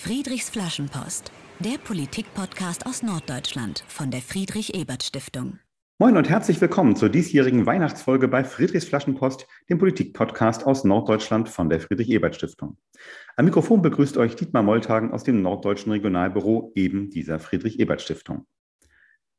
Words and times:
Friedrichs 0.00 0.48
Flaschenpost, 0.48 1.32
der 1.58 1.76
Politik-Podcast 1.76 2.86
aus 2.86 3.02
Norddeutschland 3.02 3.84
von 3.88 4.12
der 4.12 4.20
Friedrich-Ebert-Stiftung. 4.20 5.58
Moin 5.98 6.16
und 6.16 6.28
herzlich 6.28 6.60
willkommen 6.60 6.94
zur 6.94 7.08
diesjährigen 7.08 7.66
Weihnachtsfolge 7.66 8.28
bei 8.28 8.44
Friedrichs 8.44 8.84
Flaschenpost, 8.84 9.48
dem 9.68 9.78
Politik-Podcast 9.78 10.64
aus 10.64 10.84
Norddeutschland 10.84 11.48
von 11.48 11.68
der 11.68 11.80
Friedrich-Ebert-Stiftung. 11.80 12.78
Am 13.34 13.44
Mikrofon 13.44 13.82
begrüßt 13.82 14.18
euch 14.18 14.36
Dietmar 14.36 14.62
Molltagen 14.62 15.10
aus 15.10 15.24
dem 15.24 15.42
norddeutschen 15.42 15.90
Regionalbüro 15.90 16.70
eben 16.76 17.10
dieser 17.10 17.40
Friedrich-Ebert-Stiftung. 17.40 18.46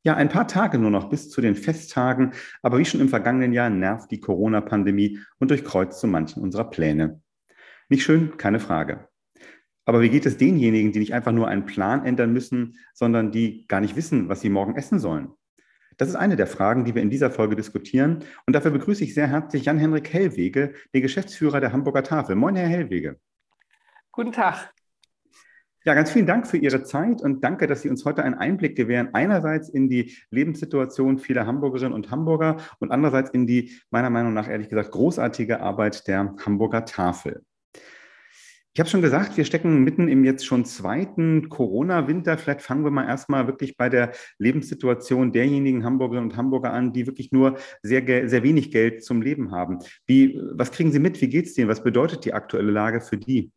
Ja, 0.02 0.14
ein 0.14 0.28
paar 0.28 0.46
Tage 0.46 0.78
nur 0.78 0.90
noch 0.90 1.08
bis 1.08 1.30
zu 1.30 1.40
den 1.40 1.56
Festtagen, 1.56 2.34
aber 2.62 2.76
wie 2.76 2.84
schon 2.84 3.00
im 3.00 3.08
vergangenen 3.08 3.54
Jahr 3.54 3.70
nervt 3.70 4.10
die 4.10 4.20
Corona-Pandemie 4.20 5.20
und 5.38 5.50
durchkreuzt 5.50 6.00
so 6.00 6.06
manchen 6.06 6.42
unserer 6.42 6.68
Pläne. 6.68 7.22
Nicht 7.88 8.02
schön, 8.02 8.36
keine 8.36 8.60
Frage. 8.60 9.09
Aber 9.84 10.00
wie 10.02 10.10
geht 10.10 10.26
es 10.26 10.36
denjenigen, 10.36 10.92
die 10.92 10.98
nicht 10.98 11.14
einfach 11.14 11.32
nur 11.32 11.48
einen 11.48 11.66
Plan 11.66 12.04
ändern 12.04 12.32
müssen, 12.32 12.76
sondern 12.94 13.32
die 13.32 13.66
gar 13.66 13.80
nicht 13.80 13.96
wissen, 13.96 14.28
was 14.28 14.40
sie 14.40 14.50
morgen 14.50 14.76
essen 14.76 14.98
sollen? 14.98 15.32
Das 15.96 16.08
ist 16.08 16.16
eine 16.16 16.36
der 16.36 16.46
Fragen, 16.46 16.84
die 16.84 16.94
wir 16.94 17.02
in 17.02 17.10
dieser 17.10 17.30
Folge 17.30 17.56
diskutieren. 17.56 18.24
Und 18.46 18.54
dafür 18.54 18.70
begrüße 18.70 19.04
ich 19.04 19.12
sehr 19.12 19.26
herzlich 19.26 19.66
Jan-Henrik 19.66 20.10
Hellwege, 20.12 20.72
den 20.94 21.02
Geschäftsführer 21.02 21.60
der 21.60 21.72
Hamburger 21.72 22.02
Tafel. 22.02 22.36
Moin, 22.36 22.56
Herr 22.56 22.68
Hellwege. 22.68 23.18
Guten 24.12 24.32
Tag. 24.32 24.72
Ja, 25.84 25.94
ganz 25.94 26.10
vielen 26.10 26.26
Dank 26.26 26.46
für 26.46 26.58
Ihre 26.58 26.82
Zeit 26.84 27.22
und 27.22 27.42
danke, 27.42 27.66
dass 27.66 27.82
Sie 27.82 27.88
uns 27.88 28.04
heute 28.04 28.22
einen 28.22 28.34
Einblick 28.34 28.76
gewähren. 28.76 29.10
Einerseits 29.14 29.70
in 29.70 29.88
die 29.88 30.14
Lebenssituation 30.30 31.18
vieler 31.18 31.46
Hamburgerinnen 31.46 31.94
und 31.94 32.10
Hamburger 32.10 32.58
und 32.80 32.92
andererseits 32.92 33.30
in 33.30 33.46
die, 33.46 33.72
meiner 33.90 34.10
Meinung 34.10 34.34
nach 34.34 34.48
ehrlich 34.48 34.68
gesagt, 34.68 34.90
großartige 34.90 35.60
Arbeit 35.60 36.06
der 36.06 36.34
Hamburger 36.44 36.84
Tafel. 36.84 37.44
Ich 38.72 38.78
habe 38.78 38.88
schon 38.88 39.02
gesagt, 39.02 39.36
wir 39.36 39.44
stecken 39.44 39.82
mitten 39.82 40.06
im 40.06 40.24
jetzt 40.24 40.46
schon 40.46 40.64
zweiten 40.64 41.48
Corona-Winter. 41.48 42.38
Vielleicht 42.38 42.62
fangen 42.62 42.84
wir 42.84 42.92
mal 42.92 43.08
erstmal 43.08 43.48
wirklich 43.48 43.76
bei 43.76 43.88
der 43.88 44.12
Lebenssituation 44.38 45.32
derjenigen 45.32 45.84
Hamburgerinnen 45.84 46.30
und 46.30 46.36
Hamburger 46.36 46.72
an, 46.72 46.92
die 46.92 47.08
wirklich 47.08 47.32
nur 47.32 47.58
sehr, 47.82 48.28
sehr 48.28 48.44
wenig 48.44 48.70
Geld 48.70 49.04
zum 49.04 49.22
Leben 49.22 49.50
haben. 49.50 49.80
Wie, 50.06 50.40
was 50.52 50.70
kriegen 50.70 50.92
Sie 50.92 51.00
mit? 51.00 51.20
Wie 51.20 51.28
geht 51.28 51.46
es 51.46 51.54
denen? 51.54 51.68
Was 51.68 51.82
bedeutet 51.82 52.24
die 52.24 52.32
aktuelle 52.32 52.70
Lage 52.70 53.00
für 53.00 53.16
die? 53.16 53.50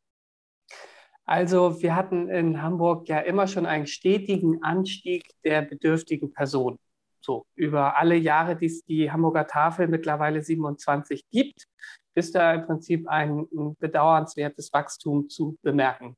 Also 1.26 1.80
wir 1.82 1.96
hatten 1.96 2.28
in 2.28 2.64
Hamburg 2.64 3.08
ja 3.08 3.20
immer 3.20 3.46
schon 3.46 3.68
einen 3.68 3.86
stetigen 3.86 4.64
Anstieg 4.64 5.24
der 5.46 5.62
bedürftigen 5.62 6.34
Personen. 6.34 6.80
So 7.22 7.46
über 7.56 7.98
alle 7.98 8.16
Jahre, 8.16 8.58
die 8.58 8.66
es 8.66 8.84
die 8.84 9.12
Hamburger 9.12 9.46
Tafel 9.46 9.88
mittlerweile 9.88 10.42
27 10.42 11.30
gibt, 11.30 11.68
ist 12.16 12.36
da 12.36 12.54
im 12.54 12.66
Prinzip 12.66 13.08
ein, 13.08 13.48
ein 13.52 13.76
bedauernswertes 13.80 14.72
Wachstum 14.74 15.30
zu 15.30 15.58
bemerken. 15.62 16.16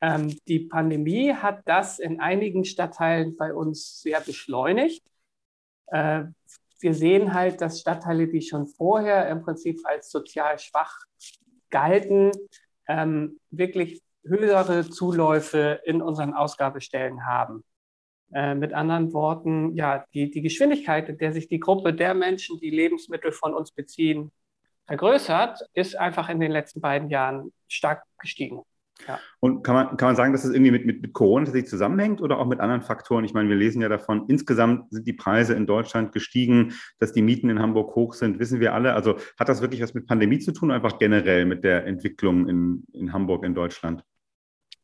Ähm, 0.00 0.36
die 0.48 0.60
Pandemie 0.60 1.32
hat 1.32 1.62
das 1.66 1.98
in 1.98 2.20
einigen 2.20 2.64
Stadtteilen 2.64 3.36
bei 3.36 3.54
uns 3.54 4.00
sehr 4.00 4.20
beschleunigt. 4.20 5.04
Äh, 5.86 6.24
wir 6.80 6.94
sehen 6.94 7.32
halt, 7.32 7.60
dass 7.60 7.80
Stadtteile, 7.80 8.26
die 8.26 8.42
schon 8.42 8.66
vorher 8.66 9.28
im 9.28 9.42
Prinzip 9.42 9.80
als 9.84 10.10
sozial 10.10 10.58
schwach 10.58 11.04
galten, 11.70 12.32
ähm, 12.88 13.38
wirklich 13.50 14.02
höhere 14.24 14.88
Zuläufe 14.88 15.80
in 15.84 16.02
unseren 16.02 16.34
Ausgabestellen 16.34 17.24
haben. 17.24 17.64
Äh, 18.34 18.54
mit 18.54 18.72
anderen 18.72 19.12
Worten, 19.12 19.76
ja, 19.76 20.04
die, 20.14 20.30
die 20.30 20.42
Geschwindigkeit, 20.42 21.08
in 21.08 21.18
der 21.18 21.32
sich 21.32 21.48
die 21.48 21.60
Gruppe 21.60 21.92
der 21.92 22.14
Menschen, 22.14 22.58
die 22.58 22.70
Lebensmittel 22.70 23.30
von 23.30 23.54
uns 23.54 23.70
beziehen, 23.72 24.32
vergrößert, 24.92 25.58
ist 25.72 25.98
einfach 25.98 26.28
in 26.28 26.38
den 26.38 26.52
letzten 26.52 26.82
beiden 26.82 27.08
Jahren 27.08 27.50
stark 27.66 28.02
gestiegen. 28.18 28.60
Ja. 29.08 29.18
Und 29.40 29.62
kann 29.64 29.74
man, 29.74 29.96
kann 29.96 30.08
man 30.08 30.16
sagen, 30.16 30.32
dass 30.32 30.42
das 30.42 30.52
irgendwie 30.52 30.70
mit, 30.70 30.84
mit, 30.84 31.00
mit 31.00 31.14
Corona 31.14 31.46
tatsächlich 31.46 31.70
zusammenhängt 31.70 32.20
oder 32.20 32.38
auch 32.38 32.46
mit 32.46 32.60
anderen 32.60 32.82
Faktoren? 32.82 33.24
Ich 33.24 33.32
meine, 33.32 33.48
wir 33.48 33.56
lesen 33.56 33.80
ja 33.80 33.88
davon, 33.88 34.26
insgesamt 34.28 34.92
sind 34.92 35.06
die 35.06 35.14
Preise 35.14 35.54
in 35.54 35.66
Deutschland 35.66 36.12
gestiegen, 36.12 36.74
dass 36.98 37.14
die 37.14 37.22
Mieten 37.22 37.48
in 37.48 37.58
Hamburg 37.58 37.94
hoch 37.94 38.12
sind, 38.12 38.38
wissen 38.38 38.60
wir 38.60 38.74
alle. 38.74 38.92
Also 38.92 39.16
hat 39.38 39.48
das 39.48 39.62
wirklich 39.62 39.80
was 39.80 39.94
mit 39.94 40.06
Pandemie 40.06 40.40
zu 40.40 40.52
tun, 40.52 40.70
einfach 40.70 40.98
generell 40.98 41.46
mit 41.46 41.64
der 41.64 41.86
Entwicklung 41.86 42.46
in, 42.46 42.84
in 42.92 43.14
Hamburg, 43.14 43.44
in 43.44 43.54
Deutschland? 43.54 44.04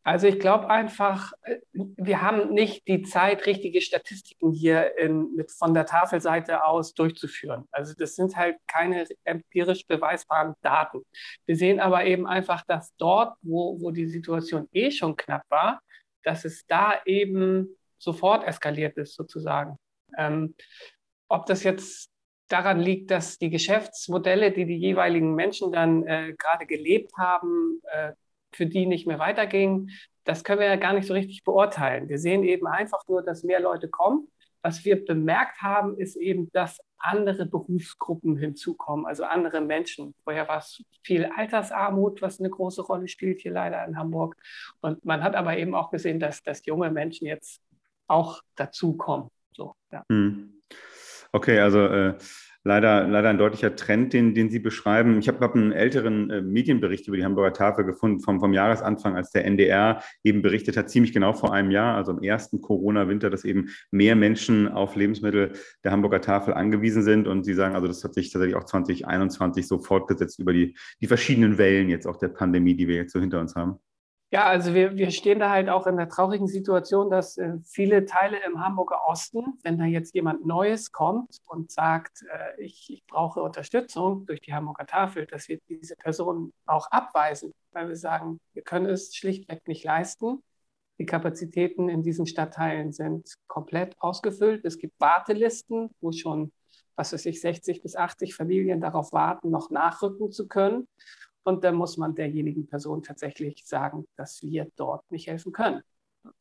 Also 0.04 0.26
ich 0.26 0.38
glaube 0.38 0.70
einfach, 0.70 1.32
äh, 1.42 1.58
wir 1.72 2.22
haben 2.22 2.52
nicht 2.52 2.86
die 2.88 3.02
Zeit, 3.02 3.46
richtige 3.46 3.80
Statistiken 3.80 4.52
hier 4.52 4.96
in, 4.96 5.34
mit, 5.34 5.50
von 5.50 5.74
der 5.74 5.86
Tafelseite 5.86 6.64
aus 6.64 6.94
durchzuführen. 6.94 7.68
Also 7.70 7.94
das 7.94 8.14
sind 8.14 8.36
halt 8.36 8.56
keine 8.66 9.06
empirisch 9.24 9.86
beweisbaren 9.86 10.54
Daten. 10.62 11.02
Wir 11.46 11.56
sehen 11.56 11.80
aber 11.80 12.04
eben 12.04 12.26
einfach, 12.26 12.64
dass 12.66 12.94
dort, 12.96 13.36
wo, 13.42 13.80
wo 13.80 13.90
die 13.90 14.06
Situation 14.06 14.68
eh 14.72 14.90
schon 14.90 15.16
knapp 15.16 15.42
war, 15.48 15.80
dass 16.22 16.44
es 16.44 16.66
da 16.66 16.94
eben 17.04 17.76
sofort 17.98 18.46
eskaliert 18.46 18.96
ist 18.96 19.14
sozusagen. 19.14 19.76
Ähm, 20.16 20.54
ob 21.28 21.46
das 21.46 21.62
jetzt 21.62 22.10
daran 22.48 22.80
liegt, 22.80 23.10
dass 23.10 23.38
die 23.38 23.50
Geschäftsmodelle, 23.50 24.52
die 24.52 24.64
die 24.64 24.78
jeweiligen 24.78 25.34
Menschen 25.34 25.72
dann 25.72 26.06
äh, 26.06 26.34
gerade 26.38 26.66
gelebt 26.66 27.12
haben, 27.16 27.80
äh, 27.92 28.12
für 28.52 28.66
die 28.66 28.86
nicht 28.86 29.06
mehr 29.06 29.18
weiterging, 29.18 29.90
das 30.24 30.44
können 30.44 30.60
wir 30.60 30.66
ja 30.66 30.76
gar 30.76 30.92
nicht 30.92 31.06
so 31.06 31.14
richtig 31.14 31.42
beurteilen. 31.44 32.08
Wir 32.08 32.18
sehen 32.18 32.44
eben 32.44 32.66
einfach 32.66 33.00
nur, 33.08 33.22
dass 33.22 33.44
mehr 33.44 33.60
Leute 33.60 33.88
kommen. 33.88 34.28
Was 34.62 34.84
wir 34.84 35.04
bemerkt 35.04 35.62
haben, 35.62 35.96
ist 35.96 36.16
eben, 36.16 36.50
dass 36.52 36.78
andere 36.98 37.46
Berufsgruppen 37.46 38.36
hinzukommen, 38.36 39.06
also 39.06 39.24
andere 39.24 39.60
Menschen. 39.60 40.14
Vorher 40.24 40.48
war 40.48 40.58
es 40.58 40.82
viel 41.02 41.26
Altersarmut, 41.36 42.20
was 42.22 42.40
eine 42.40 42.50
große 42.50 42.82
Rolle 42.82 43.08
spielt 43.08 43.40
hier 43.40 43.52
leider 43.52 43.84
in 43.86 43.96
Hamburg. 43.96 44.36
Und 44.80 45.04
man 45.04 45.22
hat 45.22 45.34
aber 45.34 45.56
eben 45.56 45.74
auch 45.74 45.90
gesehen, 45.90 46.18
dass, 46.18 46.42
dass 46.42 46.66
junge 46.66 46.90
Menschen 46.90 47.26
jetzt 47.26 47.62
auch 48.08 48.42
dazukommen. 48.56 49.28
So, 49.52 49.74
ja. 49.92 50.04
Hm. 50.10 50.60
Okay, 51.32 51.60
also 51.60 51.86
äh, 51.86 52.14
leider, 52.68 53.08
leider 53.08 53.30
ein 53.30 53.38
deutlicher 53.38 53.74
Trend, 53.74 54.12
den, 54.12 54.34
den 54.34 54.50
Sie 54.50 54.58
beschreiben. 54.58 55.18
Ich 55.18 55.26
habe 55.26 55.40
hab 55.40 55.54
einen 55.54 55.72
älteren 55.72 56.30
äh, 56.30 56.42
Medienbericht 56.42 57.08
über 57.08 57.16
die 57.16 57.24
Hamburger 57.24 57.54
Tafel 57.54 57.84
gefunden 57.84 58.20
vom, 58.20 58.40
vom 58.40 58.52
Jahresanfang, 58.52 59.16
als 59.16 59.30
der 59.30 59.46
NDR 59.46 60.02
eben 60.22 60.42
berichtet 60.42 60.76
hat, 60.76 60.90
ziemlich 60.90 61.14
genau 61.14 61.32
vor 61.32 61.52
einem 61.52 61.70
Jahr, 61.70 61.96
also 61.96 62.12
im 62.12 62.22
ersten 62.22 62.60
Corona-Winter, 62.60 63.30
dass 63.30 63.44
eben 63.44 63.70
mehr 63.90 64.14
Menschen 64.16 64.68
auf 64.68 64.96
Lebensmittel 64.96 65.52
der 65.82 65.92
Hamburger 65.92 66.20
Tafel 66.20 66.52
angewiesen 66.52 67.02
sind. 67.02 67.26
Und 67.26 67.44
Sie 67.44 67.54
sagen, 67.54 67.74
also 67.74 67.86
das 67.88 68.04
hat 68.04 68.12
sich 68.12 68.30
tatsächlich 68.30 68.56
auch 68.56 68.64
2021 68.64 69.66
so 69.66 69.78
fortgesetzt 69.78 70.38
über 70.38 70.52
die, 70.52 70.76
die 71.00 71.06
verschiedenen 71.06 71.56
Wellen 71.56 71.88
jetzt 71.88 72.06
auch 72.06 72.18
der 72.18 72.28
Pandemie, 72.28 72.76
die 72.76 72.86
wir 72.86 72.96
jetzt 72.96 73.14
so 73.14 73.20
hinter 73.20 73.40
uns 73.40 73.56
haben. 73.56 73.78
Ja, 74.30 74.44
also 74.44 74.74
wir, 74.74 74.94
wir 74.94 75.10
stehen 75.10 75.38
da 75.38 75.48
halt 75.48 75.70
auch 75.70 75.86
in 75.86 75.96
der 75.96 76.10
traurigen 76.10 76.48
Situation, 76.48 77.08
dass 77.08 77.38
äh, 77.38 77.54
viele 77.64 78.04
Teile 78.04 78.36
im 78.44 78.62
Hamburger 78.62 79.08
Osten, 79.08 79.58
wenn 79.62 79.78
da 79.78 79.86
jetzt 79.86 80.14
jemand 80.14 80.44
Neues 80.44 80.92
kommt 80.92 81.38
und 81.46 81.72
sagt, 81.72 82.24
äh, 82.30 82.62
ich, 82.62 82.90
ich 82.92 83.06
brauche 83.06 83.42
Unterstützung 83.42 84.26
durch 84.26 84.42
die 84.42 84.52
Hamburger 84.52 84.84
Tafel, 84.84 85.24
dass 85.24 85.48
wir 85.48 85.58
diese 85.70 85.96
Person 85.96 86.52
auch 86.66 86.90
abweisen, 86.90 87.54
weil 87.72 87.88
wir 87.88 87.96
sagen, 87.96 88.38
wir 88.52 88.60
können 88.62 88.84
es 88.84 89.16
schlichtweg 89.16 89.66
nicht 89.66 89.84
leisten. 89.84 90.42
Die 90.98 91.06
Kapazitäten 91.06 91.88
in 91.88 92.02
diesen 92.02 92.26
Stadtteilen 92.26 92.92
sind 92.92 93.32
komplett 93.46 93.96
ausgefüllt. 93.98 94.62
Es 94.66 94.76
gibt 94.76 95.00
Wartelisten, 95.00 95.88
wo 96.02 96.12
schon, 96.12 96.52
was 96.96 97.14
weiß 97.14 97.24
ich, 97.26 97.40
60 97.40 97.80
bis 97.80 97.96
80 97.96 98.34
Familien 98.34 98.82
darauf 98.82 99.10
warten, 99.12 99.48
noch 99.48 99.70
nachrücken 99.70 100.32
zu 100.32 100.48
können. 100.48 100.86
Und 101.48 101.64
dann 101.64 101.76
muss 101.76 101.96
man 101.96 102.14
derjenigen 102.14 102.66
Person 102.66 103.02
tatsächlich 103.02 103.64
sagen, 103.64 104.06
dass 104.16 104.42
wir 104.42 104.70
dort 104.76 105.10
nicht 105.10 105.28
helfen 105.28 105.50
können. 105.50 105.82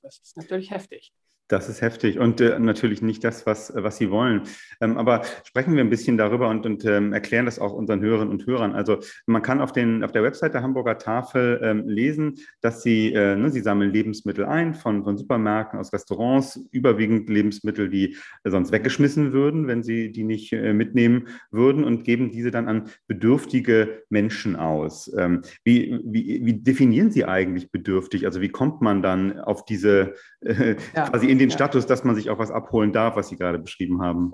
Das 0.01 0.19
ist 0.19 0.35
natürlich 0.35 0.69
heftig. 0.69 1.13
Das 1.49 1.69
ist 1.69 1.81
heftig 1.81 2.19
und 2.19 2.41
äh, 2.41 2.59
natürlich 2.59 3.01
nicht 3.01 3.23
das, 3.23 3.45
was, 3.45 3.71
was 3.73 3.97
Sie 3.97 4.11
wollen. 4.11 4.41
Ähm, 4.81 4.97
aber 4.97 5.21
sprechen 5.45 5.75
wir 5.75 5.81
ein 5.81 5.89
bisschen 5.89 6.17
darüber 6.17 6.49
und, 6.49 6.65
und 6.65 6.83
ähm, 6.83 7.13
erklären 7.13 7.45
das 7.45 7.57
auch 7.57 7.71
unseren 7.71 8.01
Hörerinnen 8.01 8.31
und 8.31 8.45
Hörern. 8.45 8.73
Also 8.73 8.99
man 9.25 9.41
kann 9.41 9.61
auf, 9.61 9.71
den, 9.71 10.03
auf 10.03 10.11
der 10.11 10.23
Website 10.23 10.53
der 10.53 10.61
Hamburger 10.61 10.97
Tafel 10.97 11.61
ähm, 11.63 11.87
lesen, 11.87 12.39
dass 12.59 12.83
Sie, 12.83 13.13
äh, 13.13 13.37
ne, 13.37 13.49
Sie 13.49 13.61
sammeln 13.61 13.93
Lebensmittel 13.93 14.43
ein 14.43 14.73
von, 14.73 15.05
von 15.05 15.17
Supermärkten, 15.17 15.79
aus 15.79 15.93
Restaurants, 15.93 16.59
überwiegend 16.71 17.29
Lebensmittel, 17.29 17.89
die 17.89 18.17
äh, 18.43 18.49
sonst 18.49 18.73
weggeschmissen 18.73 19.31
würden, 19.31 19.67
wenn 19.67 19.83
Sie 19.83 20.11
die 20.11 20.25
nicht 20.25 20.51
äh, 20.51 20.73
mitnehmen 20.73 21.29
würden 21.49 21.85
und 21.85 22.03
geben 22.03 22.29
diese 22.29 22.51
dann 22.51 22.67
an 22.67 22.89
bedürftige 23.07 24.03
Menschen 24.09 24.57
aus. 24.57 25.09
Ähm, 25.17 25.43
wie, 25.63 25.97
wie, 26.03 26.45
wie 26.45 26.53
definieren 26.53 27.09
Sie 27.09 27.23
eigentlich 27.23 27.71
bedürftig? 27.71 28.25
Also 28.25 28.41
wie 28.41 28.49
kommt 28.49 28.81
man 28.81 29.01
dann 29.01 29.39
auf 29.39 29.63
diese 29.63 30.15
äh, 30.41 30.75
ja. 30.95 31.09
quasi 31.09 31.29
in 31.29 31.39
den 31.39 31.49
ja. 31.49 31.55
Status, 31.55 31.85
dass 31.85 32.03
man 32.03 32.15
sich 32.15 32.29
auch 32.29 32.39
was 32.39 32.51
abholen 32.51 32.93
darf, 32.93 33.15
was 33.15 33.29
Sie 33.29 33.37
gerade 33.37 33.59
beschrieben 33.59 34.01
haben? 34.01 34.33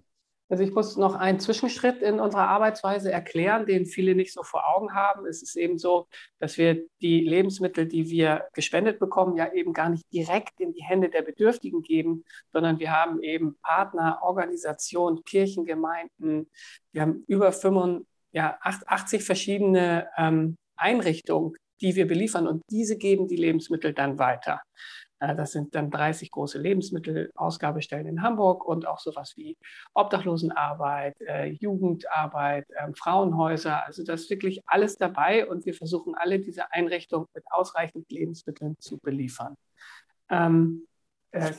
Also 0.50 0.64
ich 0.64 0.72
muss 0.72 0.98
noch 0.98 1.16
einen 1.16 1.40
Zwischenschritt 1.40 2.02
in 2.04 2.20
unserer 2.20 2.48
Arbeitsweise 2.48 3.12
erklären, 3.12 3.66
den 3.66 3.88
viele 3.88 4.14
nicht 4.14 4.34
so 4.34 4.44
vor 4.44 4.68
Augen 4.68 4.94
haben. 4.94 5.26
Es 5.26 5.42
ist 5.42 5.56
eben 5.56 5.80
so, 5.80 6.08
dass 6.38 6.60
wir 6.60 6.86
die 7.02 7.22
Lebensmittel, 7.22 7.88
die 7.88 8.10
wir 8.10 8.46
gespendet 8.54 9.00
bekommen, 9.00 9.36
ja 9.36 9.52
eben 9.52 9.74
gar 9.74 9.90
nicht 9.90 10.04
direkt 10.14 10.60
in 10.60 10.74
die 10.74 10.84
Hände 10.84 11.10
der 11.10 11.24
Bedürftigen 11.24 11.82
geben, 11.82 12.24
sondern 12.52 12.78
wir 12.78 12.92
haben 12.92 13.24
eben 13.24 13.56
Partner, 13.64 14.20
Organisationen, 14.22 15.24
Kirchengemeinden. 15.24 16.52
Wir 16.92 17.02
haben 17.02 17.24
über 17.26 17.52
85, 17.52 18.08
ja, 18.34 18.58
80 18.62 19.24
verschiedene 19.24 20.08
ähm, 20.18 20.58
Einrichtungen, 20.76 21.56
die 21.82 21.96
wir 21.96 22.08
beliefern 22.08 22.48
und 22.48 22.62
diese 22.70 22.98
geben 22.98 23.28
die 23.28 23.38
Lebensmittel 23.38 23.94
dann 23.94 24.20
weiter. 24.20 24.62
Äh, 25.24 25.36
das 25.36 25.54
sind 25.54 25.74
dann 25.76 25.90
30 25.90 26.32
große 26.32 26.60
Lebensmittelausgabestellen 26.60 28.08
in 28.08 28.22
Hamburg 28.22 28.66
und 28.66 28.86
auch 28.88 29.00
sowas 29.00 29.34
wie 29.38 29.58
Obdachlosenarbeit, 29.94 31.20
äh, 31.22 31.48
Jugendarbeit, 31.48 32.70
äh, 32.72 32.92
Frauenhäuser. 32.96 33.86
Also 33.86 34.04
das 34.04 34.22
ist 34.24 34.30
wirklich 34.30 34.62
alles 34.66 34.98
dabei 34.98 35.48
und 35.48 35.66
wir 35.66 35.74
versuchen 35.74 36.16
alle 36.16 36.40
diese 36.40 36.72
Einrichtungen 36.72 37.28
mit 37.34 37.46
ausreichend 37.52 38.12
Lebensmitteln 38.12 38.76
zu 38.80 39.00
beliefern. 39.00 39.56
Ähm, 40.30 40.88
äh, 40.88 40.93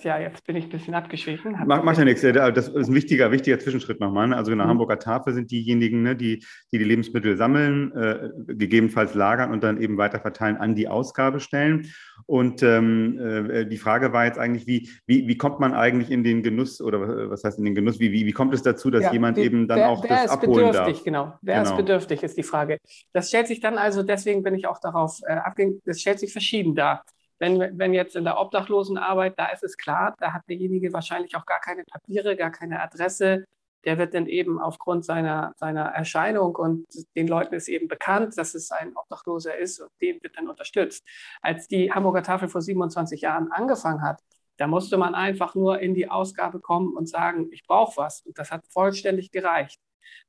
ja, 0.03 0.19
jetzt 0.21 0.47
bin 0.47 0.55
ich 0.55 0.65
ein 0.65 0.71
bisschen 0.71 0.94
abgeschwiegen. 0.94 1.56
Mach, 1.67 1.82
macht 1.82 1.99
ja 1.99 2.05
nichts. 2.05 2.23
Das 2.23 2.69
ist 2.69 2.88
ein 2.88 2.94
wichtiger, 2.94 3.32
wichtiger 3.32 3.59
Zwischenschritt 3.59 3.99
nochmal. 3.99 4.29
Ne? 4.29 4.37
Also 4.37 4.53
in 4.53 4.59
der 4.59 4.67
mhm. 4.67 4.71
Hamburger 4.71 5.00
Tafel 5.00 5.35
sind 5.35 5.50
diejenigen, 5.50 6.03
ne, 6.03 6.15
die, 6.15 6.44
die, 6.73 6.79
die 6.79 6.85
Lebensmittel 6.85 7.37
sammeln, 7.37 7.93
äh, 7.93 8.31
gegebenenfalls 8.47 9.15
lagern 9.15 9.50
und 9.50 9.65
dann 9.65 9.81
eben 9.81 9.99
weiter 9.99 10.21
verteilen 10.21 10.56
an 10.59 10.76
die 10.76 10.87
Ausgabestellen. 10.87 11.93
Und 12.26 12.62
ähm, 12.62 13.19
äh, 13.19 13.67
die 13.67 13.76
Frage 13.76 14.12
war 14.12 14.26
jetzt 14.26 14.38
eigentlich, 14.38 14.69
wie, 14.69 14.88
wie, 15.06 15.26
wie 15.26 15.37
kommt 15.37 15.59
man 15.59 15.75
eigentlich 15.75 16.11
in 16.11 16.23
den 16.23 16.44
Genuss 16.44 16.81
oder 16.81 17.31
was 17.31 17.43
heißt 17.43 17.59
in 17.59 17.65
den 17.65 17.75
Genuss? 17.75 17.99
Wie, 17.99 18.12
wie, 18.12 18.26
wie 18.26 18.32
kommt 18.32 18.55
es 18.55 18.62
dazu, 18.62 18.91
dass 18.91 19.03
ja, 19.03 19.12
jemand 19.12 19.38
die, 19.38 19.43
eben 19.43 19.67
dann 19.67 19.79
wer, 19.79 19.88
auch 19.88 20.05
wer 20.05 20.11
das 20.11 20.25
ist 20.26 20.31
abholen 20.31 20.69
bedürftig, 20.69 20.97
darf? 20.97 21.05
Genau, 21.05 21.35
wer 21.43 21.59
genau. 21.59 21.71
ist 21.71 21.76
bedürftig, 21.76 22.23
ist 22.23 22.38
die 22.38 22.44
Frage. 22.44 22.79
Das 23.12 23.29
stellt 23.29 23.49
sich 23.49 23.61
dann 23.61 23.76
also, 23.76 24.05
deswegen 24.05 24.44
bin 24.44 24.55
ich 24.55 24.69
auch 24.69 24.79
darauf 24.79 25.19
äh, 25.26 25.32
abgegangen, 25.32 25.82
das 25.85 26.00
stellt 26.00 26.21
sich 26.21 26.32
verschieden 26.32 26.76
dar. 26.76 27.03
Wenn, 27.39 27.79
wenn 27.79 27.93
jetzt 27.93 28.17
in 28.17 28.25
der 28.25 28.39
Obdachlosenarbeit, 28.39 29.39
da 29.39 29.47
ist 29.47 29.65
es 29.65 29.77
klar, 29.77 30.15
da 30.19 30.33
hat 30.33 30.43
derjenige 30.49 30.93
wahrscheinlich 30.93 31.37
auch 31.37 31.47
gar 31.47 31.61
keine 31.61 31.85
Papiere, 31.85 32.37
gar 32.37 32.51
keine 32.51 32.81
Adresse. 32.81 33.45
Der 33.85 33.99
wird 33.99 34.15
dann 34.15 34.27
eben 34.27 34.59
aufgrund 34.59 35.05
seiner, 35.05 35.53
seiner 35.57 35.85
Erscheinung 35.87 36.57
und 36.57 36.87
den 37.17 37.29
Leuten 37.29 37.55
ist 37.55 37.69
eben 37.69 37.87
bekannt, 37.89 38.39
dass 38.39 38.55
es 38.55 38.71
ein 38.71 38.97
Obdachloser 38.97 39.57
ist 39.57 39.81
und 39.81 39.91
den 40.01 40.23
wird 40.23 40.39
dann 40.39 40.49
unterstützt. 40.49 41.05
Als 41.43 41.69
die 41.69 41.93
Hamburger 41.93 42.23
Tafel 42.23 42.49
vor 42.49 42.63
27 42.63 43.21
Jahren 43.21 43.53
angefangen 43.53 44.03
hat, 44.03 44.21
da 44.57 44.67
musste 44.67 44.97
man 44.97 45.15
einfach 45.15 45.55
nur 45.55 45.81
in 45.81 45.95
die 45.95 46.09
Ausgabe 46.09 46.61
kommen 46.61 46.97
und 46.97 47.09
sagen, 47.09 47.49
ich 47.51 47.65
brauche 47.67 47.97
was. 47.97 48.23
Und 48.23 48.39
das 48.39 48.51
hat 48.51 48.65
vollständig 48.69 49.33
gereicht. 49.33 49.81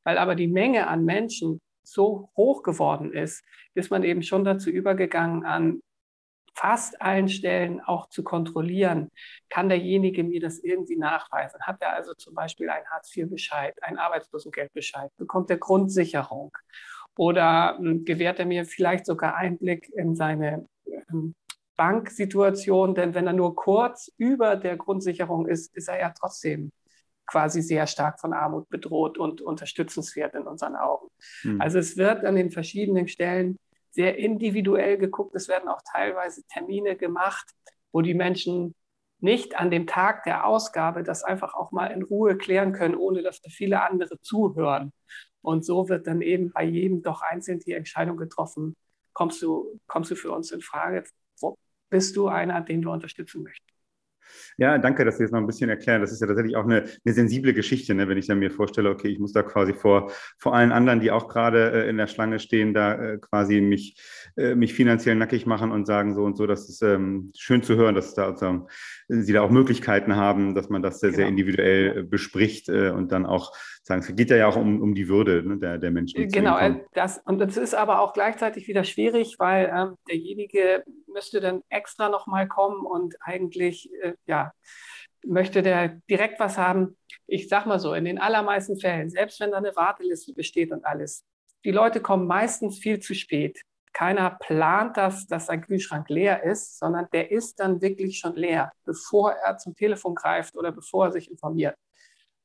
Weil 0.04 0.18
aber 0.18 0.36
die 0.36 0.48
Menge 0.48 0.88
an 0.88 1.06
Menschen 1.06 1.62
so 1.84 2.30
hoch 2.36 2.63
geworden 2.63 3.13
ist, 3.13 3.44
ist 3.75 3.92
man 3.92 4.04
eben 4.04 4.24
schon 4.24 4.44
dazu 4.44 4.69
übergegangen, 4.69 5.46
an 5.46 5.81
fast 6.56 7.02
allen 7.02 7.28
Stellen 7.28 7.81
auch 7.81 8.07
zu 8.10 8.24
kontrollieren, 8.24 9.12
kann 9.50 9.69
derjenige 9.69 10.24
mir 10.24 10.40
das 10.40 10.60
irgendwie 10.60 10.96
nachweisen. 10.96 11.60
Hat 11.62 11.81
er 11.81 11.94
also 11.94 12.13
zum 12.13 12.34
Beispiel 12.34 12.69
einen 12.69 12.86
Hartz-IV-Bescheid, 12.88 13.84
einen 13.84 13.98
Arbeitslosengeldbescheid, 13.98 15.12
bekommt 15.18 15.50
er 15.50 15.57
Grundsicherung 15.57 16.56
oder 17.18 17.78
ähm, 17.80 18.06
gewährt 18.06 18.40
er 18.40 18.46
mir 18.46 18.66
vielleicht 18.66 19.06
sogar 19.06 19.36
Einblick 19.36 19.90
in 19.90 20.16
seine 20.16 20.68
ähm, 21.12 21.36
Banksituation, 21.75 22.96
denn 22.96 23.13
wenn 23.13 23.28
er 23.28 23.34
nur 23.34 23.56
kurz 23.56 24.10
über 24.18 24.56
der 24.56 24.78
Grundsicherung 24.78 25.48
ist, 25.48 25.75
ist 25.75 25.90
er 25.90 26.00
ja 26.00 26.13
trotzdem 26.18 26.72
quasi 27.25 27.62
sehr 27.62 27.88
stark 27.88 28.19
von 28.19 28.34
Armut 28.34 28.69
bedroht 28.69 29.18
und 29.18 29.42
unterstützenswert 29.42 30.36
in 30.36 30.44
unseren 30.44 30.75
Augen. 30.75 31.07
Mhm. 31.44 31.60
Also 31.60 31.80
es 31.80 31.98
wird 31.98 32.24
an 32.24 32.36
den 32.36 32.52
verschiedenen 32.52 33.07
Stellen 33.07 33.57
sehr 33.95 34.18
individuell 34.18 34.97
geguckt. 34.97 35.36
Es 35.36 35.47
werden 35.47 35.69
auch 35.69 35.81
teilweise 35.89 36.44
Termine 36.47 36.97
gemacht, 36.97 37.50
wo 37.94 38.01
die 38.01 38.13
Menschen 38.13 38.75
nicht 39.19 39.57
an 39.57 39.71
dem 39.71 39.88
Tag 39.88 40.25
der 40.25 40.45
Ausgabe 40.45 41.01
das 41.01 41.24
einfach 41.24 41.53
auch 41.53 41.71
mal 41.71 41.88
in 41.88 42.03
Ruhe 42.03 42.38
klären 42.38 42.74
können, 42.74 42.95
ohne 42.95 43.24
dass 43.24 43.42
da 43.42 43.50
viele 43.50 43.81
andere 43.81 44.19
zuhören. 44.21 44.92
Und 45.42 45.63
so 45.63 45.88
wird 45.88 46.07
dann 46.07 46.21
eben 46.21 46.51
bei 46.51 46.63
jedem 46.63 47.01
doch 47.01 47.21
einzeln 47.21 47.59
die 47.59 47.71
Entscheidung 47.71 48.18
getroffen, 48.18 48.75
kommst 49.13 49.42
du, 49.42 49.80
kommst 49.88 50.12
du 50.12 50.15
für 50.15 50.31
uns 50.31 50.51
in 50.51 50.62
Frage, 50.62 51.06
bist 51.89 52.18
du 52.18 52.27
einer, 52.27 52.59
den 52.62 52.81
wir 52.83 52.92
unterstützen 52.92 53.44
möchten. 53.44 53.75
Ja, 54.57 54.77
danke, 54.77 55.04
dass 55.06 55.18
Sie 55.18 55.24
das 55.24 55.31
noch 55.31 55.39
ein 55.39 55.48
bisschen 55.48 55.69
erklären. 55.69 56.01
Das 56.01 56.12
ist 56.12 56.22
ja 56.22 56.27
tatsächlich 56.27 56.56
auch 56.56 56.63
eine, 56.63 56.86
eine 57.06 57.13
sensible 57.13 57.54
Geschichte, 57.54 57.94
ne? 57.94 58.07
wenn 58.07 58.18
ich 58.18 58.27
dann 58.27 58.39
mir 58.39 58.51
vorstelle, 58.51 58.89
okay, 58.89 59.10
ich 59.10 59.19
muss 59.19 59.33
da 59.33 59.44
quasi 59.44 59.74
vor, 59.74 60.12
vor 60.38 60.56
allen 60.56 60.72
anderen, 60.72 61.00
die 61.00 61.12
auch 61.12 61.27
gerade 61.27 61.72
äh, 61.72 61.89
in 61.89 61.98
der 61.98 62.07
Schlange 62.07 62.39
stehen, 62.39 62.74
da 62.74 62.94
äh, 62.94 63.18
quasi 63.18 63.62
mich, 63.62 63.98
äh, 64.38 64.56
mich 64.56 64.74
finanziell 64.74 65.16
nackig 65.16 65.45
machen 65.45 65.72
und 65.72 65.86
sagen 65.86 66.13
so 66.13 66.24
und 66.24 66.38
so. 66.38 66.48
Das 66.48 66.69
ist 66.69 66.81
ähm, 66.81 67.31
schön 67.38 67.63
zu 67.63 67.75
hören, 67.75 67.95
dass 67.95 68.13
da 68.13 68.27
also, 68.27 68.68
Sie 69.07 69.33
da 69.33 69.42
auch 69.42 69.51
Möglichkeiten 69.51 70.16
haben, 70.16 70.56
dass 70.56 70.69
man 70.69 70.81
das 70.81 71.00
sehr, 71.00 71.10
genau. 71.10 71.18
sehr 71.18 71.28
individuell 71.28 72.04
bespricht 72.04 72.69
äh, 72.69 72.89
und 72.89 73.12
dann 73.12 73.25
auch 73.25 73.54
sagen, 73.85 74.01
es 74.01 74.15
geht 74.15 74.31
ja 74.31 74.47
auch 74.47 74.55
um, 74.55 74.81
um 74.81 74.95
die 74.95 75.07
Würde 75.07 75.43
ne, 75.43 75.57
der, 75.57 75.77
der 75.77 75.91
Menschen. 75.91 76.27
Genau, 76.29 76.57
das, 76.93 77.19
und 77.25 77.39
das 77.39 77.55
ist 77.55 77.75
aber 77.75 78.01
auch 78.01 78.13
gleichzeitig 78.13 78.67
wieder 78.67 78.83
schwierig, 78.83 79.35
weil 79.37 79.71
ähm, 79.73 79.95
derjenige 80.09 80.83
müsste 81.07 81.39
dann 81.39 81.61
extra 81.69 82.09
nochmal 82.09 82.47
kommen 82.47 82.85
und 82.85 83.15
eigentlich, 83.21 83.91
äh, 84.01 84.13
ja, 84.25 84.53
möchte 85.23 85.61
der 85.61 85.99
direkt 86.09 86.39
was 86.39 86.57
haben. 86.57 86.97
Ich 87.27 87.47
sag 87.47 87.65
mal 87.67 87.79
so, 87.79 87.93
in 87.93 88.05
den 88.05 88.19
allermeisten 88.19 88.79
Fällen, 88.79 89.09
selbst 89.09 89.39
wenn 89.39 89.51
da 89.51 89.57
eine 89.57 89.75
Warteliste 89.75 90.33
besteht 90.33 90.71
und 90.71 90.83
alles, 90.85 91.23
die 91.63 91.71
Leute 91.71 91.99
kommen 91.99 92.27
meistens 92.27 92.79
viel 92.79 92.99
zu 92.99 93.13
spät. 93.13 93.61
Keiner 93.93 94.31
plant 94.31 94.97
das, 94.97 95.25
dass 95.25 95.45
sein 95.45 95.61
Kühlschrank 95.61 96.09
leer 96.09 96.43
ist, 96.43 96.79
sondern 96.79 97.07
der 97.13 97.31
ist 97.31 97.59
dann 97.59 97.81
wirklich 97.81 98.17
schon 98.17 98.35
leer, 98.35 98.71
bevor 98.83 99.31
er 99.31 99.57
zum 99.57 99.75
Telefon 99.75 100.15
greift 100.15 100.57
oder 100.57 100.71
bevor 100.71 101.05
er 101.05 101.11
sich 101.11 101.31
informiert. 101.31 101.75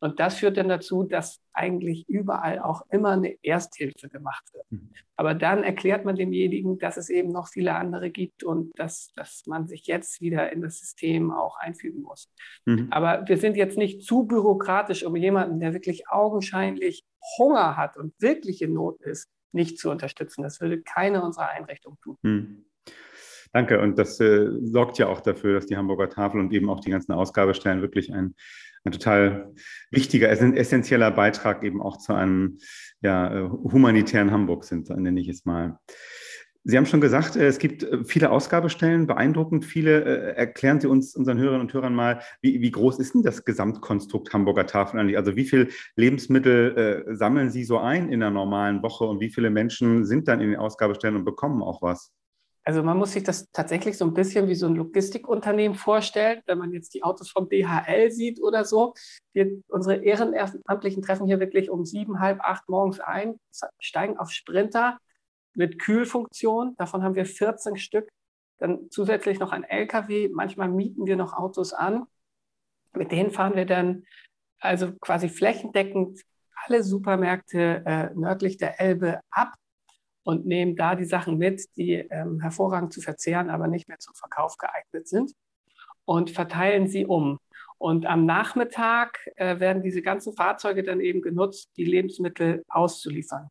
Und 0.01 0.19
das 0.19 0.37
führt 0.37 0.57
dann 0.57 0.69
dazu, 0.69 1.05
dass 1.05 1.41
eigentlich 1.53 2.09
überall 2.09 2.59
auch 2.59 2.83
immer 2.91 3.11
eine 3.11 3.37
Ersthilfe 3.43 4.09
gemacht 4.09 4.45
wird. 4.55 4.65
Mhm. 4.71 4.91
Aber 5.17 5.35
dann 5.35 5.63
erklärt 5.63 6.07
man 6.07 6.17
demjenigen, 6.17 6.79
dass 6.79 6.97
es 6.97 7.11
eben 7.11 7.31
noch 7.31 7.49
viele 7.49 7.75
andere 7.75 8.11
gibt 8.11 8.43
und 8.43 8.73
dass, 8.79 9.13
dass 9.15 9.45
man 9.47 9.69
sich 9.69 9.87
jetzt 9.87 10.23
wieder 10.23 10.51
in 10.53 10.63
das 10.63 10.79
System 10.79 11.31
auch 11.31 11.59
einfügen 11.59 12.01
muss. 12.03 12.33
Mhm. 12.65 12.89
Aber 12.91 13.29
wir 13.29 13.37
sind 13.37 13.57
jetzt 13.57 13.77
nicht 13.77 14.03
zu 14.03 14.25
bürokratisch, 14.25 15.05
um 15.05 15.15
jemanden, 15.17 15.61
der 15.61 15.75
wirklich 15.75 16.09
augenscheinlich 16.09 17.05
Hunger 17.39 17.77
hat 17.77 17.99
und 17.99 18.15
wirklich 18.21 18.63
in 18.63 18.73
Not 18.73 19.03
ist, 19.03 19.29
nicht 19.53 19.79
zu 19.79 19.91
unterstützen. 19.91 20.43
Das 20.43 20.61
würde 20.61 20.81
keine 20.81 21.23
unserer 21.23 21.51
Einrichtungen 21.51 21.99
tun. 22.01 22.17
Mhm. 22.23 22.65
Danke. 23.53 23.81
Und 23.81 23.99
das 23.99 24.21
äh, 24.21 24.49
sorgt 24.63 24.99
ja 24.99 25.09
auch 25.09 25.21
dafür, 25.21 25.55
dass 25.55 25.67
die 25.67 25.77
Hamburger 25.77 26.09
Tafel 26.09 26.41
und 26.41 26.53
eben 26.53 26.71
auch 26.71 26.81
die 26.81 26.91
ganzen 26.91 27.13
Ausgabestellen 27.13 27.83
wirklich 27.83 28.13
ein 28.13 28.35
ein 28.85 28.93
total 28.93 29.53
wichtiger, 29.91 30.31
essentieller 30.31 31.11
Beitrag 31.11 31.63
eben 31.65 31.83
auch 31.83 31.99
zu 31.99 32.15
einem 32.15 32.59
ja, 33.03 33.33
äh, 33.33 33.49
humanitären 33.49 34.31
Hamburg 34.31 34.65
sind, 34.65 34.89
nenne 34.91 35.21
ich 35.21 35.29
es 35.29 35.45
mal. 35.45 35.79
Sie 36.65 36.77
haben 36.77 36.85
schon 36.87 37.01
gesagt, 37.01 37.37
äh, 37.37 37.47
es 37.47 37.59
gibt 37.59 37.83
äh, 37.83 38.05
viele 38.05 38.31
Ausgabestellen, 38.31 39.07
beeindruckend 39.07 39.65
viele. 39.65 40.35
Erklären 40.35 40.81
Sie 40.81 40.87
uns, 40.87 41.15
unseren 41.17 41.39
Hörerinnen 41.39 41.63
und 41.63 41.73
Hörern 41.73 41.95
mal, 41.95 42.21
wie, 42.43 42.61
wie 42.61 42.71
groß 42.71 42.99
ist 42.99 43.15
denn 43.15 43.23
das 43.23 43.45
Gesamtkonstrukt 43.45 44.33
Hamburger 44.33 44.67
Tafel 44.67 45.01
eigentlich? 45.01 45.17
Also 45.17 45.37
wie 45.37 45.45
viele 45.45 45.69
Lebensmittel 45.97 47.07
äh, 47.09 47.17
sammeln 47.17 47.51
Sie 47.51 47.65
so 47.65 47.79
ein 47.79 48.09
in 48.09 48.23
einer 48.23 48.31
normalen 48.31 48.83
Woche 48.83 49.05
und 49.05 49.21
wie 49.21 49.31
viele 49.31 49.51
Menschen 49.51 50.05
sind 50.05 50.29
dann 50.29 50.41
in 50.41 50.51
den 50.51 50.59
Ausgabestellen 50.59 51.17
und 51.17 51.25
bekommen 51.25 51.63
auch 51.63 51.83
was? 51.83 52.13
Also 52.65 52.83
man 52.83 52.99
muss 52.99 53.13
sich 53.13 53.23
das 53.23 53.51
tatsächlich 53.53 53.97
so 53.97 54.05
ein 54.05 54.13
bisschen 54.13 54.49
wie 54.49 54.55
so 54.55 54.67
ein 54.67 54.75
Logistikunternehmen 54.75 55.77
vorstellen, 55.77 56.43
wenn 56.47 56.59
man 56.59 56.73
jetzt 56.73 56.93
die 56.95 57.03
Autos 57.03 57.31
vom 57.31 57.49
DHL 57.49 58.11
sieht 58.11 58.41
oder 58.41 58.65
so. 58.65 58.95
Wir, 59.33 59.63
unsere 59.69 60.05
Ehrenamtlichen 60.05 61.03
treffen 61.03 61.27
hier 61.27 61.41
wirklich 61.41 61.71
um 61.71 61.85
sieben, 61.85 62.21
halb 62.21 62.41
acht 62.41 62.69
morgens 62.69 63.01
ein, 63.01 63.41
steigen 63.79 64.19
auf 64.19 64.31
Sprinter 64.31 64.99
mit 65.55 65.79
Kühlfunktion. 65.79 66.77
Davon 66.77 67.03
haben 67.03 67.15
wir 67.15 67.25
14 67.25 67.77
Stück. 67.77 68.09
Dann 68.59 68.91
zusätzlich 68.91 69.41
noch 69.41 69.53
ein 69.53 69.65
LKW. 69.65 70.29
Manchmal 70.29 70.69
mieten 70.69 71.07
wir 71.07 71.17
noch 71.17 71.33
Autos 71.33 71.73
an. 71.73 72.05
Mit 72.93 73.11
denen 73.11 73.31
fahren 73.31 73.57
wir 73.57 73.65
dann 73.65 74.05
also 74.59 74.93
quasi 75.01 75.31
flächendeckend 75.31 76.21
alle 76.67 76.83
Supermärkte 76.83 77.83
äh, 77.87 78.11
nördlich 78.15 78.59
der 78.59 78.81
Elbe 78.81 79.21
ab 79.31 79.55
und 80.23 80.47
nehmen 80.47 80.77
da 80.77 80.95
die 80.95 81.05
Sachen 81.05 81.39
mit, 81.39 81.65
die 81.77 81.95
ähm, 81.95 82.41
hervorragend 82.41 82.93
zu 82.93 83.01
verzehren, 83.01 83.51
aber 83.51 83.69
nicht 83.69 83.89
mehr 83.89 83.99
zum 83.99 84.15
Verkauf 84.15 84.57
geeignet 84.59 85.09
sind 85.09 85.33
und 86.05 86.31
verteilen 86.31 86.89
sie 86.89 87.07
um. 87.07 87.39
Und 87.79 88.05
am 88.05 88.27
Nachmittag 88.27 89.19
äh, 89.37 89.59
werden 89.59 89.83
diese 89.83 90.03
ganzen 90.03 90.35
Fahrzeuge 90.35 90.83
dann 90.83 91.01
eben 91.01 91.23
genutzt, 91.23 91.71
die 91.77 91.85
Lebensmittel 91.85 92.63
auszuliefern. 92.69 93.49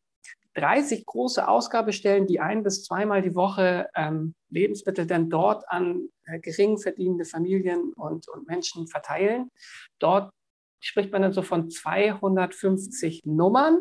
30 0.54 1.06
große 1.06 1.46
Ausgabestellen, 1.46 2.26
die 2.26 2.40
ein 2.40 2.62
bis 2.62 2.84
zweimal 2.84 3.22
die 3.22 3.34
Woche 3.34 3.88
ähm, 3.94 4.34
Lebensmittel 4.50 5.06
dann 5.06 5.30
dort 5.30 5.64
an 5.68 6.08
äh, 6.26 6.38
gering 6.40 6.78
verdienende 6.78 7.24
Familien 7.24 7.92
und, 7.94 8.28
und 8.28 8.46
Menschen 8.46 8.86
verteilen. 8.88 9.50
Dort 9.98 10.32
spricht 10.80 11.12
man 11.12 11.22
dann 11.22 11.32
so 11.32 11.42
von 11.42 11.70
250 11.70 13.22
Nummern 13.24 13.78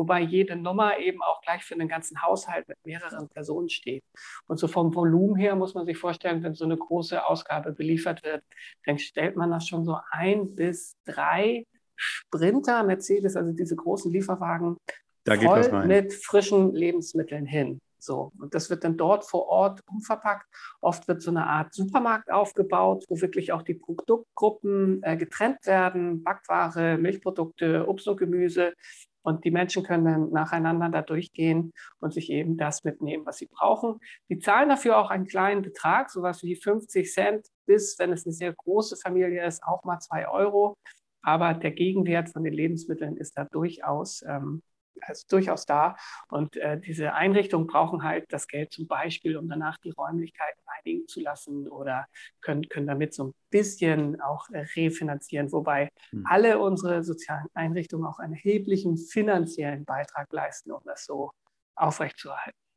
wobei 0.00 0.20
jede 0.20 0.56
Nummer 0.56 0.98
eben 0.98 1.20
auch 1.20 1.42
gleich 1.42 1.62
für 1.62 1.74
einen 1.74 1.86
ganzen 1.86 2.22
Haushalt 2.22 2.66
mit 2.68 2.78
mehreren 2.86 3.28
Personen 3.28 3.68
steht. 3.68 4.02
Und 4.46 4.58
so 4.58 4.66
vom 4.66 4.94
Volumen 4.94 5.36
her 5.36 5.54
muss 5.56 5.74
man 5.74 5.84
sich 5.84 5.98
vorstellen, 5.98 6.42
wenn 6.42 6.54
so 6.54 6.64
eine 6.64 6.78
große 6.78 7.26
Ausgabe 7.26 7.72
beliefert 7.72 8.24
wird, 8.24 8.42
dann 8.86 8.98
stellt 8.98 9.36
man 9.36 9.50
das 9.50 9.68
schon 9.68 9.84
so 9.84 9.98
ein 10.10 10.54
bis 10.54 10.96
drei 11.04 11.66
Sprinter, 11.96 12.82
Mercedes, 12.82 13.36
also 13.36 13.52
diese 13.52 13.76
großen 13.76 14.10
Lieferwagen, 14.10 14.78
voll 15.26 15.86
mit 15.86 16.14
frischen 16.14 16.74
Lebensmitteln 16.74 17.44
hin. 17.44 17.78
So, 18.02 18.32
und 18.38 18.54
das 18.54 18.70
wird 18.70 18.84
dann 18.84 18.96
dort 18.96 19.24
vor 19.26 19.46
Ort 19.48 19.82
umverpackt. 19.86 20.46
Oft 20.80 21.06
wird 21.06 21.20
so 21.20 21.30
eine 21.30 21.46
Art 21.46 21.74
Supermarkt 21.74 22.32
aufgebaut, 22.32 23.04
wo 23.08 23.20
wirklich 23.20 23.52
auch 23.52 23.62
die 23.62 23.74
Produktgruppen 23.74 25.02
äh, 25.02 25.16
getrennt 25.16 25.58
werden: 25.66 26.24
Backware, 26.24 26.96
Milchprodukte, 26.96 27.86
Obst 27.86 28.08
und 28.08 28.16
Gemüse. 28.16 28.72
Und 29.22 29.44
die 29.44 29.50
Menschen 29.50 29.82
können 29.82 30.04
dann 30.04 30.30
nacheinander 30.30 30.88
da 30.88 31.02
durchgehen 31.02 31.72
und 31.98 32.12
sich 32.12 32.30
eben 32.30 32.56
das 32.56 32.84
mitnehmen, 32.84 33.26
was 33.26 33.38
sie 33.38 33.46
brauchen. 33.46 34.00
Die 34.28 34.38
zahlen 34.38 34.68
dafür 34.68 34.98
auch 34.98 35.10
einen 35.10 35.26
kleinen 35.26 35.62
Betrag, 35.62 36.10
sowas 36.10 36.42
wie 36.42 36.56
50 36.56 37.12
Cent 37.12 37.46
bis, 37.66 37.98
wenn 37.98 38.12
es 38.12 38.26
eine 38.26 38.32
sehr 38.32 38.52
große 38.52 38.96
Familie 38.96 39.46
ist, 39.46 39.62
auch 39.62 39.84
mal 39.84 40.00
zwei 40.00 40.28
Euro. 40.28 40.76
Aber 41.22 41.54
der 41.54 41.72
Gegenwert 41.72 42.30
von 42.30 42.44
den 42.44 42.54
Lebensmitteln 42.54 43.16
ist 43.16 43.36
da 43.36 43.44
durchaus 43.44 44.22
ähm, 44.26 44.62
also 45.02 45.24
durchaus 45.28 45.66
da. 45.66 45.96
Und 46.28 46.56
äh, 46.56 46.80
diese 46.80 47.14
Einrichtungen 47.14 47.66
brauchen 47.66 48.02
halt 48.02 48.32
das 48.32 48.46
Geld 48.46 48.72
zum 48.72 48.86
Beispiel, 48.86 49.36
um 49.36 49.48
danach 49.48 49.78
die 49.78 49.90
Räumlichkeiten 49.90 50.60
reinigen 50.66 51.08
zu 51.08 51.20
lassen 51.20 51.68
oder 51.68 52.06
können, 52.40 52.68
können 52.68 52.86
damit 52.86 53.14
so 53.14 53.28
ein 53.28 53.34
bisschen 53.50 54.20
auch 54.20 54.48
äh, 54.50 54.66
refinanzieren, 54.76 55.52
wobei 55.52 55.90
hm. 56.10 56.24
alle 56.26 56.58
unsere 56.58 57.02
sozialen 57.02 57.46
Einrichtungen 57.54 58.06
auch 58.06 58.18
einen 58.18 58.34
erheblichen 58.34 58.96
finanziellen 58.96 59.84
Beitrag 59.84 60.32
leisten, 60.32 60.72
um 60.72 60.80
das 60.84 61.04
so 61.04 61.32
aufrechtzuerhalten. 61.74 62.69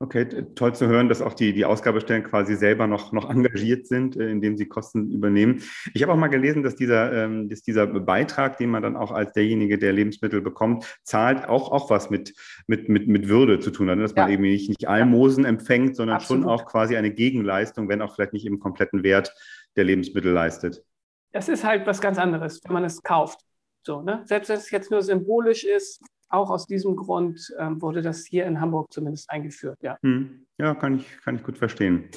Okay, 0.00 0.26
toll 0.56 0.74
zu 0.74 0.88
hören, 0.88 1.08
dass 1.08 1.22
auch 1.22 1.34
die, 1.34 1.52
die 1.52 1.64
Ausgabestellen 1.64 2.24
quasi 2.24 2.56
selber 2.56 2.86
noch, 2.86 3.12
noch 3.12 3.30
engagiert 3.30 3.86
sind, 3.86 4.16
äh, 4.16 4.28
indem 4.28 4.56
sie 4.56 4.66
Kosten 4.66 5.10
übernehmen. 5.10 5.62
Ich 5.94 6.02
habe 6.02 6.12
auch 6.12 6.16
mal 6.16 6.28
gelesen, 6.28 6.62
dass 6.62 6.74
dieser, 6.74 7.12
ähm, 7.12 7.48
dass 7.48 7.62
dieser 7.62 7.86
Beitrag, 7.86 8.58
den 8.58 8.70
man 8.70 8.82
dann 8.82 8.96
auch 8.96 9.12
als 9.12 9.32
derjenige, 9.32 9.78
der 9.78 9.92
Lebensmittel 9.92 10.40
bekommt, 10.40 10.98
zahlt, 11.04 11.48
auch, 11.48 11.70
auch 11.70 11.90
was 11.90 12.10
mit, 12.10 12.34
mit, 12.66 12.88
mit, 12.88 13.06
mit 13.06 13.28
Würde 13.28 13.60
zu 13.60 13.70
tun 13.70 13.88
hat. 13.88 13.96
Ne? 13.96 14.02
Dass 14.02 14.14
ja. 14.14 14.24
man 14.24 14.32
eben 14.32 14.42
nicht, 14.42 14.68
nicht 14.68 14.88
Almosen 14.88 15.44
empfängt, 15.44 15.96
sondern 15.96 16.16
Absolut. 16.16 16.42
schon 16.42 16.50
auch 16.50 16.66
quasi 16.66 16.96
eine 16.96 17.12
Gegenleistung, 17.12 17.88
wenn 17.88 18.02
auch 18.02 18.14
vielleicht 18.14 18.32
nicht 18.32 18.46
im 18.46 18.58
kompletten 18.58 19.04
Wert 19.04 19.32
der 19.76 19.84
Lebensmittel 19.84 20.32
leistet. 20.32 20.82
Das 21.32 21.48
ist 21.48 21.64
halt 21.64 21.86
was 21.86 22.00
ganz 22.00 22.18
anderes, 22.18 22.60
wenn 22.64 22.74
man 22.74 22.84
es 22.84 23.02
kauft. 23.02 23.40
So, 23.86 24.02
ne? 24.02 24.22
Selbst 24.24 24.48
wenn 24.48 24.56
es 24.56 24.70
jetzt 24.70 24.90
nur 24.90 25.02
symbolisch 25.02 25.64
ist, 25.64 26.02
auch 26.34 26.50
aus 26.50 26.66
diesem 26.66 26.96
Grund 26.96 27.54
ähm, 27.58 27.80
wurde 27.80 28.02
das 28.02 28.24
hier 28.24 28.46
in 28.46 28.60
Hamburg 28.60 28.92
zumindest 28.92 29.30
eingeführt. 29.30 29.78
Ja, 29.82 29.98
hm. 30.02 30.46
ja 30.58 30.74
kann, 30.74 30.96
ich, 30.96 31.06
kann 31.22 31.36
ich 31.36 31.42
gut 31.42 31.58
verstehen. 31.58 32.08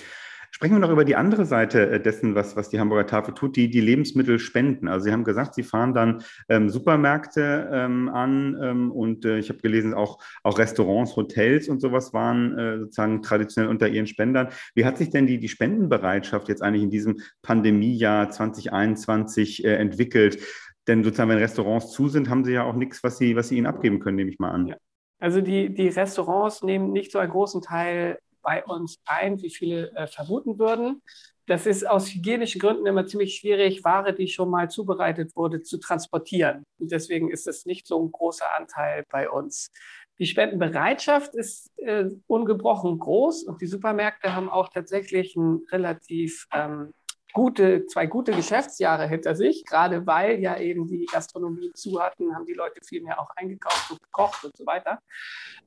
Sprechen 0.51 0.73
wir 0.73 0.79
noch 0.79 0.89
über 0.89 1.05
die 1.05 1.15
andere 1.15 1.45
Seite 1.45 1.87
äh, 1.87 2.01
dessen, 2.01 2.33
was, 2.33 2.55
was 2.55 2.69
die 2.69 2.79
Hamburger 2.79 3.05
Tafel 3.05 3.33
tut, 3.33 3.55
die, 3.55 3.69
die 3.69 3.81
Lebensmittel 3.81 4.39
spenden. 4.39 4.87
Also 4.87 5.03
Sie 5.03 5.11
haben 5.11 5.23
gesagt, 5.23 5.53
Sie 5.53 5.63
fahren 5.63 5.93
dann 5.93 6.23
ähm, 6.49 6.69
Supermärkte 6.69 7.69
ähm, 7.71 8.09
an 8.09 8.57
ähm, 8.61 8.91
und 8.91 9.25
äh, 9.25 9.37
ich 9.37 9.49
habe 9.49 9.59
gelesen, 9.59 9.93
auch, 9.93 10.17
auch 10.43 10.57
Restaurants, 10.57 11.15
Hotels 11.15 11.69
und 11.69 11.79
sowas 11.79 12.13
waren 12.13 12.57
äh, 12.57 12.79
sozusagen 12.79 13.21
traditionell 13.21 13.69
unter 13.69 13.87
Ihren 13.87 14.07
Spendern. 14.07 14.47
Wie 14.73 14.85
hat 14.85 14.97
sich 14.97 15.09
denn 15.09 15.27
die, 15.27 15.37
die 15.39 15.49
Spendenbereitschaft 15.49 16.47
jetzt 16.47 16.63
eigentlich 16.63 16.83
in 16.83 16.89
diesem 16.89 17.17
Pandemiejahr 17.43 18.31
2021 18.31 19.63
äh, 19.63 19.75
entwickelt? 19.75 20.39
Denn 20.87 21.03
sozusagen, 21.03 21.29
wenn 21.29 21.37
Restaurants 21.37 21.91
zu 21.91 22.07
sind, 22.07 22.29
haben 22.29 22.45
sie 22.45 22.53
ja 22.53 22.63
auch 22.63 22.75
nichts, 22.75 23.03
was 23.03 23.17
sie, 23.17 23.35
was 23.35 23.49
sie 23.49 23.57
ihnen 23.57 23.67
abgeben 23.67 23.99
können, 23.99 24.15
nehme 24.15 24.31
ich 24.31 24.39
mal 24.39 24.51
an. 24.51 24.67
Ja. 24.67 24.77
Also 25.19 25.41
die, 25.41 25.73
die 25.73 25.89
Restaurants 25.89 26.63
nehmen 26.63 26.91
nicht 26.91 27.11
so 27.11 27.19
einen 27.19 27.31
großen 27.31 27.61
Teil 27.61 28.19
bei 28.41 28.63
uns 28.63 28.97
ein, 29.05 29.41
wie 29.41 29.49
viele 29.49 29.91
äh, 29.95 30.07
vermuten 30.07 30.57
würden. 30.59 31.01
Das 31.47 31.65
ist 31.65 31.87
aus 31.87 32.09
hygienischen 32.09 32.59
Gründen 32.59 32.85
immer 32.85 33.05
ziemlich 33.05 33.35
schwierig, 33.35 33.83
Ware, 33.83 34.13
die 34.13 34.27
schon 34.27 34.49
mal 34.49 34.69
zubereitet 34.69 35.35
wurde, 35.35 35.61
zu 35.61 35.79
transportieren. 35.79 36.63
Und 36.77 36.91
deswegen 36.91 37.31
ist 37.31 37.47
es 37.47 37.65
nicht 37.65 37.87
so 37.87 38.01
ein 38.01 38.11
großer 38.11 38.45
Anteil 38.57 39.05
bei 39.09 39.29
uns. 39.29 39.71
Die 40.19 40.25
Spendenbereitschaft 40.25 41.35
ist 41.35 41.69
äh, 41.77 42.05
ungebrochen 42.27 42.97
groß 42.97 43.43
und 43.43 43.61
die 43.61 43.67
Supermärkte 43.67 44.35
haben 44.35 44.49
auch 44.49 44.69
tatsächlich 44.69 45.35
ein 45.35 45.61
relativ 45.71 46.47
ähm, 46.53 46.93
gute, 47.33 47.85
zwei 47.85 48.07
gute 48.07 48.31
Geschäftsjahre 48.31 49.07
hinter 49.07 49.35
sich, 49.35 49.65
gerade 49.65 50.05
weil 50.07 50.39
ja 50.39 50.57
eben 50.57 50.87
die 50.87 51.05
Gastronomie 51.05 51.71
zu 51.73 52.01
hatten, 52.01 52.33
haben 52.35 52.45
die 52.45 52.53
Leute 52.53 52.81
viel 52.85 53.01
mehr 53.01 53.19
auch 53.19 53.29
eingekauft 53.35 53.91
und 53.91 54.01
gekocht 54.01 54.43
und 54.43 54.55
so 54.55 54.65
weiter. 54.65 54.99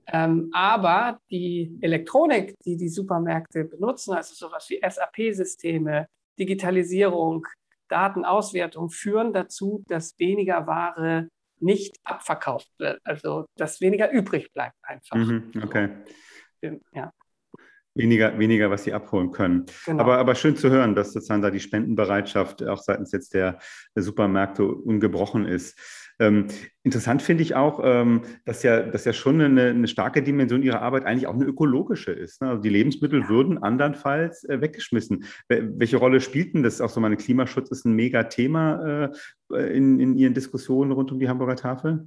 Ähm, 0.06 0.50
aber 0.52 1.20
die 1.30 1.78
Elektronik, 1.80 2.54
die 2.64 2.76
die 2.76 2.88
Supermärkte 2.88 3.64
benutzen, 3.64 4.14
also 4.14 4.34
sowas 4.34 4.68
wie 4.70 4.80
SAP-Systeme, 4.80 6.06
Digitalisierung, 6.38 7.46
Datenauswertung, 7.88 8.90
führen 8.90 9.32
dazu, 9.32 9.84
dass 9.88 10.18
weniger 10.18 10.66
Ware 10.66 11.28
nicht 11.60 11.96
abverkauft 12.04 12.70
wird, 12.78 13.00
also 13.04 13.46
dass 13.56 13.80
weniger 13.80 14.10
übrig 14.10 14.52
bleibt 14.52 14.76
einfach. 14.82 15.16
Mhm, 15.16 15.52
okay. 15.62 15.90
Ja. 16.92 17.12
Weniger, 17.94 18.38
weniger, 18.38 18.70
was 18.70 18.84
sie 18.84 18.92
abholen 18.92 19.32
können. 19.32 19.66
Genau. 19.84 20.02
Aber, 20.02 20.18
aber 20.18 20.36
schön 20.36 20.56
zu 20.56 20.70
hören, 20.70 20.94
dass 20.94 21.12
sozusagen 21.12 21.42
da 21.42 21.50
die 21.50 21.58
Spendenbereitschaft 21.58 22.62
auch 22.62 22.80
seitens 22.80 23.10
jetzt 23.10 23.34
der, 23.34 23.58
der 23.96 24.02
Supermärkte 24.02 24.64
ungebrochen 24.64 25.44
ist. 25.44 25.76
Ähm, 26.20 26.46
interessant 26.82 27.22
finde 27.22 27.42
ich 27.42 27.56
auch, 27.56 27.80
ähm, 27.82 28.22
dass, 28.44 28.62
ja, 28.62 28.82
dass 28.82 29.06
ja 29.06 29.12
schon 29.14 29.40
eine, 29.40 29.70
eine, 29.70 29.88
starke 29.88 30.22
Dimension 30.22 30.62
ihrer 30.62 30.82
Arbeit 30.82 31.06
eigentlich 31.06 31.26
auch 31.26 31.34
eine 31.34 31.46
ökologische 31.46 32.12
ist. 32.12 32.42
Ne? 32.42 32.50
Also 32.50 32.62
die 32.62 32.68
Lebensmittel 32.68 33.28
würden 33.28 33.58
andernfalls 33.58 34.44
äh, 34.44 34.60
weggeschmissen. 34.60 35.24
Welche 35.48 35.96
Rolle 35.96 36.20
spielt 36.20 36.54
denn 36.54 36.62
das? 36.62 36.82
Auch 36.82 36.90
so 36.90 37.00
mein 37.00 37.16
Klimaschutz 37.16 37.70
ist 37.70 37.86
ein 37.86 37.94
Mega-Thema 37.94 39.10
äh, 39.50 39.76
in, 39.76 39.98
in 39.98 40.14
Ihren 40.14 40.34
Diskussionen 40.34 40.92
rund 40.92 41.10
um 41.10 41.18
die 41.18 41.28
Hamburger 41.28 41.56
Tafel? 41.56 42.06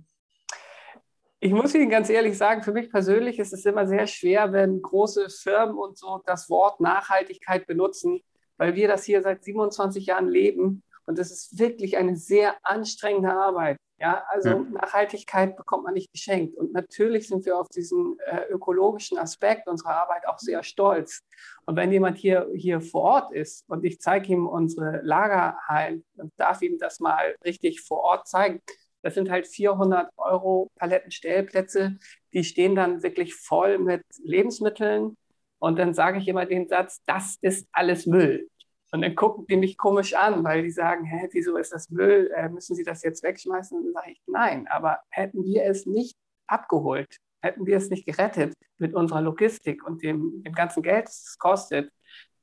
Ich 1.43 1.51
muss 1.51 1.75
Ihnen 1.75 1.89
ganz 1.89 2.09
ehrlich 2.09 2.37
sagen, 2.37 2.63
für 2.63 2.71
mich 2.71 2.89
persönlich 2.89 3.37
ist 3.37 3.51
es 3.51 3.65
immer 3.65 3.85
sehr 3.85 4.07
schwer, 4.07 4.53
wenn 4.53 4.81
große 4.81 5.29
Firmen 5.29 5.75
und 5.75 5.97
so 5.97 6.21
das 6.25 6.49
Wort 6.49 6.79
Nachhaltigkeit 6.79 7.67
benutzen, 7.67 8.21
weil 8.55 8.75
wir 8.75 8.87
das 8.87 9.03
hier 9.03 9.21
seit 9.21 9.43
27 9.43 10.05
Jahren 10.05 10.29
leben 10.29 10.83
und 11.05 11.17
das 11.17 11.31
ist 11.31 11.59
wirklich 11.59 11.97
eine 11.97 12.15
sehr 12.15 12.55
anstrengende 12.63 13.33
Arbeit. 13.33 13.75
Ja, 13.99 14.23
also 14.29 14.49
ja. 14.49 14.59
Nachhaltigkeit 14.71 15.57
bekommt 15.57 15.83
man 15.83 15.95
nicht 15.95 16.13
geschenkt. 16.13 16.57
Und 16.57 16.71
natürlich 16.71 17.27
sind 17.27 17.45
wir 17.45 17.57
auf 17.57 17.67
diesen 17.67 18.17
äh, 18.25 18.45
ökologischen 18.49 19.17
Aspekt 19.17 19.67
unserer 19.67 20.01
Arbeit 20.01 20.25
auch 20.27 20.39
sehr 20.39 20.63
stolz. 20.63 21.19
Und 21.65 21.75
wenn 21.75 21.91
jemand 21.91 22.17
hier, 22.17 22.49
hier 22.55 22.79
vor 22.79 23.01
Ort 23.01 23.33
ist 23.33 23.65
und 23.69 23.83
ich 23.83 23.99
zeige 23.99 24.31
ihm 24.31 24.47
unsere 24.47 25.01
Lagerhallen 25.03 26.05
und 26.17 26.31
darf 26.37 26.61
ihm 26.61 26.77
das 26.79 27.01
mal 27.01 27.35
richtig 27.43 27.81
vor 27.81 27.99
Ort 27.99 28.29
zeigen, 28.29 28.61
das 29.03 29.13
sind 29.13 29.29
halt 29.29 29.45
400 29.47 30.09
Euro 30.17 30.71
Palettenstellplätze, 30.75 31.97
die 32.33 32.43
stehen 32.43 32.73
dann 32.73 33.03
wirklich 33.03 33.35
voll 33.35 33.77
mit 33.77 34.01
Lebensmitteln. 34.23 35.17
Und 35.59 35.77
dann 35.77 35.93
sage 35.93 36.17
ich 36.19 36.27
immer 36.27 36.45
den 36.45 36.67
Satz, 36.67 37.01
das 37.05 37.37
ist 37.41 37.67
alles 37.71 38.05
Müll. 38.07 38.49
Und 38.91 39.01
dann 39.01 39.15
gucken 39.15 39.45
die 39.47 39.57
mich 39.57 39.77
komisch 39.77 40.13
an, 40.13 40.43
weil 40.43 40.63
die 40.63 40.71
sagen, 40.71 41.03
hä, 41.03 41.27
wieso 41.31 41.57
ist 41.57 41.73
das 41.73 41.89
Müll? 41.89 42.31
Äh, 42.35 42.49
müssen 42.49 42.75
Sie 42.75 42.83
das 42.83 43.03
jetzt 43.03 43.23
wegschmeißen? 43.23 43.77
Und 43.77 43.85
dann 43.85 43.93
sage 43.93 44.11
ich, 44.11 44.21
nein, 44.27 44.67
aber 44.67 44.99
hätten 45.09 45.43
wir 45.43 45.63
es 45.65 45.85
nicht 45.85 46.15
abgeholt, 46.47 47.17
hätten 47.41 47.65
wir 47.65 47.77
es 47.77 47.89
nicht 47.89 48.05
gerettet 48.05 48.53
mit 48.77 48.93
unserer 48.93 49.21
Logistik 49.21 49.85
und 49.85 50.03
dem, 50.03 50.43
dem 50.43 50.53
ganzen 50.53 50.83
Geld, 50.83 51.07
das 51.07 51.25
es 51.27 51.37
kostet, 51.37 51.91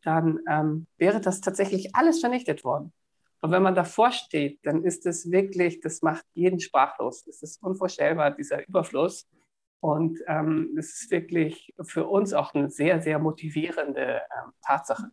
dann 0.03 0.41
ähm, 0.49 0.87
wäre 0.99 1.21
das 1.21 1.41
tatsächlich 1.41 1.95
alles 1.95 2.21
vernichtet 2.21 2.65
worden. 2.65 2.93
Und 3.41 3.51
wenn 3.53 3.63
man 3.63 3.75
davor 3.75 4.13
steht, 4.13 4.59
dann 4.65 4.85
ist 4.85 5.07
es 5.07 5.31
wirklich, 5.31 5.81
das 5.81 6.03
macht 6.03 6.25
jeden 6.35 6.61
sprachlos. 6.61 7.27
Es 7.27 7.43
ist 7.43 7.63
unvorstellbar, 7.63 8.33
dieser 8.33 8.67
Überfluss. 8.69 9.29
Und 9.81 10.19
ähm, 10.27 10.77
es 10.79 11.03
ist 11.03 11.11
wirklich 11.11 11.75
für 11.83 12.07
uns 12.07 12.35
auch 12.35 12.55
eine 12.55 12.69
sehr, 12.71 13.01
sehr 13.01 13.19
motivierende 13.19 14.21
ähm, 14.21 14.53
Tatsache. 14.63 15.11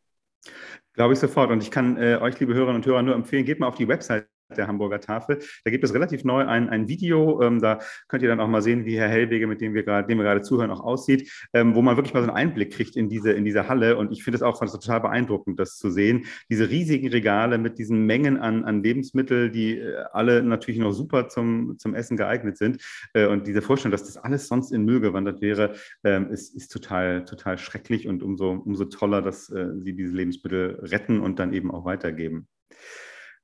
Glaube 0.94 1.14
ich 1.14 1.20
sofort. 1.20 1.52
Und 1.52 1.64
ich 1.64 1.72
kann 1.72 1.98
äh, 1.98 2.18
euch, 2.18 2.38
liebe 2.40 2.54
Hörerinnen 2.54 2.82
und 2.82 2.86
Hörer, 2.86 3.02
nur 3.02 3.16
empfehlen, 3.16 3.46
geht 3.46 3.60
mal 3.60 3.68
auf 3.68 3.76
die 3.76 3.88
Website 3.88 4.28
der 4.56 4.68
Hamburger 4.68 5.00
Tafel. 5.00 5.40
Da 5.64 5.72
gibt 5.72 5.84
es 5.84 5.94
relativ 5.94 6.24
neu 6.24 6.46
ein, 6.46 6.70
ein 6.70 6.88
Video, 6.88 7.42
ähm, 7.42 7.60
da 7.60 7.80
könnt 8.08 8.24
ihr 8.24 8.30
dann 8.30 8.40
auch 8.40 8.48
mal 8.48 8.62
sehen, 8.62 8.86
wie 8.86 8.98
Herr 8.98 9.10
Hellwege, 9.10 9.48
mit 9.48 9.62
dem 9.62 9.74
wir 9.74 9.84
gerade, 9.84 10.08
dem 10.08 10.18
wir 10.18 10.24
gerade 10.24 10.42
zuhören, 10.42 10.72
auch 10.72 10.82
aussieht, 10.82 11.32
ähm, 11.54 11.76
wo 11.76 11.82
man 11.82 11.98
wirklich 11.98 12.14
mal 12.14 12.24
so 12.24 12.30
einen 12.30 12.38
Einblick 12.38 12.74
kriegt 12.74 12.96
in 12.96 13.10
diese, 13.10 13.32
in 13.32 13.46
diese 13.46 13.68
Halle. 13.68 13.98
Und 13.98 14.12
ich 14.12 14.24
finde 14.24 14.38
es 14.38 14.44
auch 14.44 14.60
total 14.60 15.02
beeindruckend, 15.02 15.60
das 15.60 15.78
zu 15.78 15.90
sehen. 15.90 16.26
Diese 16.50 16.70
riesigen 16.70 17.10
Regale 17.10 17.58
mit 17.58 17.78
diesen 17.78 18.06
Mengen 18.06 18.38
an, 18.38 18.64
an 18.64 18.84
Lebensmitteln, 18.84 19.52
die 19.52 19.78
äh, 19.78 20.04
alle 20.14 20.44
natürlich 20.44 20.80
noch 20.80 20.94
super 20.94 21.28
zum, 21.28 21.78
zum 21.78 21.94
Essen 21.96 22.18
geeignet 22.18 22.58
sind. 22.58 22.82
Äh, 23.14 23.28
und 23.28 23.48
diese 23.48 23.62
Vorstellung, 23.62 23.92
dass 23.92 24.06
das 24.06 24.18
alles 24.18 24.48
sonst 24.48 24.72
in 24.72 24.86
Müll 24.86 25.02
gewandert 25.02 25.42
wäre, 25.42 25.76
ähm, 26.04 26.30
ist, 26.32 26.56
ist 26.56 26.70
total, 26.70 27.26
total 27.26 27.58
schrecklich 27.58 28.08
und 28.08 28.24
umso, 28.24 28.52
umso 28.52 28.86
toller, 28.86 29.22
dass 29.22 29.50
äh, 29.50 29.68
sie 29.80 29.94
diese 29.94 30.14
Lebensmittel 30.14 30.80
retten 30.84 31.20
und 31.20 31.40
dann 31.40 31.54
eben 31.54 31.72
auch 31.72 31.86
weitergeben. 31.86 32.48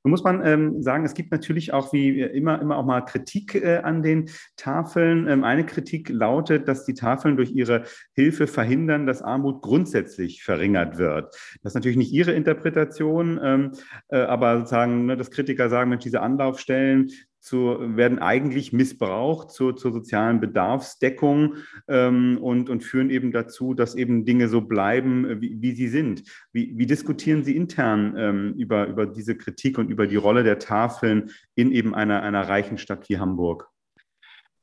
Nun 0.03 0.11
muss 0.11 0.23
man 0.23 0.45
ähm, 0.45 0.81
sagen, 0.81 1.05
es 1.05 1.13
gibt 1.13 1.31
natürlich 1.31 1.71
auch 1.71 1.93
wie 1.93 2.19
immer, 2.21 2.61
immer 2.61 2.77
auch 2.77 2.85
mal 2.85 3.01
Kritik 3.01 3.55
äh, 3.55 3.77
an 3.77 4.03
den 4.03 4.29
Tafeln. 4.57 5.27
Ähm, 5.29 5.43
eine 5.45 5.65
Kritik 5.65 6.09
lautet, 6.09 6.67
dass 6.67 6.83
die 6.83 6.93
Tafeln 6.93 7.37
durch 7.37 7.51
ihre 7.51 7.83
Hilfe 8.13 8.47
verhindern, 8.47 9.07
dass 9.07 9.21
Armut 9.21 9.61
grundsätzlich 9.61 10.43
verringert 10.43 10.97
wird. 10.97 11.33
Das 11.61 11.71
ist 11.71 11.75
natürlich 11.75 11.97
nicht 11.97 12.11
Ihre 12.11 12.33
Interpretation, 12.33 13.39
ähm, 13.41 13.71
äh, 14.09 14.17
aber 14.17 14.57
sozusagen, 14.57 15.05
ne, 15.05 15.15
dass 15.15 15.31
Kritiker 15.31 15.69
sagen, 15.69 15.89
Mensch, 15.89 16.03
diese 16.03 16.21
Anlaufstellen, 16.21 17.09
zu, 17.43 17.77
werden 17.97 18.19
eigentlich 18.19 18.71
missbraucht 18.71 19.51
zur, 19.51 19.75
zur 19.75 19.91
sozialen 19.91 20.39
Bedarfsdeckung 20.39 21.55
ähm, 21.89 22.37
und, 22.41 22.69
und 22.69 22.83
führen 22.85 23.09
eben 23.09 23.33
dazu, 23.33 23.73
dass 23.73 23.95
eben 23.95 24.23
Dinge 24.23 24.47
so 24.47 24.61
bleiben, 24.61 25.41
wie, 25.41 25.61
wie 25.61 25.73
sie 25.73 25.89
sind. 25.89 26.23
Wie, 26.53 26.71
wie 26.77 26.85
diskutieren 26.85 27.43
Sie 27.43 27.55
intern 27.55 28.15
ähm, 28.17 28.53
über, 28.57 28.87
über 28.87 29.05
diese 29.05 29.35
Kritik 29.35 29.77
und 29.77 29.89
über 29.89 30.07
die 30.07 30.15
Rolle 30.15 30.43
der 30.43 30.57
Tafeln 30.57 31.31
in 31.55 31.73
eben 31.73 31.93
einer, 31.93 32.23
einer 32.23 32.47
reichen 32.47 32.77
Stadt 32.77 33.09
wie 33.09 33.19
Hamburg? 33.19 33.67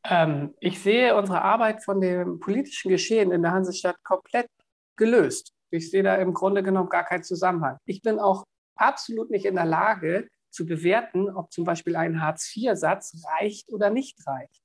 Ähm, 0.05 0.55
ich 0.61 0.81
sehe 0.81 1.15
unsere 1.15 1.43
Arbeit 1.43 1.85
von 1.85 2.01
dem 2.01 2.41
politischen 2.41 2.89
Geschehen 2.89 3.31
in 3.31 3.43
der 3.43 3.53
Hansestadt 3.53 4.03
komplett 4.03 4.49
gelöst. 4.97 5.53
Ich 5.71 5.91
sehe 5.91 6.03
da 6.03 6.15
im 6.15 6.33
Grunde 6.33 6.63
genommen 6.63 6.89
gar 6.89 7.05
keinen 7.05 7.25
Zusammenhang. 7.25 7.77
Ich 7.85 8.01
bin 8.01 8.19
auch 8.19 8.45
absolut 8.75 9.31
nicht 9.31 9.45
in 9.45 9.57
der 9.57 9.67
Lage 9.67 10.29
zu 10.51 10.67
bewerten, 10.67 11.31
ob 11.31 11.53
zum 11.53 11.65
Beispiel 11.65 11.97
ein 11.97 12.21
Hartz-IV-Satz 12.21 13.25
reicht 13.39 13.73
oder 13.73 13.91
nicht 13.91 14.19
reicht. 14.27 14.63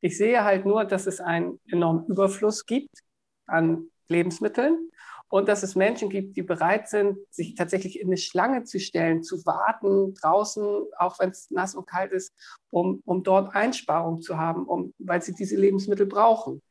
Ich 0.00 0.16
sehe 0.16 0.44
halt 0.44 0.66
nur, 0.66 0.84
dass 0.84 1.06
es 1.06 1.20
einen 1.20 1.60
enormen 1.70 2.06
Überfluss 2.06 2.66
gibt 2.66 3.02
an 3.46 3.90
Lebensmitteln 4.08 4.90
und 5.28 5.48
dass 5.48 5.62
es 5.62 5.74
Menschen 5.74 6.08
gibt, 6.08 6.36
die 6.36 6.42
bereit 6.42 6.88
sind, 6.88 7.18
sich 7.30 7.54
tatsächlich 7.54 8.00
in 8.00 8.08
eine 8.08 8.16
Schlange 8.16 8.64
zu 8.64 8.78
stellen, 8.78 9.22
zu 9.22 9.44
warten 9.44 10.14
draußen, 10.14 10.64
auch 10.98 11.18
wenn 11.18 11.30
es 11.30 11.50
nass 11.50 11.74
und 11.74 11.86
kalt 11.86 12.12
ist, 12.12 12.32
um, 12.70 13.02
um 13.04 13.22
dort 13.22 13.54
Einsparungen 13.54 14.20
zu 14.20 14.38
haben, 14.38 14.66
um, 14.66 14.94
weil 14.98 15.22
sie 15.22 15.34
diese 15.34 15.56
Lebensmittel 15.56 16.06
brauchen. 16.06 16.62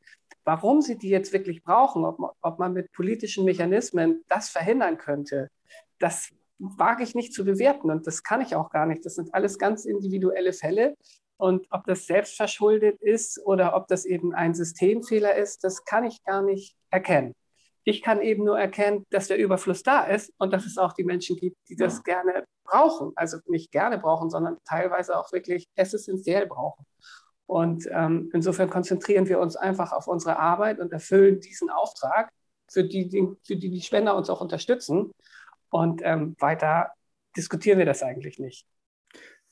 Warum 0.44 0.80
sie 0.80 0.96
die 0.96 1.08
jetzt 1.08 1.32
wirklich 1.32 1.62
brauchen, 1.62 2.04
ob 2.04 2.18
man, 2.18 2.30
ob 2.40 2.58
man 2.58 2.72
mit 2.72 2.92
politischen 2.92 3.44
Mechanismen 3.44 4.24
das 4.28 4.48
verhindern 4.48 4.96
könnte, 4.96 5.50
das 5.98 6.30
wage 6.58 7.02
ich 7.02 7.14
nicht 7.14 7.32
zu 7.32 7.44
bewerten 7.44 7.90
und 7.90 8.06
das 8.06 8.22
kann 8.22 8.40
ich 8.40 8.54
auch 8.54 8.70
gar 8.70 8.86
nicht. 8.86 9.04
Das 9.04 9.14
sind 9.14 9.34
alles 9.34 9.58
ganz 9.58 9.84
individuelle 9.84 10.52
Fälle. 10.52 10.94
Und 11.38 11.66
ob 11.70 11.84
das 11.84 12.06
selbstverschuldet 12.06 13.00
ist 13.02 13.44
oder 13.44 13.76
ob 13.76 13.88
das 13.88 14.06
eben 14.06 14.34
ein 14.34 14.54
Systemfehler 14.54 15.34
ist, 15.34 15.64
das 15.64 15.84
kann 15.84 16.04
ich 16.04 16.24
gar 16.24 16.42
nicht 16.42 16.76
erkennen. 16.90 17.34
Ich 17.84 18.02
kann 18.02 18.22
eben 18.22 18.44
nur 18.44 18.58
erkennen, 18.58 19.04
dass 19.10 19.28
der 19.28 19.38
Überfluss 19.38 19.82
da 19.82 20.04
ist 20.04 20.32
und 20.38 20.52
dass 20.52 20.64
es 20.64 20.78
auch 20.78 20.92
die 20.94 21.04
Menschen 21.04 21.36
gibt, 21.36 21.56
die 21.68 21.76
das 21.76 22.02
gerne 22.02 22.44
brauchen. 22.64 23.12
Also 23.14 23.38
nicht 23.46 23.70
gerne 23.70 23.98
brauchen, 23.98 24.30
sondern 24.30 24.56
teilweise 24.64 25.16
auch 25.16 25.30
wirklich 25.30 25.68
essentiell 25.76 26.46
brauchen. 26.46 26.84
Und 27.46 27.86
ähm, 27.92 28.30
insofern 28.32 28.70
konzentrieren 28.70 29.28
wir 29.28 29.38
uns 29.38 29.54
einfach 29.54 29.92
auf 29.92 30.08
unsere 30.08 30.38
Arbeit 30.38 30.80
und 30.80 30.92
erfüllen 30.92 31.40
diesen 31.40 31.70
Auftrag, 31.70 32.30
für 32.68 32.82
die 32.82 33.08
für 33.44 33.56
die, 33.56 33.70
die 33.70 33.80
Spender 33.82 34.16
uns 34.16 34.30
auch 34.30 34.40
unterstützen. 34.40 35.12
Und 35.70 36.00
ähm, 36.04 36.36
weiter 36.38 36.92
diskutieren 37.36 37.78
wir 37.78 37.86
das 37.86 38.02
eigentlich 38.02 38.38
nicht. 38.38 38.66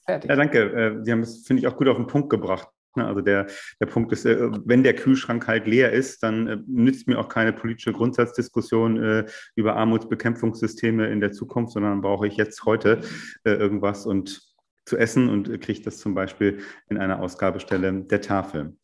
Fertig. 0.05 0.29
Ja, 0.29 0.37
danke. 0.37 0.59
Äh, 0.59 1.05
Sie 1.05 1.13
haben 1.13 1.21
es, 1.21 1.47
finde 1.47 1.61
ich, 1.61 1.67
auch 1.67 1.77
gut 1.77 1.89
auf 1.89 1.97
den 1.97 2.07
Punkt 2.07 2.31
gebracht. 2.31 2.69
Ne? 2.97 3.07
Also 3.07 3.21
der, 3.21 3.47
der 3.81 3.87
Punkt 3.87 4.13
ist, 4.13 4.25
äh, 4.25 4.51
wenn 4.65 4.83
der 4.83 4.95
Kühlschrank 4.95 5.47
halt 5.47 5.67
leer 5.67 5.93
ist, 5.93 6.23
dann 6.23 6.47
äh, 6.47 6.59
nützt 6.67 7.09
mir 7.09 7.19
auch 7.19 7.29
keine 7.29 7.53
politische 7.53 7.93
Grundsatzdiskussion 7.93 9.25
über 9.55 9.77
Armutsbekämpfungssysteme 9.77 11.09
in 11.09 11.21
der 11.21 11.33
Zukunft, 11.33 11.73
sondern 11.73 12.01
brauche 12.01 12.27
ich 12.27 12.37
jetzt 12.37 12.65
heute 12.65 13.01
irgendwas 13.45 14.07
und 14.07 14.43
zu 14.85 14.97
essen 14.97 15.29
und 15.29 15.61
kriege 15.61 15.83
das 15.83 15.99
zum 15.99 16.15
Beispiel 16.15 16.61
in 16.89 16.99
einer 16.99 17.21
Ausgabestelle 17.21 18.05
der 18.05 18.21
Tafel. 18.21 18.77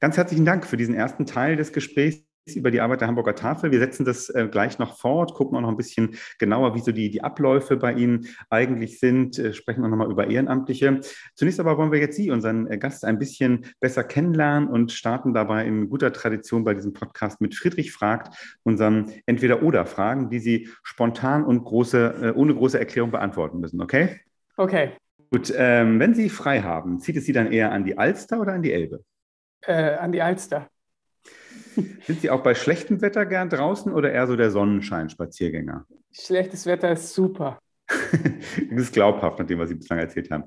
Ganz 0.00 0.16
herzlichen 0.16 0.44
Dank 0.44 0.66
für 0.66 0.76
diesen 0.76 0.94
ersten 0.94 1.26
Teil 1.26 1.56
des 1.56 1.72
Gesprächs 1.72 2.22
über 2.46 2.70
die 2.70 2.80
Arbeit 2.80 3.00
der 3.00 3.08
Hamburger 3.08 3.34
Tafel. 3.34 3.70
Wir 3.70 3.78
setzen 3.78 4.04
das 4.04 4.28
äh, 4.30 4.48
gleich 4.50 4.78
noch 4.78 4.98
fort, 4.98 5.34
gucken 5.34 5.56
auch 5.56 5.62
noch 5.62 5.68
ein 5.68 5.76
bisschen 5.76 6.16
genauer, 6.38 6.74
wie 6.74 6.80
so 6.80 6.92
die, 6.92 7.10
die 7.10 7.22
Abläufe 7.22 7.76
bei 7.76 7.92
Ihnen 7.92 8.26
eigentlich 8.48 8.98
sind, 8.98 9.38
äh, 9.38 9.52
sprechen 9.52 9.84
auch 9.84 9.88
nochmal 9.88 10.10
über 10.10 10.28
Ehrenamtliche. 10.28 11.00
Zunächst 11.34 11.60
aber 11.60 11.76
wollen 11.78 11.92
wir 11.92 11.98
jetzt 11.98 12.16
Sie, 12.16 12.30
unseren 12.30 12.66
äh, 12.66 12.78
Gast, 12.78 13.04
ein 13.04 13.18
bisschen 13.18 13.66
besser 13.80 14.04
kennenlernen 14.04 14.68
und 14.68 14.92
starten 14.92 15.34
dabei 15.34 15.66
in 15.66 15.88
guter 15.88 16.12
Tradition 16.12 16.64
bei 16.64 16.74
diesem 16.74 16.92
Podcast 16.92 17.40
mit 17.40 17.54
Friedrich 17.54 17.92
fragt, 17.92 18.58
unseren 18.62 19.12
Entweder-Oder-Fragen, 19.26 20.30
die 20.30 20.38
Sie 20.38 20.68
spontan 20.82 21.44
und 21.44 21.64
große, 21.64 22.34
ohne 22.36 22.54
große 22.54 22.78
Erklärung 22.78 23.10
beantworten 23.10 23.60
müssen, 23.60 23.80
okay? 23.80 24.20
Okay. 24.56 24.92
Gut, 25.30 25.52
ähm, 25.56 26.00
wenn 26.00 26.14
Sie 26.14 26.28
frei 26.28 26.62
haben, 26.62 26.98
zieht 26.98 27.16
es 27.16 27.24
Sie 27.24 27.32
dann 27.32 27.52
eher 27.52 27.72
an 27.72 27.84
die 27.84 27.96
Alster 27.96 28.40
oder 28.40 28.52
an 28.52 28.62
die 28.62 28.72
Elbe? 28.72 29.04
Äh, 29.62 29.94
an 29.94 30.12
die 30.12 30.22
Alster. 30.22 30.68
Sind 32.06 32.20
Sie 32.20 32.30
auch 32.30 32.42
bei 32.42 32.54
schlechtem 32.54 33.00
Wetter 33.00 33.26
gern 33.26 33.48
draußen 33.48 33.92
oder 33.92 34.12
eher 34.12 34.26
so 34.26 34.36
der 34.36 34.50
Sonnenschein-Spaziergänger? 34.50 35.86
Schlechtes 36.12 36.66
Wetter 36.66 36.92
ist 36.92 37.14
super. 37.14 37.58
das 37.86 38.70
ist 38.70 38.92
glaubhaft, 38.92 39.38
nach 39.38 39.46
dem, 39.46 39.58
was 39.58 39.68
Sie 39.68 39.76
bislang 39.76 39.98
erzählt 39.98 40.30
haben. 40.30 40.44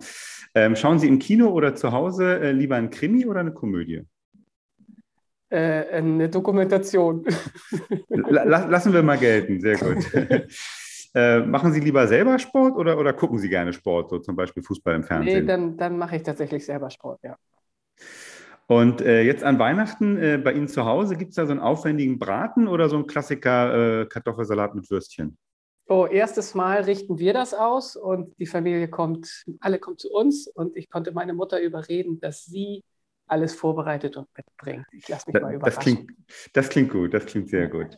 Ähm, 0.55 0.75
schauen 0.75 0.99
Sie 0.99 1.07
im 1.07 1.19
Kino 1.19 1.49
oder 1.49 1.75
zu 1.75 1.91
Hause 1.91 2.39
äh, 2.39 2.51
lieber 2.51 2.75
ein 2.75 2.89
Krimi 2.89 3.25
oder 3.25 3.39
eine 3.39 3.53
Komödie? 3.53 4.03
Äh, 5.49 5.97
eine 5.97 6.29
Dokumentation. 6.29 7.25
lassen 8.09 8.93
wir 8.93 9.03
mal 9.03 9.17
gelten, 9.17 9.59
sehr 9.62 9.77
gut. 9.77 10.03
äh, 11.15 11.39
machen 11.39 11.73
Sie 11.73 11.79
lieber 11.79 12.07
selber 12.07 12.39
Sport 12.39 12.75
oder, 12.75 12.97
oder 12.97 13.13
gucken 13.13 13.39
Sie 13.39 13.49
gerne 13.49 13.73
Sport, 13.73 14.09
so 14.09 14.19
zum 14.19 14.36
Beispiel 14.36 14.63
Fußball 14.63 14.95
im 14.95 15.03
Fernsehen? 15.03 15.41
Nee, 15.41 15.47
dann, 15.47 15.77
dann 15.77 15.97
mache 15.97 16.15
ich 16.15 16.23
tatsächlich 16.23 16.65
selber 16.65 16.89
Sport, 16.89 17.19
ja. 17.23 17.36
Und 18.67 19.02
äh, 19.02 19.23
jetzt 19.23 19.43
an 19.43 19.60
Weihnachten 19.60 20.17
äh, 20.17 20.38
bei 20.38 20.54
Ihnen 20.54 20.67
zu 20.67 20.86
Hause, 20.86 21.15
gibt 21.15 21.32
es 21.32 21.36
da 21.36 21.45
so 21.45 21.52
einen 21.52 21.60
aufwendigen 21.60 22.17
Braten 22.17 22.67
oder 22.67 22.89
so 22.89 22.95
einen 22.95 23.08
Klassiker 23.08 24.02
äh, 24.02 24.06
Kartoffelsalat 24.06 24.73
mit 24.76 24.89
Würstchen? 24.89 25.38
Oh, 25.88 26.06
erstes 26.06 26.56
Mal 26.56 26.82
richten 26.84 27.19
wir 27.19 27.34
das 27.34 27.54
aus 27.54 27.97
und 27.97 28.34
die 28.39 28.45
Familie 28.45 28.88
kommt, 28.88 29.43
alle 29.60 29.80
kommen 29.80 29.97
zu 29.97 30.10
uns 30.12 30.47
und 30.47 30.78
ich 30.78 30.89
konnte 30.89 31.12
meine 31.12 31.34
Mutter 31.34 31.62
überreden, 31.62 32.21
dass 32.21 32.45
sie 32.45 32.84
alles 33.28 33.54
vorbereitet 33.54 34.15
und 34.15 34.28
mitbringt. 34.36 34.86
Ich 34.93 35.10
lasse 35.10 35.26
mich 35.28 35.34
da, 35.34 35.41
mal 35.41 35.56
überraschen. 35.56 35.76
Das 35.76 35.84
klingt, 35.84 36.12
das 36.54 36.69
klingt 36.69 36.91
gut, 36.91 37.13
das 37.13 37.26
klingt 37.26 37.49
sehr 37.49 37.67
gut. 37.67 37.97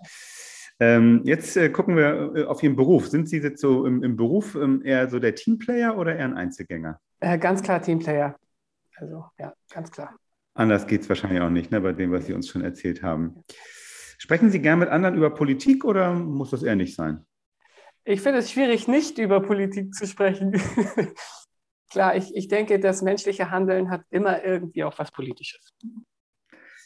Ähm, 0.79 1.21
jetzt 1.25 1.55
äh, 1.55 1.69
gucken 1.69 1.95
wir 1.95 2.33
äh, 2.35 2.43
auf 2.45 2.61
Ihren 2.63 2.75
Beruf. 2.75 3.07
Sind 3.07 3.29
Sie 3.29 3.37
jetzt 3.37 3.61
so 3.61 3.85
im, 3.85 4.03
im 4.03 4.15
Beruf 4.15 4.55
ähm, 4.55 4.81
eher 4.83 5.07
so 5.09 5.19
der 5.19 5.35
Teamplayer 5.35 5.97
oder 5.97 6.15
eher 6.15 6.25
ein 6.25 6.37
Einzelgänger? 6.37 6.99
Äh, 7.19 7.37
ganz 7.37 7.61
klar 7.61 7.81
Teamplayer. 7.81 8.35
Also 8.97 9.25
ja, 9.37 9.53
ganz 9.69 9.91
klar. 9.91 10.15
Anders 10.55 10.87
geht 10.87 11.01
es 11.01 11.09
wahrscheinlich 11.09 11.41
auch 11.41 11.49
nicht, 11.49 11.69
ne, 11.71 11.81
bei 11.81 11.91
dem, 11.91 12.11
was 12.11 12.25
Sie 12.25 12.33
uns 12.33 12.47
schon 12.47 12.63
erzählt 12.63 13.03
haben. 13.03 13.43
Sprechen 14.17 14.49
Sie 14.49 14.61
gern 14.61 14.79
mit 14.79 14.89
anderen 14.89 15.15
über 15.15 15.29
Politik 15.29 15.83
oder 15.83 16.13
muss 16.13 16.51
das 16.51 16.63
eher 16.63 16.77
nicht 16.77 16.95
sein? 16.95 17.25
Ich 18.05 18.21
finde 18.21 18.39
es 18.39 18.51
schwierig, 18.51 18.87
nicht 18.87 19.17
über 19.17 19.41
Politik 19.41 19.93
zu 19.93 20.07
sprechen. 20.07 20.53
Klar, 21.91 22.15
ich, 22.15 22.33
ich 22.35 22.47
denke, 22.47 22.79
das 22.79 23.01
menschliche 23.01 23.51
Handeln 23.51 23.89
hat 23.89 24.03
immer 24.09 24.43
irgendwie 24.43 24.85
auch 24.85 24.97
was 24.97 25.11
Politisches. 25.11 25.73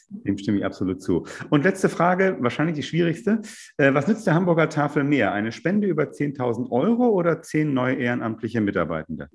Dem 0.08 0.36
stimme 0.36 0.58
ich 0.58 0.64
absolut 0.64 1.00
zu. 1.00 1.24
Und 1.50 1.62
letzte 1.62 1.88
Frage, 1.88 2.38
wahrscheinlich 2.40 2.74
die 2.74 2.82
schwierigste. 2.82 3.42
Äh, 3.76 3.94
was 3.94 4.08
nützt 4.08 4.26
der 4.26 4.34
Hamburger 4.34 4.68
Tafel 4.68 5.04
mehr? 5.04 5.32
Eine 5.32 5.52
Spende 5.52 5.86
über 5.86 6.10
10.000 6.10 6.72
Euro 6.72 7.10
oder 7.10 7.42
zehn 7.42 7.72
neue 7.72 7.94
ehrenamtliche 7.94 8.60
Mitarbeitende? 8.60 9.28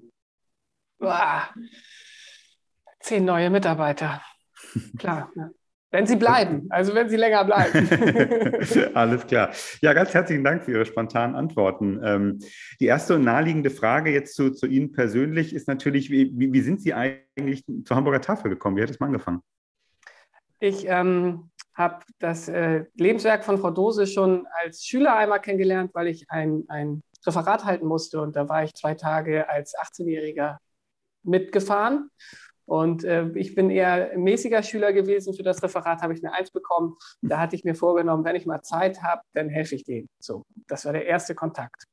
Boah, 0.99 1.49
Zehn 3.05 3.23
neue 3.23 3.51
Mitarbeiter. 3.51 4.19
Klar. 4.97 5.31
Ja. 5.35 5.51
Wenn 5.91 6.07
Sie 6.07 6.15
bleiben, 6.15 6.65
also 6.71 6.95
wenn 6.95 7.07
Sie 7.07 7.17
länger 7.17 7.45
bleiben. 7.45 7.87
Alles 8.95 9.27
klar. 9.27 9.51
Ja, 9.81 9.93
ganz 9.93 10.11
herzlichen 10.15 10.43
Dank 10.43 10.63
für 10.63 10.71
Ihre 10.71 10.85
spontanen 10.87 11.35
Antworten. 11.35 12.01
Ähm, 12.03 12.39
die 12.79 12.87
erste 12.87 13.13
und 13.13 13.23
naheliegende 13.23 13.69
Frage 13.69 14.09
jetzt 14.09 14.35
zu, 14.35 14.49
zu 14.49 14.65
Ihnen 14.65 14.91
persönlich 14.91 15.53
ist 15.53 15.67
natürlich, 15.67 16.09
wie, 16.09 16.31
wie, 16.33 16.61
sind 16.61 16.81
Sie 16.81 16.95
eigentlich 16.95 17.63
zur 17.83 17.95
Hamburger 17.95 18.21
Tafel 18.21 18.49
gekommen? 18.49 18.75
Wie 18.75 18.81
hat 18.81 18.89
es 18.89 18.99
mal 18.99 19.05
angefangen? 19.05 19.41
Ich 20.59 20.87
ähm, 20.87 21.51
habe 21.75 21.99
das 22.17 22.47
äh, 22.47 22.85
Lebenswerk 22.95 23.45
von 23.45 23.59
Frau 23.59 23.69
Dose 23.69 24.07
schon 24.07 24.47
als 24.63 24.83
Schüler 24.83 25.15
einmal 25.15 25.41
kennengelernt, 25.41 25.91
weil 25.93 26.07
ich 26.07 26.25
ein, 26.31 26.63
ein 26.69 27.03
Referat 27.23 27.65
halten 27.65 27.85
musste 27.85 28.19
und 28.19 28.35
da 28.35 28.49
war 28.49 28.63
ich 28.63 28.73
zwei 28.73 28.95
Tage 28.95 29.47
als 29.47 29.75
18-Jähriger 29.75 30.57
mitgefahren 31.21 32.09
und 32.65 33.03
äh, 33.03 33.29
ich 33.35 33.55
bin 33.55 33.69
eher 33.69 34.17
mäßiger 34.17 34.63
Schüler 34.63 34.93
gewesen. 34.93 35.33
Für 35.33 35.43
das 35.43 35.61
Referat 35.61 36.01
habe 36.01 36.13
ich 36.13 36.23
eine 36.23 36.33
Eins 36.33 36.51
bekommen. 36.51 36.95
Da 37.21 37.39
hatte 37.39 37.55
ich 37.55 37.63
mir 37.63 37.75
vorgenommen, 37.75 38.25
wenn 38.25 38.35
ich 38.35 38.45
mal 38.45 38.61
Zeit 38.61 39.03
habe, 39.03 39.21
dann 39.33 39.49
helfe 39.49 39.75
ich 39.75 39.83
denen. 39.83 40.09
So, 40.19 40.43
das 40.67 40.85
war 40.85 40.93
der 40.93 41.05
erste 41.05 41.35
Kontakt. 41.35 41.85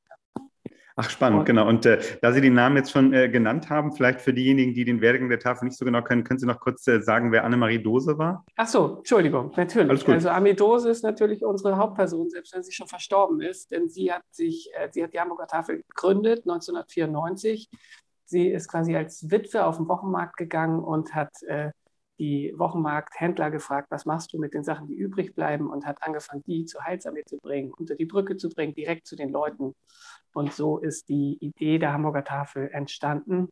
Ach, 0.96 1.08
spannend, 1.08 1.40
und, 1.40 1.44
genau. 1.46 1.66
Und 1.68 1.86
äh, 1.86 2.00
da 2.20 2.32
Sie 2.32 2.40
den 2.40 2.54
Namen 2.54 2.76
jetzt 2.76 2.90
schon 2.90 3.14
äh, 3.14 3.28
genannt 3.28 3.70
haben, 3.70 3.92
vielleicht 3.92 4.20
für 4.20 4.34
diejenigen, 4.34 4.74
die 4.74 4.84
den 4.84 5.00
Werdegang 5.00 5.30
der 5.30 5.38
Tafel 5.38 5.64
nicht 5.64 5.78
so 5.78 5.84
genau 5.84 6.02
kennen, 6.02 6.22
können 6.22 6.38
Sie 6.38 6.46
noch 6.46 6.60
kurz 6.60 6.86
äh, 6.86 7.00
sagen, 7.00 7.32
wer 7.32 7.44
Annemarie 7.44 7.82
Dose 7.82 8.18
war? 8.18 8.44
Ach 8.56 8.66
so, 8.66 8.96
Entschuldigung, 8.98 9.52
natürlich. 9.56 10.06
Also 10.06 10.28
Annemarie 10.28 10.54
Dose 10.54 10.90
ist 10.90 11.02
natürlich 11.02 11.44
unsere 11.44 11.76
Hauptperson, 11.76 12.28
selbst 12.28 12.54
wenn 12.54 12.62
sie 12.62 12.72
schon 12.72 12.88
verstorben 12.88 13.40
ist, 13.40 13.70
denn 13.70 13.88
sie 13.88 14.12
hat 14.12 14.22
sich, 14.30 14.70
äh, 14.74 14.88
sie 14.90 15.02
hat 15.02 15.14
die 15.14 15.20
Hamburger 15.20 15.46
Tafel 15.46 15.82
gegründet 15.88 16.40
1994 16.40 17.70
Sie 18.32 18.48
ist 18.48 18.66
quasi 18.68 18.96
als 18.96 19.30
Witwe 19.30 19.66
auf 19.66 19.76
den 19.76 19.88
Wochenmarkt 19.88 20.38
gegangen 20.38 20.82
und 20.82 21.14
hat 21.14 21.30
äh, 21.42 21.70
die 22.18 22.54
Wochenmarkthändler 22.56 23.50
gefragt, 23.50 23.88
was 23.90 24.06
machst 24.06 24.32
du 24.32 24.38
mit 24.38 24.54
den 24.54 24.64
Sachen, 24.64 24.88
die 24.88 24.94
übrig 24.94 25.34
bleiben 25.34 25.68
und 25.70 25.84
hat 25.84 26.02
angefangen, 26.02 26.42
die 26.46 26.64
zur 26.64 26.82
Heilsarmee 26.82 27.24
zu 27.26 27.36
bringen, 27.36 27.72
unter 27.76 27.94
die 27.94 28.06
Brücke 28.06 28.38
zu 28.38 28.48
bringen, 28.48 28.74
direkt 28.74 29.06
zu 29.06 29.16
den 29.16 29.30
Leuten. 29.30 29.74
Und 30.32 30.54
so 30.54 30.78
ist 30.78 31.10
die 31.10 31.36
Idee 31.40 31.78
der 31.78 31.92
Hamburger 31.92 32.24
Tafel 32.24 32.70
entstanden. 32.72 33.48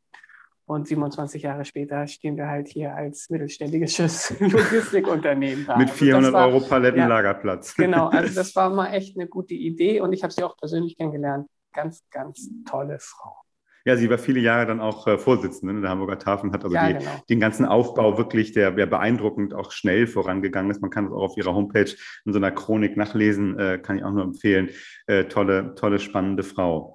Und 0.65 0.89
27 0.89 1.43
Jahre 1.43 1.67
später 1.67 2.07
stehen 2.07 2.39
wir 2.39 2.47
halt 2.49 2.69
hier 2.69 2.95
als 2.95 3.29
mittelständisches 3.29 4.31
Logistikunternehmen 4.41 5.67
da. 5.67 5.77
Mit 5.77 5.91
400 5.91 6.27
also 6.27 6.39
war, 6.39 6.47
Euro 6.47 6.61
Palettenlagerplatz. 6.67 7.77
Ja, 7.77 7.85
genau, 7.87 8.09
also 8.09 8.35
das 8.35 8.57
war 8.57 8.71
mal 8.71 8.95
echt 8.95 9.19
eine 9.19 9.29
gute 9.29 9.55
Idee 9.55 10.01
und 10.01 10.15
ich 10.15 10.23
habe 10.23 10.33
sie 10.33 10.43
auch 10.43 10.57
persönlich 10.57 10.97
kennengelernt. 10.97 11.49
Ganz, 11.75 12.03
ganz 12.11 12.49
tolle 12.65 12.99
Frau. 12.99 13.37
Ja, 13.85 13.97
sie 13.97 14.11
war 14.11 14.19
viele 14.19 14.41
Jahre 14.41 14.67
dann 14.67 14.81
auch 14.81 15.07
äh, 15.07 15.19
Vorsitzende 15.19 15.81
der 15.81 15.91
Hamburger 15.91 16.19
Tafel 16.19 16.49
und 16.49 16.55
hat 16.55 16.65
also 16.65 16.75
ja, 16.75 16.89
die, 16.89 16.99
genau. 16.99 17.11
den 17.29 17.41
ganzen 17.41 17.65
Aufbau 17.65 18.19
wirklich, 18.19 18.53
der, 18.53 18.71
der 18.73 18.87
beeindruckend 18.87 19.55
auch 19.55 19.73
schnell 19.73 20.07
vorangegangen 20.07 20.71
ist. 20.71 20.83
Man 20.83 20.91
kann 20.91 21.07
es 21.07 21.13
auch 21.13 21.23
auf 21.23 21.37
ihrer 21.37 21.55
Homepage 21.55 21.91
in 22.25 22.33
so 22.33 22.39
einer 22.39 22.51
Chronik 22.51 22.97
nachlesen, 22.97 23.59
äh, 23.59 23.79
kann 23.79 23.97
ich 23.97 24.05
auch 24.05 24.13
nur 24.13 24.25
empfehlen. 24.25 24.71
Äh, 25.07 25.25
tolle, 25.25 25.75
tolle, 25.77 25.99
spannende 25.99 26.43
Frau. 26.43 26.95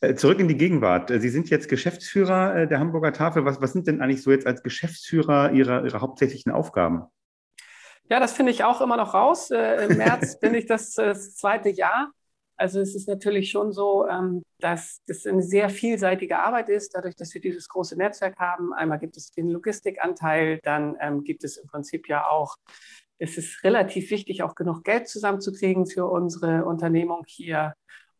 Äh, 0.00 0.14
zurück 0.14 0.38
in 0.38 0.48
die 0.48 0.56
Gegenwart. 0.56 1.10
Äh, 1.10 1.20
Sie 1.20 1.28
sind 1.28 1.50
jetzt 1.50 1.68
Geschäftsführer 1.68 2.56
äh, 2.56 2.68
der 2.68 2.78
Hamburger 2.78 3.12
Tafel. 3.12 3.44
Was, 3.44 3.60
was 3.60 3.72
sind 3.72 3.86
denn 3.86 4.00
eigentlich 4.00 4.22
so 4.22 4.30
jetzt 4.30 4.46
als 4.46 4.62
Geschäftsführer 4.62 5.52
Ihre, 5.52 5.84
Ihre 5.84 6.00
hauptsächlichen 6.00 6.52
Aufgaben? 6.52 7.04
Ja, 8.08 8.20
das 8.20 8.32
finde 8.32 8.52
ich 8.52 8.64
auch 8.64 8.80
immer 8.80 8.96
noch 8.96 9.12
raus. 9.12 9.50
Im 9.50 9.98
März 9.98 10.38
bin 10.40 10.54
ich 10.54 10.66
das, 10.66 10.94
das, 10.94 11.34
zweite 11.34 11.68
Jahr. 11.68 12.10
Also 12.58 12.80
es 12.80 12.96
ist 12.96 13.08
natürlich 13.08 13.50
schon 13.50 13.72
so, 13.72 14.06
ähm, 14.08 14.42
dass 14.58 15.00
das 15.06 15.24
eine 15.26 15.42
sehr 15.42 15.70
vielseitige 15.70 16.40
Arbeit 16.40 16.68
ist, 16.68 16.94
dadurch, 16.94 17.14
dass 17.14 17.32
wir 17.32 17.40
dieses 17.40 17.68
große 17.68 17.96
Netzwerk 17.96 18.36
haben. 18.38 18.74
Einmal 18.74 18.98
gibt 18.98 19.16
es 19.16 19.30
den 19.30 19.48
Logistikanteil, 19.48 20.58
dann 20.64 20.96
ähm, 21.00 21.22
gibt 21.22 21.44
es 21.44 21.56
im 21.56 21.68
Prinzip 21.68 22.08
ja 22.08 22.28
auch, 22.28 22.56
es 23.18 23.38
ist 23.38 23.62
relativ 23.62 24.10
wichtig, 24.10 24.42
auch 24.42 24.56
genug 24.56 24.82
Geld 24.82 25.08
zusammenzukriegen 25.08 25.86
für 25.86 26.06
unsere 26.06 26.64
Unternehmung 26.64 27.22
hier. 27.26 27.74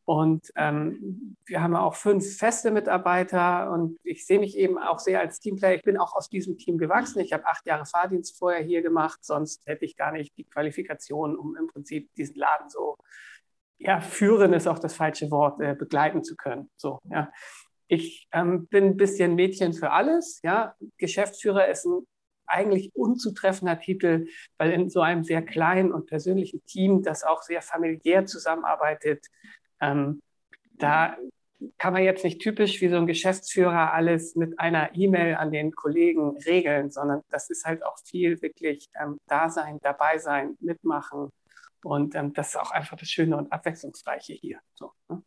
Und 0.04 0.52
ähm, 0.56 1.36
wir 1.44 1.60
haben 1.60 1.76
auch 1.76 1.94
fünf 1.94 2.38
feste 2.38 2.70
Mitarbeiter 2.70 3.70
und 3.72 3.98
ich 4.04 4.24
sehe 4.24 4.38
mich 4.38 4.56
eben 4.56 4.78
auch 4.78 5.00
sehr 5.00 5.20
als 5.20 5.38
Teamplayer. 5.38 5.74
Ich 5.74 5.82
bin 5.82 5.98
auch 5.98 6.14
aus 6.14 6.30
diesem 6.30 6.56
Team 6.56 6.78
gewachsen. 6.78 7.20
Ich 7.20 7.32
habe 7.32 7.44
acht 7.44 7.66
Jahre 7.66 7.84
Fahrdienst 7.84 8.38
vorher 8.38 8.62
hier 8.62 8.80
gemacht, 8.82 9.18
sonst 9.22 9.66
hätte 9.66 9.84
ich 9.84 9.96
gar 9.96 10.12
nicht 10.12 10.34
die 10.38 10.44
Qualifikation, 10.44 11.36
um 11.36 11.56
im 11.56 11.66
Prinzip 11.66 12.08
diesen 12.14 12.36
Laden 12.36 12.70
so, 12.70 12.96
ja, 13.78 14.00
führen 14.00 14.52
ist 14.52 14.66
auch 14.66 14.78
das 14.78 14.94
falsche 14.94 15.30
Wort, 15.30 15.60
äh, 15.60 15.74
begleiten 15.74 16.24
zu 16.24 16.36
können. 16.36 16.70
So, 16.76 17.00
ja. 17.10 17.30
Ich 17.86 18.28
ähm, 18.32 18.66
bin 18.66 18.84
ein 18.84 18.96
bisschen 18.96 19.34
Mädchen 19.34 19.72
für 19.72 19.92
alles. 19.92 20.40
Ja. 20.42 20.74
Geschäftsführer 20.98 21.68
ist 21.68 21.86
ein 21.86 22.06
eigentlich 22.48 22.94
unzutreffender 22.94 23.78
Titel, 23.78 24.26
weil 24.56 24.72
in 24.72 24.88
so 24.88 25.00
einem 25.00 25.22
sehr 25.22 25.42
kleinen 25.42 25.92
und 25.92 26.06
persönlichen 26.06 26.64
Team, 26.66 27.02
das 27.02 27.24
auch 27.24 27.42
sehr 27.42 27.62
familiär 27.62 28.26
zusammenarbeitet, 28.26 29.26
ähm, 29.80 30.20
da 30.78 31.16
kann 31.76 31.92
man 31.92 32.04
jetzt 32.04 32.24
nicht 32.24 32.40
typisch 32.40 32.80
wie 32.80 32.88
so 32.88 32.96
ein 32.96 33.06
Geschäftsführer 33.06 33.92
alles 33.92 34.36
mit 34.36 34.58
einer 34.60 34.94
E-Mail 34.94 35.34
an 35.34 35.50
den 35.50 35.72
Kollegen 35.72 36.36
regeln, 36.46 36.90
sondern 36.90 37.22
das 37.30 37.50
ist 37.50 37.64
halt 37.64 37.84
auch 37.84 37.98
viel 38.04 38.40
wirklich 38.42 38.88
ähm, 39.00 39.18
da 39.26 39.50
sein, 39.50 39.78
dabei 39.82 40.18
sein, 40.18 40.56
mitmachen. 40.60 41.30
Und 41.84 42.14
ähm, 42.14 42.32
das 42.32 42.48
ist 42.48 42.56
auch 42.56 42.70
einfach 42.70 42.96
das 42.96 43.08
Schöne 43.08 43.36
und 43.36 43.52
Abwechslungsreiche 43.52 44.32
hier. 44.34 44.58
So, 44.74 44.92
ne? 45.08 45.22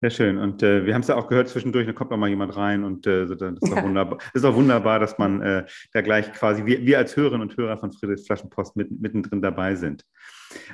Sehr 0.00 0.10
schön. 0.10 0.38
Und 0.38 0.62
äh, 0.62 0.86
wir 0.86 0.94
haben 0.94 1.00
es 1.00 1.08
ja 1.08 1.16
auch 1.16 1.26
gehört, 1.26 1.48
zwischendurch 1.48 1.84
da 1.84 1.92
kommt 1.92 2.12
noch 2.12 2.18
mal 2.18 2.28
jemand 2.28 2.56
rein 2.56 2.84
und 2.84 3.04
äh, 3.08 3.26
das, 3.26 3.40
ist 3.40 3.72
auch 3.72 3.82
wunderbar. 3.82 4.18
das 4.18 4.42
ist 4.42 4.44
auch 4.44 4.54
wunderbar, 4.54 5.00
dass 5.00 5.18
man 5.18 5.42
äh, 5.42 5.66
da 5.92 6.02
gleich 6.02 6.32
quasi, 6.32 6.64
wir, 6.64 6.86
wir 6.86 6.98
als 6.98 7.16
Hörerinnen 7.16 7.48
und 7.48 7.56
Hörer 7.56 7.78
von 7.78 7.90
Friedrichs 7.92 8.24
Flaschenpost 8.24 8.76
mit, 8.76 8.92
mittendrin 8.92 9.42
dabei 9.42 9.74
sind. 9.74 10.04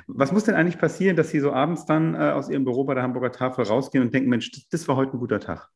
Was 0.05 0.31
muss 0.31 0.43
denn 0.43 0.53
eigentlich 0.53 0.77
passieren, 0.77 1.15
dass 1.15 1.29
Sie 1.29 1.39
so 1.39 1.51
abends 1.51 1.87
dann 1.87 2.13
äh, 2.13 2.17
aus 2.17 2.49
Ihrem 2.49 2.65
Büro 2.65 2.83
bei 2.83 2.93
der 2.93 3.01
Hamburger 3.01 3.31
Tafel 3.31 3.65
rausgehen 3.65 4.03
und 4.03 4.13
denken, 4.13 4.29
Mensch, 4.29 4.51
das, 4.51 4.67
das 4.69 4.87
war 4.87 4.95
heute 4.95 5.13
ein 5.13 5.19
guter 5.19 5.39
Tag? 5.39 5.71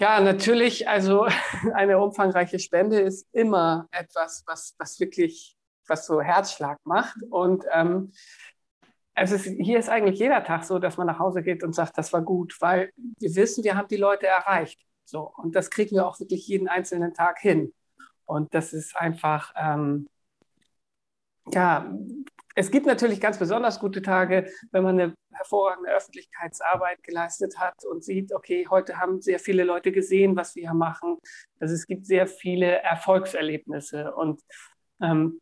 Ja, 0.00 0.20
natürlich. 0.20 0.88
Also 0.88 1.26
eine 1.74 1.98
umfangreiche 1.98 2.60
Spende 2.60 3.00
ist 3.00 3.26
immer 3.32 3.88
etwas, 3.90 4.44
was, 4.46 4.76
was 4.78 5.00
wirklich, 5.00 5.58
was 5.90 6.06
so 6.06 6.22
Herzschlag 6.22 6.78
macht. 6.84 7.16
Und 7.28 7.66
ähm, 7.72 8.12
also 9.14 9.34
es, 9.34 9.44
hier 9.44 9.78
ist 9.78 9.90
eigentlich 9.90 10.18
jeder 10.18 10.42
Tag 10.44 10.64
so, 10.64 10.78
dass 10.78 10.96
man 10.96 11.06
nach 11.06 11.18
Hause 11.18 11.42
geht 11.42 11.62
und 11.62 11.74
sagt, 11.74 11.98
das 11.98 12.12
war 12.14 12.22
gut, 12.22 12.56
weil 12.60 12.90
wir 13.18 13.34
wissen, 13.36 13.64
wir 13.64 13.76
haben 13.76 13.88
die 13.88 13.96
Leute 13.96 14.26
erreicht. 14.26 14.80
So, 15.04 15.32
und 15.36 15.54
das 15.54 15.70
kriegen 15.70 15.96
wir 15.96 16.06
auch 16.06 16.18
wirklich 16.20 16.46
jeden 16.46 16.68
einzelnen 16.68 17.12
Tag 17.12 17.40
hin. 17.40 17.74
Und 18.24 18.54
das 18.54 18.72
ist 18.72 18.96
einfach, 18.96 19.52
ähm, 19.56 20.08
ja, 21.52 21.92
es 22.54 22.70
gibt 22.70 22.86
natürlich 22.86 23.20
ganz 23.20 23.38
besonders 23.38 23.80
gute 23.80 24.02
Tage, 24.02 24.50
wenn 24.70 24.84
man 24.84 25.00
eine 25.00 25.14
hervorragende 25.32 25.90
Öffentlichkeitsarbeit 25.90 27.02
geleistet 27.02 27.58
hat 27.58 27.84
und 27.84 28.04
sieht, 28.04 28.32
okay, 28.32 28.66
heute 28.68 28.98
haben 28.98 29.20
sehr 29.20 29.38
viele 29.38 29.64
Leute 29.64 29.92
gesehen, 29.92 30.36
was 30.36 30.54
wir 30.54 30.62
hier 30.62 30.74
machen. 30.74 31.18
Also 31.58 31.74
es 31.74 31.86
gibt 31.86 32.06
sehr 32.06 32.26
viele 32.26 32.82
Erfolgserlebnisse 32.82 34.14
und 34.14 34.40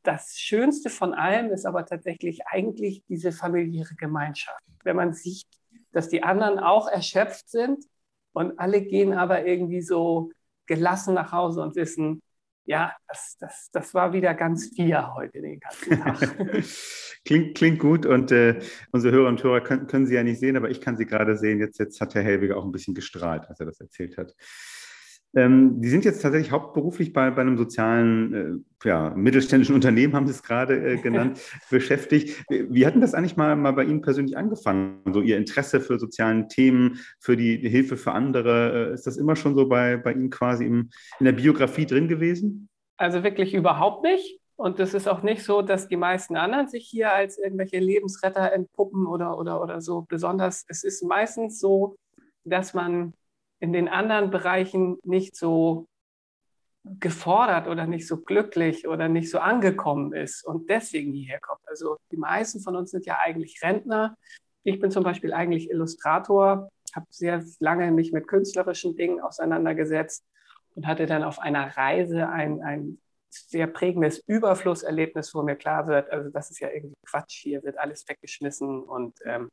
das 0.02 0.38
Schönste 0.38 0.88
von 0.88 1.14
allem 1.14 1.50
ist 1.50 1.66
aber 1.66 1.84
tatsächlich 1.84 2.46
eigentlich 2.46 3.02
diese 3.08 3.32
familiäre 3.32 3.94
Gemeinschaft. 3.96 4.62
Wenn 4.84 4.96
man 4.96 5.12
sieht, 5.12 5.46
dass 5.92 6.08
die 6.08 6.22
anderen 6.22 6.58
auch 6.58 6.88
erschöpft 6.88 7.50
sind 7.50 7.84
und 8.32 8.58
alle 8.58 8.82
gehen 8.82 9.14
aber 9.14 9.44
irgendwie 9.44 9.82
so 9.82 10.30
gelassen 10.66 11.14
nach 11.14 11.32
Hause 11.32 11.62
und 11.62 11.74
wissen, 11.76 12.22
ja, 12.68 12.94
das, 13.08 13.36
das, 13.40 13.70
das 13.72 13.94
war 13.94 14.12
wieder 14.12 14.34
ganz 14.34 14.70
wir 14.76 15.14
heute 15.14 15.40
den 15.40 15.58
ganzen 15.58 16.02
Tag. 16.02 16.36
klingt, 17.24 17.56
klingt 17.56 17.78
gut 17.78 18.04
und 18.04 18.30
äh, 18.30 18.60
unsere 18.92 19.14
Hörer 19.14 19.28
und 19.28 19.42
Hörer 19.42 19.62
können, 19.62 19.86
können 19.86 20.06
Sie 20.06 20.14
ja 20.14 20.22
nicht 20.22 20.38
sehen, 20.38 20.54
aber 20.54 20.68
ich 20.68 20.82
kann 20.82 20.98
Sie 20.98 21.06
gerade 21.06 21.34
sehen. 21.36 21.60
Jetzt, 21.60 21.78
jetzt 21.78 21.98
hat 22.02 22.14
Herr 22.14 22.22
Helwiger 22.22 22.58
auch 22.58 22.64
ein 22.64 22.70
bisschen 22.70 22.94
gestrahlt, 22.94 23.48
als 23.48 23.58
er 23.58 23.66
das 23.66 23.80
erzählt 23.80 24.18
hat. 24.18 24.34
Ähm, 25.38 25.80
die 25.80 25.88
sind 25.88 26.04
jetzt 26.04 26.20
tatsächlich 26.20 26.50
hauptberuflich 26.50 27.12
bei, 27.12 27.30
bei 27.30 27.42
einem 27.42 27.56
sozialen, 27.56 28.64
äh, 28.82 28.88
ja, 28.88 29.10
mittelständischen 29.10 29.74
Unternehmen, 29.76 30.14
haben 30.14 30.26
Sie 30.26 30.32
es 30.32 30.42
gerade 30.42 30.74
äh, 30.74 30.96
genannt, 30.96 31.40
beschäftigt. 31.70 32.44
Wie 32.48 32.84
hat 32.84 32.94
denn 32.94 33.00
das 33.00 33.14
eigentlich 33.14 33.36
mal, 33.36 33.54
mal 33.54 33.70
bei 33.70 33.84
Ihnen 33.84 34.02
persönlich 34.02 34.36
angefangen? 34.36 35.00
So 35.12 35.20
Ihr 35.20 35.36
Interesse 35.36 35.80
für 35.80 36.00
sozialen 36.00 36.48
Themen, 36.48 36.98
für 37.20 37.36
die, 37.36 37.60
die 37.60 37.68
Hilfe 37.68 37.96
für 37.96 38.12
andere, 38.12 38.90
äh, 38.90 38.94
ist 38.94 39.06
das 39.06 39.16
immer 39.16 39.36
schon 39.36 39.54
so 39.54 39.68
bei, 39.68 39.96
bei 39.96 40.12
Ihnen 40.12 40.30
quasi 40.30 40.66
im, 40.66 40.90
in 41.20 41.26
der 41.26 41.32
Biografie 41.32 41.86
drin 41.86 42.08
gewesen? 42.08 42.68
Also 42.96 43.22
wirklich 43.22 43.54
überhaupt 43.54 44.02
nicht. 44.02 44.40
Und 44.56 44.80
es 44.80 44.92
ist 44.92 45.06
auch 45.06 45.22
nicht 45.22 45.44
so, 45.44 45.62
dass 45.62 45.86
die 45.86 45.96
meisten 45.96 46.34
anderen 46.34 46.66
sich 46.66 46.84
hier 46.84 47.12
als 47.12 47.38
irgendwelche 47.38 47.78
Lebensretter 47.78 48.52
entpuppen 48.52 49.06
oder, 49.06 49.38
oder, 49.38 49.62
oder 49.62 49.80
so. 49.80 50.04
Besonders, 50.08 50.64
es 50.66 50.82
ist 50.82 51.04
meistens 51.04 51.60
so, 51.60 51.96
dass 52.42 52.74
man 52.74 53.12
in 53.60 53.72
den 53.72 53.88
anderen 53.88 54.30
Bereichen 54.30 54.98
nicht 55.04 55.36
so 55.36 55.86
gefordert 56.84 57.68
oder 57.68 57.86
nicht 57.86 58.06
so 58.06 58.18
glücklich 58.18 58.88
oder 58.88 59.08
nicht 59.08 59.30
so 59.30 59.38
angekommen 59.38 60.12
ist 60.14 60.44
und 60.44 60.70
deswegen 60.70 61.12
hierher 61.12 61.40
kommt. 61.40 61.60
Also 61.66 61.96
die 62.10 62.16
meisten 62.16 62.60
von 62.60 62.76
uns 62.76 62.90
sind 62.90 63.04
ja 63.04 63.18
eigentlich 63.18 63.60
Rentner. 63.62 64.16
Ich 64.62 64.80
bin 64.80 64.90
zum 64.90 65.04
Beispiel 65.04 65.32
eigentlich 65.32 65.70
Illustrator, 65.70 66.70
habe 66.94 67.06
sehr 67.10 67.44
lange 67.58 67.90
mich 67.92 68.12
mit 68.12 68.26
künstlerischen 68.26 68.96
Dingen 68.96 69.20
auseinandergesetzt 69.20 70.24
und 70.74 70.86
hatte 70.86 71.06
dann 71.06 71.24
auf 71.24 71.38
einer 71.40 71.76
Reise 71.76 72.28
ein, 72.28 72.62
ein 72.62 72.98
sehr 73.48 73.66
prägendes 73.66 74.18
Überflusserlebnis, 74.26 75.34
wo 75.34 75.42
mir 75.42 75.56
klar 75.56 75.86
wird, 75.86 76.10
also 76.10 76.30
das 76.30 76.50
ist 76.50 76.60
ja 76.60 76.70
irgendwie 76.70 76.96
Quatsch, 77.06 77.42
hier 77.42 77.62
wird 77.62 77.78
alles 77.78 78.08
weggeschmissen 78.08 78.82
und 78.82 79.18
ähm, 79.24 79.50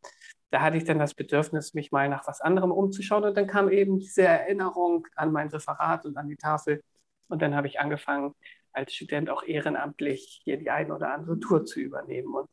da 0.56 0.62
hatte 0.62 0.78
ich 0.78 0.86
dann 0.86 1.00
das 1.00 1.14
Bedürfnis, 1.14 1.74
mich 1.74 1.92
mal 1.92 2.08
nach 2.08 2.26
was 2.28 2.40
anderem 2.40 2.72
umzuschauen. 2.72 3.26
Und 3.26 3.36
dann 3.36 3.46
kam 3.46 3.70
eben 3.70 4.00
diese 4.00 4.22
Erinnerung 4.22 5.06
an 5.16 5.34
mein 5.34 5.50
Referat 5.50 6.06
und 6.06 6.16
an 6.16 6.30
die 6.30 6.38
Tafel. 6.38 6.82
Und 7.28 7.42
dann 7.42 7.56
habe 7.56 7.68
ich 7.68 7.82
angefangen, 7.82 8.34
als 8.72 8.94
Student 8.94 9.30
auch 9.30 9.44
ehrenamtlich 9.44 10.42
hier 10.46 10.58
die 10.58 10.70
eine 10.70 10.96
oder 10.96 11.14
andere 11.14 11.40
Tour 11.42 11.66
zu 11.66 11.82
übernehmen. 11.82 12.34
Und 12.34 12.50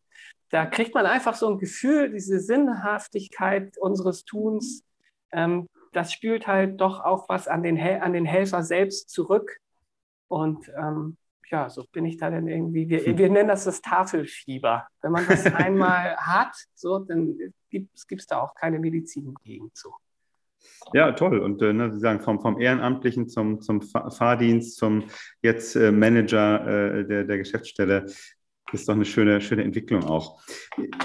da 0.51 0.66
kriegt 0.66 0.95
man 0.95 1.07
einfach 1.07 1.35
so 1.35 1.49
ein 1.49 1.59
Gefühl, 1.59 2.11
diese 2.11 2.40
Sinnhaftigkeit 2.40 3.79
unseres 3.79 4.25
Tuns, 4.25 4.85
ähm, 5.31 5.68
das 5.92 6.12
spült 6.12 6.49
halt 6.49 6.81
doch 6.81 7.05
auch 7.05 7.29
was 7.29 7.47
an 7.47 7.62
den, 7.62 7.79
an 7.79 8.12
den 8.12 8.25
Helfer 8.25 8.64
selbst 8.64 9.11
zurück. 9.11 9.59
Und 10.27 10.71
ähm, 10.77 11.16
ja, 11.53 11.69
so 11.69 11.85
bin 11.93 12.07
ich 12.07 12.17
da 12.17 12.31
dann 12.31 12.49
irgendwie, 12.49 12.88
wir, 12.88 13.19
wir 13.19 13.29
nennen 13.29 13.49
das 13.49 13.65
das 13.65 13.83
Tafelfieber. 13.83 14.88
Wenn 15.03 15.12
man 15.12 15.27
das 15.29 15.45
einmal 15.55 16.17
hat, 16.17 16.55
so, 16.75 16.99
dann 16.99 17.37
gibt 17.71 17.91
es 17.95 18.27
da 18.27 18.41
auch 18.41 18.55
keine 18.55 18.79
Medizin 18.79 19.35
gegen 19.45 19.71
zu. 19.75 19.93
Ja, 20.95 21.12
toll. 21.12 21.38
Und 21.38 21.61
äh, 21.62 21.73
ne, 21.73 21.93
Sie 21.93 22.01
sagen, 22.01 22.21
vom, 22.21 22.41
vom 22.41 22.61
Ehrenamtlichen 22.61 23.29
zum, 23.29 23.61
zum 23.61 23.83
Fahrdienst, 23.83 24.77
zum 24.77 25.05
jetzt 25.43 25.77
äh, 25.77 25.93
Manager 25.93 26.67
äh, 26.67 27.07
der, 27.07 27.25
der 27.25 27.38
Geschäftsstelle, 27.38 28.07
ist 28.73 28.88
doch 28.88 28.95
eine 28.95 29.05
schöne, 29.05 29.41
schöne 29.41 29.65
Entwicklung 29.65 30.05
auch. 30.05 30.41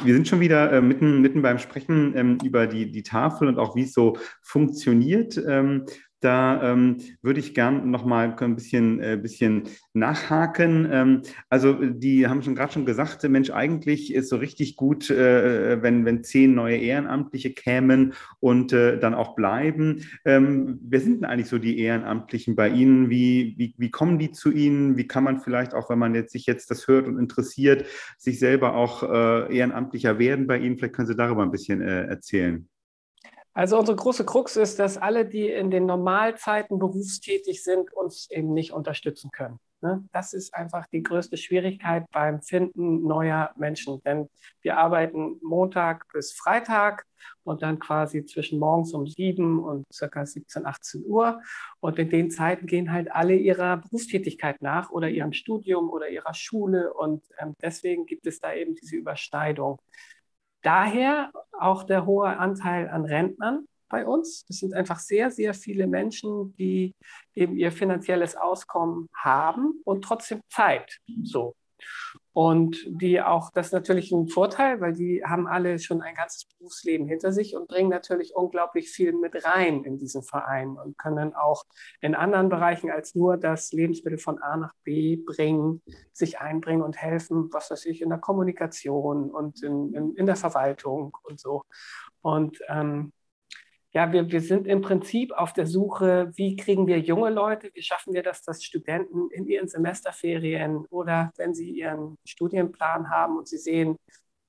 Wir 0.04 0.14
sind 0.14 0.28
schon 0.28 0.40
wieder 0.40 0.72
äh, 0.72 0.82
mitten, 0.82 1.22
mitten 1.22 1.42
beim 1.42 1.60
Sprechen 1.60 2.16
ähm, 2.16 2.38
über 2.44 2.68
die, 2.68 2.92
die 2.92 3.04
Tafel 3.04 3.50
und 3.50 3.60
auch 3.60 3.76
wie 3.76 3.84
es 3.84 3.94
so 3.94 4.18
funktioniert. 4.42 5.38
Ähm, 5.46 5.86
Da 6.28 6.74
ähm, 6.74 6.98
würde 7.22 7.40
ich 7.40 7.54
gern 7.54 7.90
noch 7.90 8.04
mal 8.04 8.36
ein 8.38 8.56
bisschen, 8.56 9.00
äh, 9.00 9.16
bisschen 9.16 9.64
nachhaken. 9.94 10.86
Ähm, 10.92 11.22
also 11.50 11.72
die 11.72 12.28
haben 12.28 12.44
schon 12.44 12.54
gerade 12.54 12.74
schon 12.74 12.86
gesagt, 12.86 13.24
Mensch, 13.30 13.50
eigentlich 13.50 14.14
ist 14.14 14.28
so 14.28 14.36
richtig 14.36 14.76
gut, 14.76 15.10
äh, 15.10 15.82
wenn, 15.82 16.04
wenn 16.04 16.26
zehn 16.26 16.54
neue 16.54 16.76
Ehrenamtliche 16.76 17.52
kämen 17.52 18.12
und 18.42 18.74
äh, 18.74 19.00
dann 19.00 19.14
auch 19.14 19.36
bleiben. 19.36 20.04
Ähm, 20.26 20.82
wer 20.84 21.00
sind 21.00 21.22
denn 21.22 21.30
eigentlich 21.30 21.48
so 21.48 21.60
die 21.60 21.80
Ehrenamtlichen 21.80 22.58
bei 22.58 22.68
Ihnen? 22.72 23.10
Wie, 23.10 23.56
wie, 23.58 23.74
wie 23.78 23.90
kommen 23.90 24.20
die 24.20 24.34
zu 24.34 24.52
Ihnen? 24.52 24.98
Wie 24.98 25.08
kann 25.08 25.24
man 25.24 25.40
vielleicht 25.40 25.74
auch, 25.74 25.90
wenn 25.90 26.00
man 26.00 26.14
jetzt 26.14 26.34
sich 26.34 26.46
jetzt 26.46 26.70
das 26.70 26.90
hört 26.90 27.08
und 27.08 27.18
interessiert, 27.20 27.86
sich 28.18 28.38
selber 28.38 28.76
auch 28.76 29.02
äh, 29.02 29.56
ehrenamtlicher 29.56 30.20
werden 30.20 30.46
bei 30.46 30.58
Ihnen? 30.58 30.78
Vielleicht 30.78 30.96
können 30.96 31.08
Sie 31.08 31.16
darüber 31.16 31.44
ein 31.44 31.52
bisschen 31.52 31.80
äh, 31.80 32.04
erzählen. 32.08 32.68
Also 33.58 33.80
unsere 33.80 33.98
große 33.98 34.24
Krux 34.24 34.56
ist, 34.56 34.78
dass 34.78 35.00
alle, 35.00 35.26
die 35.26 35.50
in 35.50 35.72
den 35.72 35.88
Normalzeiten 35.88 36.78
berufstätig 36.78 37.64
sind, 37.64 37.92
uns 37.92 38.30
eben 38.30 38.54
nicht 38.54 38.72
unterstützen 38.72 39.32
können. 39.32 39.58
Ne? 39.82 40.08
Das 40.14 40.34
ist 40.34 40.54
einfach 40.54 40.86
die 40.94 41.02
größte 41.02 41.38
Schwierigkeit 41.38 42.06
beim 42.12 42.44
Finden 42.44 43.02
neuer 43.02 43.50
Menschen. 43.58 44.00
Denn 44.04 44.30
wir 44.62 44.78
arbeiten 44.78 45.40
Montag 45.42 46.06
bis 46.14 46.34
Freitag 46.34 47.08
und 47.44 47.64
dann 47.64 47.80
quasi 47.80 48.24
zwischen 48.26 48.60
morgens 48.60 48.94
um 48.94 49.08
sieben 49.08 49.64
und 49.64 49.86
circa 49.92 50.24
17, 50.24 50.68
18 50.68 51.04
Uhr. 51.08 51.42
Und 51.80 51.98
in 51.98 52.12
den 52.12 52.30
Zeiten 52.30 52.68
gehen 52.68 52.92
halt 52.92 53.12
alle 53.12 53.34
ihrer 53.34 53.78
Berufstätigkeit 53.78 54.62
nach 54.62 54.92
oder 54.92 55.10
ihrem 55.10 55.34
Studium 55.34 55.90
oder 55.90 56.10
ihrer 56.10 56.36
Schule. 56.36 56.94
Und 56.94 57.24
ähm, 57.40 57.56
deswegen 57.60 58.06
gibt 58.06 58.28
es 58.28 58.40
da 58.40 58.54
eben 58.54 58.76
diese 58.76 58.96
Überschneidung. 58.96 59.80
Daher 60.62 61.32
auch 61.52 61.84
der 61.84 62.06
hohe 62.06 62.38
Anteil 62.38 62.90
an 62.90 63.06
Rentnern 63.06 63.68
bei 63.90 64.06
uns. 64.06 64.46
Es 64.50 64.60
sind 64.60 64.74
einfach 64.74 65.00
sehr, 65.00 65.32
sehr 65.32 65.54
viele 65.54 65.88
Menschen, 65.88 66.56
die 66.58 66.94
eben 67.36 67.56
ihr 67.56 67.72
finanzielles 67.72 68.36
Auskommen 68.36 69.08
haben 69.16 69.82
und 69.86 70.04
trotzdem 70.04 70.42
Zeit. 70.50 71.00
So. 71.24 71.56
Und 72.34 72.78
die 72.86 73.20
auch, 73.20 73.50
das 73.50 73.68
ist 73.68 73.74
natürlich 73.74 74.12
ein 74.12 74.28
Vorteil, 74.28 74.80
weil 74.80 74.94
die 74.94 75.24
haben 75.26 75.48
alle 75.48 75.80
schon 75.80 76.04
ein 76.04 76.14
ganzes 76.14 76.46
Berufsleben 76.46 77.08
hinter 77.08 77.32
sich 77.32 77.56
und 77.56 77.68
bringen 77.68 77.90
natürlich 77.90 78.36
unglaublich 78.36 78.92
viel 78.92 79.14
mit 79.14 79.44
rein 79.44 79.84
in 79.84 79.98
diesen 79.98 80.22
Verein 80.22 80.78
und 80.78 81.00
können 81.00 81.34
auch 81.34 81.64
in 82.00 82.14
anderen 82.14 82.50
Bereichen 82.50 82.92
als 82.92 83.16
nur 83.16 83.38
das 83.38 83.72
Lebensmittel 83.72 84.20
von 84.20 84.40
A 84.40 84.56
nach 84.56 84.76
B 84.84 85.16
bringen, 85.16 85.82
sich 86.14 86.40
einbringen 86.40 86.84
und 86.84 86.96
helfen, 86.96 87.50
was 87.52 87.72
weiß 87.72 87.88
ich, 87.88 88.04
in 88.04 88.10
der 88.10 88.20
Kommunikation 88.20 89.32
und 89.32 89.64
in, 89.64 89.96
in, 89.96 90.16
in 90.16 90.28
der 90.28 90.36
Verwaltung 90.36 91.18
und 91.24 91.40
so. 91.40 91.64
Und 92.22 92.60
ähm, 92.70 93.14
ja, 93.98 94.14
wir, 94.14 94.32
wir 94.32 94.42
sind 94.42 94.68
im 94.68 94.82
Prinzip 94.82 95.32
auf 95.32 95.54
der 95.54 95.66
Suche, 95.66 96.32
wie 96.36 96.56
kriegen 96.56 96.86
wir 96.86 97.00
junge 97.00 97.32
Leute, 97.32 97.72
wie 97.74 97.82
schaffen 97.82 98.14
wir 98.14 98.22
das, 98.22 98.44
dass 98.44 98.64
Studenten 98.64 99.32
in 99.32 99.48
ihren 99.48 99.68
Semesterferien 99.68 100.86
oder 100.92 101.32
wenn 101.36 101.56
sie 101.56 101.72
ihren 101.72 102.16
Studienplan 102.24 103.10
haben 103.10 103.40
und 103.40 103.48
sie 103.48 103.58
sehen, 103.58 103.98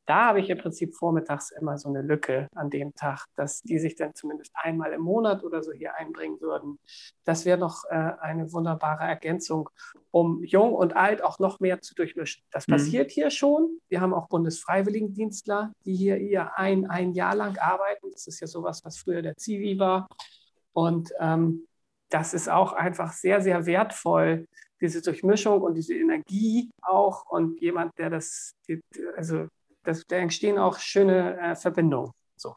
da 0.09 0.29
habe 0.29 0.41
ich 0.41 0.49
im 0.49 0.57
Prinzip 0.57 0.95
vormittags 0.95 1.51
immer 1.51 1.77
so 1.77 1.91
eine 1.91 2.01
Lücke 2.01 2.49
an 2.55 2.71
dem 2.71 2.95
Tag, 2.95 3.27
dass 3.37 3.61
die 3.61 3.79
sich 3.79 3.95
dann 3.95 4.15
zumindest 4.15 4.51
einmal 4.55 4.95
im 4.95 5.03
Monat 5.03 5.45
oder 5.45 5.63
so 5.63 5.71
hier 5.71 5.97
einbringen 5.97 6.41
würden. 6.41 6.79
Das 7.25 7.45
wäre 7.45 7.59
noch 7.59 7.85
äh, 7.91 7.95
eine 7.95 8.51
wunderbare 8.55 9.05
Ergänzung, 9.05 9.69
um 10.11 10.43
jung 10.45 10.73
und 10.73 10.97
alt 10.97 11.23
auch 11.23 11.39
noch 11.39 11.61
mehr 11.61 11.83
zu 11.83 11.95
durchmischen. 11.95 12.43
Das 12.51 12.67
mhm. 12.67 12.73
passiert 12.73 13.11
hier 13.11 13.29
schon. 13.31 13.81
Wir 13.91 14.01
haben 14.01 14.15
auch 14.15 14.29
Bundesfreiwilligendienstler, 14.29 15.73
die 15.85 15.95
hier 15.95 16.17
ihr 16.17 16.59
ein, 16.59 16.89
ein 16.89 17.13
Jahr 17.13 17.35
lang 17.35 17.59
arbeiten. 17.59 18.11
Das 18.11 18.27
ist 18.27 18.41
ja 18.41 18.47
sowas, 18.47 18.81
was 18.85 18.97
früher 18.97 19.21
der 19.21 19.37
Zivi 19.37 19.79
war. 19.79 20.09
Und 20.73 21.13
ähm, 21.21 21.67
das 22.09 22.33
ist 22.33 22.49
auch 22.49 22.73
einfach 22.73 23.13
sehr, 23.13 23.43
sehr 23.43 23.67
wertvoll, 23.67 24.47
diese 24.81 25.03
Durchmischung 25.03 25.61
und 25.61 25.75
diese 25.75 25.95
Energie 25.95 26.71
auch 26.81 27.27
und 27.27 27.61
jemand, 27.61 27.99
der 27.99 28.09
das, 28.09 28.55
also 29.17 29.49
das, 29.83 30.07
da 30.07 30.17
entstehen 30.17 30.59
auch 30.59 30.79
schöne 30.79 31.39
äh, 31.41 31.57
Verbindungen. 31.57 32.13
So. 32.37 32.55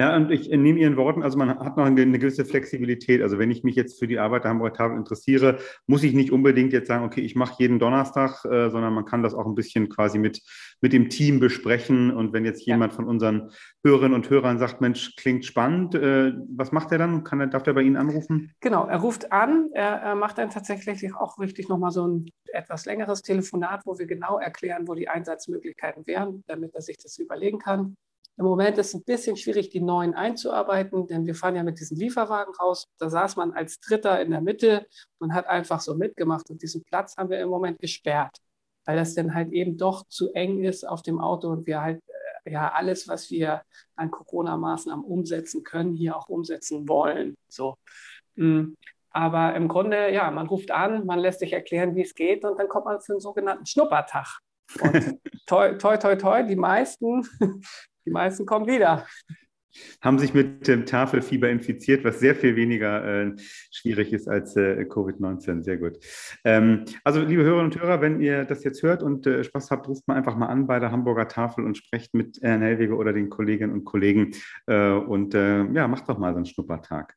Ja, 0.00 0.16
und 0.16 0.30
ich 0.30 0.48
nehme 0.48 0.78
Ihren 0.78 0.96
Worten, 0.96 1.22
also 1.22 1.36
man 1.36 1.58
hat 1.58 1.76
noch 1.76 1.84
eine, 1.84 2.00
eine 2.00 2.18
gewisse 2.18 2.46
Flexibilität. 2.46 3.20
Also 3.20 3.38
wenn 3.38 3.50
ich 3.50 3.64
mich 3.64 3.76
jetzt 3.76 3.98
für 3.98 4.06
die 4.06 4.18
Arbeit 4.18 4.44
der 4.44 4.52
Hamburger 4.52 4.72
Tafel 4.72 4.96
interessiere, 4.96 5.58
muss 5.86 6.02
ich 6.02 6.14
nicht 6.14 6.32
unbedingt 6.32 6.72
jetzt 6.72 6.88
sagen, 6.88 7.04
okay, 7.04 7.20
ich 7.20 7.36
mache 7.36 7.56
jeden 7.58 7.78
Donnerstag, 7.78 8.42
äh, 8.46 8.70
sondern 8.70 8.94
man 8.94 9.04
kann 9.04 9.22
das 9.22 9.34
auch 9.34 9.44
ein 9.44 9.54
bisschen 9.54 9.90
quasi 9.90 10.18
mit, 10.18 10.40
mit 10.80 10.94
dem 10.94 11.10
Team 11.10 11.38
besprechen. 11.38 12.16
Und 12.16 12.32
wenn 12.32 12.46
jetzt 12.46 12.64
jemand 12.64 12.94
ja. 12.94 12.96
von 12.96 13.04
unseren 13.04 13.50
Hörerinnen 13.84 14.14
und 14.14 14.30
Hörern 14.30 14.58
sagt, 14.58 14.80
Mensch, 14.80 15.16
klingt 15.16 15.44
spannend, 15.44 15.94
äh, 15.94 16.32
was 16.48 16.72
macht 16.72 16.92
er 16.92 16.96
dann? 16.96 17.22
Kann 17.22 17.40
er, 17.40 17.48
darf 17.48 17.66
er 17.66 17.74
bei 17.74 17.82
Ihnen 17.82 17.98
anrufen? 17.98 18.54
Genau, 18.60 18.86
er 18.86 19.00
ruft 19.00 19.30
an, 19.32 19.68
er, 19.74 19.96
er 19.96 20.14
macht 20.14 20.38
dann 20.38 20.48
tatsächlich 20.48 21.14
auch 21.14 21.38
richtig 21.38 21.68
nochmal 21.68 21.90
so 21.90 22.08
ein 22.08 22.30
etwas 22.54 22.86
längeres 22.86 23.20
Telefonat, 23.20 23.82
wo 23.84 23.98
wir 23.98 24.06
genau 24.06 24.38
erklären, 24.38 24.88
wo 24.88 24.94
die 24.94 25.10
Einsatzmöglichkeiten 25.10 26.06
wären, 26.06 26.42
damit 26.46 26.74
er 26.74 26.80
sich 26.80 26.96
das 26.96 27.18
überlegen 27.18 27.58
kann. 27.58 27.98
Im 28.36 28.46
Moment 28.46 28.78
ist 28.78 28.88
es 28.88 28.94
ein 28.94 29.04
bisschen 29.04 29.36
schwierig, 29.36 29.68
die 29.68 29.80
neuen 29.80 30.14
einzuarbeiten, 30.14 31.06
denn 31.06 31.26
wir 31.26 31.34
fahren 31.34 31.56
ja 31.56 31.62
mit 31.62 31.78
diesen 31.78 31.98
Lieferwagen 31.98 32.54
raus. 32.54 32.88
Da 32.98 33.10
saß 33.10 33.36
man 33.36 33.52
als 33.52 33.80
Dritter 33.80 34.20
in 34.20 34.30
der 34.30 34.40
Mitte 34.40 34.86
und 35.18 35.34
hat 35.34 35.46
einfach 35.46 35.80
so 35.80 35.94
mitgemacht. 35.94 36.48
Und 36.48 36.62
diesen 36.62 36.82
Platz 36.84 37.16
haben 37.18 37.28
wir 37.28 37.38
im 37.38 37.50
Moment 37.50 37.78
gesperrt, 37.78 38.38
weil 38.86 38.96
das 38.96 39.14
dann 39.14 39.34
halt 39.34 39.52
eben 39.52 39.76
doch 39.76 40.06
zu 40.08 40.32
eng 40.32 40.64
ist 40.64 40.88
auf 40.88 41.02
dem 41.02 41.20
Auto 41.20 41.48
und 41.50 41.66
wir 41.66 41.82
halt 41.82 42.02
äh, 42.44 42.52
ja 42.52 42.72
alles, 42.72 43.08
was 43.08 43.30
wir 43.30 43.62
an 43.96 44.10
Corona-Maßnahmen 44.10 45.04
umsetzen 45.04 45.62
können, 45.62 45.94
hier 45.94 46.16
auch 46.16 46.28
umsetzen 46.28 46.88
wollen. 46.88 47.36
So. 47.48 47.76
Mm. 48.36 48.74
Aber 49.12 49.54
im 49.56 49.68
Grunde, 49.68 50.12
ja, 50.12 50.30
man 50.30 50.46
ruft 50.46 50.70
an, 50.70 51.04
man 51.04 51.18
lässt 51.18 51.40
sich 51.40 51.52
erklären, 51.52 51.96
wie 51.96 52.02
es 52.02 52.14
geht 52.14 52.44
und 52.44 52.58
dann 52.58 52.68
kommt 52.68 52.86
man 52.86 53.00
für 53.00 53.12
einen 53.12 53.20
sogenannten 53.20 53.66
Schnuppertag. 53.66 54.38
Und 54.80 55.18
toi, 55.46 55.74
toi, 55.74 55.96
toi, 55.96 56.16
toi, 56.16 56.42
die 56.44 56.56
meisten 56.56 57.26
die 58.04 58.10
meisten 58.10 58.46
kommen 58.46 58.66
wieder 58.66 59.06
haben 60.00 60.18
sich 60.18 60.34
mit 60.34 60.68
dem 60.68 60.86
Tafelfieber 60.86 61.48
infiziert, 61.48 62.04
was 62.04 62.20
sehr 62.20 62.34
viel 62.34 62.56
weniger 62.56 63.04
äh, 63.04 63.32
schwierig 63.70 64.12
ist 64.12 64.28
als 64.28 64.56
äh, 64.56 64.84
Covid-19. 64.88 65.62
Sehr 65.62 65.76
gut. 65.76 65.98
Ähm, 66.44 66.84
also, 67.04 67.20
liebe 67.20 67.42
Hörerinnen 67.42 67.72
und 67.72 67.80
Hörer, 67.80 68.00
wenn 68.00 68.20
ihr 68.20 68.44
das 68.44 68.64
jetzt 68.64 68.82
hört 68.82 69.02
und 69.02 69.26
äh, 69.26 69.44
Spaß 69.44 69.70
habt, 69.70 69.88
ruft 69.88 70.06
mal 70.08 70.16
einfach 70.16 70.36
mal 70.36 70.46
an 70.46 70.66
bei 70.66 70.78
der 70.78 70.90
Hamburger 70.90 71.28
Tafel 71.28 71.64
und 71.64 71.76
sprecht 71.76 72.14
mit 72.14 72.38
Herrn 72.42 72.62
Hellwege 72.62 72.96
oder 72.96 73.12
den 73.12 73.30
Kolleginnen 73.30 73.72
und 73.72 73.84
Kollegen 73.84 74.32
äh, 74.66 74.90
und 74.90 75.34
äh, 75.34 75.64
ja, 75.72 75.88
macht 75.88 76.08
doch 76.08 76.18
mal 76.18 76.32
so 76.32 76.36
einen 76.36 76.46
Schnuppertag. 76.46 77.16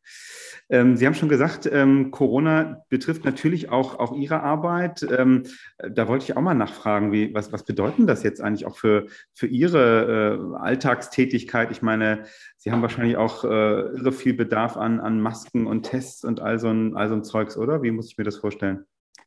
Ähm, 0.70 0.96
Sie 0.96 1.06
haben 1.06 1.14
schon 1.14 1.30
gesagt, 1.30 1.70
ähm, 1.72 2.12
Corona 2.12 2.84
betrifft 2.90 3.26
natürlich 3.26 3.70
auch, 3.70 4.00
auch 4.00 4.16
Ihre 4.16 4.42
Arbeit. 4.42 5.06
Ähm, 5.18 5.44
da 5.78 6.08
wollte 6.08 6.26
ich 6.26 6.38
auch 6.38 6.42
mal 6.42 6.54
nachfragen, 6.54 7.12
wie, 7.12 7.34
was, 7.34 7.52
was 7.52 7.66
bedeutet 7.66 8.08
das 8.08 8.24
jetzt 8.24 8.42
eigentlich 8.42 8.66
auch 8.66 8.78
für, 8.78 9.08
für 9.34 9.48
Ihre 9.48 10.54
äh, 10.54 10.58
Alltagstätigkeit? 10.58 11.72
Ich 11.72 11.82
meine, 11.82 12.24
Sie 12.58 12.72
haben 12.72 12.82
wahrscheinlich 12.82 13.18
auch 13.18 13.44
äh, 13.44 13.48
irre 13.48 14.12
viel 14.12 14.34
Bedarf 14.34 14.78
an, 14.78 15.00
an 15.00 15.20
Masken 15.20 15.68
und 15.68 15.84
Tests 15.84 16.24
und 16.24 16.40
all 16.40 16.60
so, 16.60 16.70
ein, 16.70 16.96
all 16.96 17.10
so 17.10 17.16
ein 17.16 17.24
Zeugs, 17.24 17.58
oder? 17.58 17.84
Wie 17.84 17.92
muss 17.92 18.08
ich 18.08 18.18
mir 18.18 18.24
das 18.24 18.38
vorstellen? 18.38 18.86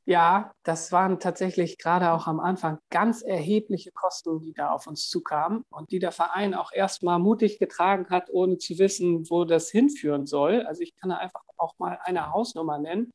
Ja, 0.09 0.53
das 0.63 0.93
waren 0.93 1.19
tatsächlich 1.19 1.79
gerade 1.79 2.13
auch 2.13 2.29
am 2.29 2.39
Anfang 2.39 2.79
ganz 2.91 3.23
erhebliche 3.23 3.91
Kosten, 3.91 4.39
die 4.39 4.53
da 4.53 4.71
auf 4.71 4.87
uns 4.87 5.09
zukamen 5.09 5.65
und 5.69 5.91
die 5.91 5.99
der 5.99 6.13
Verein 6.13 6.55
auch 6.55 6.71
erstmal 6.73 7.19
mutig 7.19 7.59
getragen 7.59 8.07
hat, 8.09 8.31
ohne 8.31 8.57
zu 8.59 8.79
wissen, 8.79 9.29
wo 9.29 9.45
das 9.45 9.69
hinführen 9.69 10.27
soll. 10.27 10.63
Also 10.63 10.83
ich 10.83 10.95
kann 10.95 11.11
da 11.11 11.17
einfach 11.17 11.43
auch 11.57 11.75
mal 11.79 11.99
eine 12.05 12.31
Hausnummer 12.31 12.79
nennen. 12.79 13.13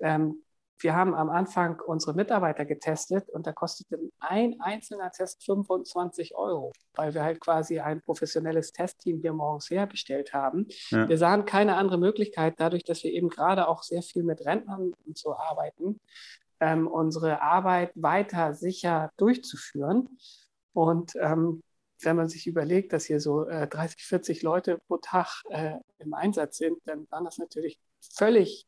Ähm, 0.00 0.42
wir 0.80 0.94
haben 0.94 1.14
am 1.14 1.28
Anfang 1.28 1.80
unsere 1.80 2.14
Mitarbeiter 2.14 2.64
getestet 2.64 3.28
und 3.28 3.46
da 3.46 3.52
kostete 3.52 3.98
ein 4.18 4.60
einzelner 4.60 5.10
Test 5.12 5.44
25 5.44 6.34
Euro, 6.34 6.72
weil 6.94 7.14
wir 7.14 7.22
halt 7.22 7.40
quasi 7.40 7.80
ein 7.80 8.00
professionelles 8.00 8.72
Testteam 8.72 9.20
hier 9.20 9.32
morgens 9.32 9.70
hergestellt 9.70 10.32
haben. 10.32 10.66
Ja. 10.88 11.08
Wir 11.08 11.18
sahen 11.18 11.44
keine 11.44 11.76
andere 11.76 11.98
Möglichkeit, 11.98 12.54
dadurch, 12.58 12.84
dass 12.84 13.04
wir 13.04 13.12
eben 13.12 13.28
gerade 13.28 13.68
auch 13.68 13.82
sehr 13.82 14.02
viel 14.02 14.22
mit 14.22 14.44
Rentnern 14.44 14.92
und 15.06 15.18
so 15.18 15.36
arbeiten, 15.36 16.00
ähm, 16.60 16.86
unsere 16.86 17.42
Arbeit 17.42 17.92
weiter 17.94 18.54
sicher 18.54 19.10
durchzuführen. 19.16 20.18
Und 20.72 21.12
ähm, 21.20 21.62
wenn 22.02 22.16
man 22.16 22.28
sich 22.28 22.46
überlegt, 22.46 22.92
dass 22.94 23.04
hier 23.04 23.20
so 23.20 23.46
äh, 23.46 23.66
30, 23.66 24.02
40 24.02 24.42
Leute 24.42 24.78
pro 24.86 24.96
Tag 24.96 25.42
äh, 25.50 25.74
im 25.98 26.14
Einsatz 26.14 26.56
sind, 26.56 26.78
dann 26.86 27.06
waren 27.10 27.24
das 27.24 27.36
natürlich 27.36 27.78
völlig, 28.00 28.66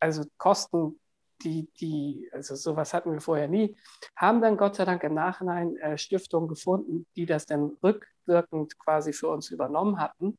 also 0.00 0.24
Kosten 0.38 0.98
die, 1.44 1.68
die, 1.80 2.28
also 2.32 2.54
sowas 2.54 2.94
hatten 2.94 3.12
wir 3.12 3.20
vorher 3.20 3.48
nie, 3.48 3.76
haben 4.16 4.40
dann 4.40 4.56
Gott 4.56 4.76
sei 4.76 4.84
Dank 4.84 5.02
im 5.04 5.14
Nachhinein 5.14 5.76
äh, 5.76 5.98
Stiftungen 5.98 6.48
gefunden, 6.48 7.06
die 7.16 7.26
das 7.26 7.46
dann 7.46 7.76
rückwirkend 7.82 8.78
quasi 8.78 9.12
für 9.12 9.28
uns 9.28 9.50
übernommen 9.50 9.98
hatten. 9.98 10.38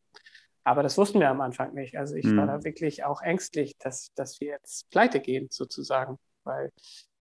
Aber 0.63 0.81
das 0.81 0.97
wussten 0.97 1.19
wir 1.19 1.29
am 1.29 1.41
Anfang 1.41 1.73
nicht. 1.73 1.97
Also 1.97 2.15
ich 2.15 2.25
mhm. 2.25 2.37
war 2.37 2.47
da 2.47 2.63
wirklich 2.63 3.03
auch 3.03 3.21
ängstlich, 3.21 3.77
dass, 3.77 4.13
dass 4.15 4.39
wir 4.39 4.49
jetzt 4.49 4.89
pleite 4.89 5.19
gehen, 5.19 5.47
sozusagen. 5.51 6.17
Weil, 6.43 6.71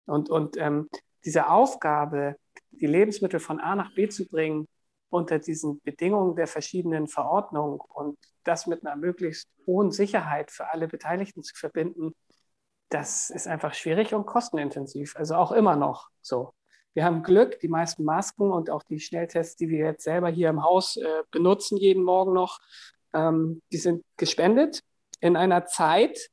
und 0.06 0.28
und 0.28 0.56
ähm, 0.58 0.88
diese 1.24 1.48
Aufgabe, 1.48 2.36
die 2.70 2.86
Lebensmittel 2.86 3.40
von 3.40 3.60
A 3.60 3.76
nach 3.76 3.94
B 3.94 4.08
zu 4.08 4.26
bringen, 4.26 4.66
unter 5.08 5.38
diesen 5.38 5.80
Bedingungen 5.80 6.36
der 6.36 6.46
verschiedenen 6.46 7.08
Verordnungen 7.08 7.80
und 7.80 8.18
das 8.44 8.66
mit 8.66 8.86
einer 8.86 8.96
möglichst 8.96 9.48
hohen 9.66 9.90
Sicherheit 9.90 10.50
für 10.50 10.72
alle 10.72 10.86
Beteiligten 10.86 11.42
zu 11.42 11.54
verbinden, 11.54 12.12
das 12.90 13.30
ist 13.30 13.46
einfach 13.46 13.74
schwierig 13.74 14.14
und 14.14 14.26
kostenintensiv. 14.26 15.16
Also 15.16 15.36
auch 15.36 15.52
immer 15.52 15.76
noch 15.76 16.10
so. 16.20 16.52
Wir 16.92 17.04
haben 17.04 17.22
Glück, 17.22 17.60
die 17.60 17.68
meisten 17.68 18.04
Masken 18.04 18.50
und 18.50 18.68
auch 18.68 18.82
die 18.82 18.98
Schnelltests, 18.98 19.56
die 19.56 19.68
wir 19.68 19.78
jetzt 19.78 20.02
selber 20.02 20.28
hier 20.28 20.48
im 20.50 20.62
Haus 20.64 20.96
äh, 20.96 21.22
benutzen, 21.30 21.78
jeden 21.78 22.02
Morgen 22.02 22.32
noch, 22.32 22.58
ähm, 23.12 23.62
die 23.72 23.78
sind 23.78 24.04
gespendet 24.16 24.82
in 25.20 25.36
einer 25.36 25.66
Zeit, 25.66 26.30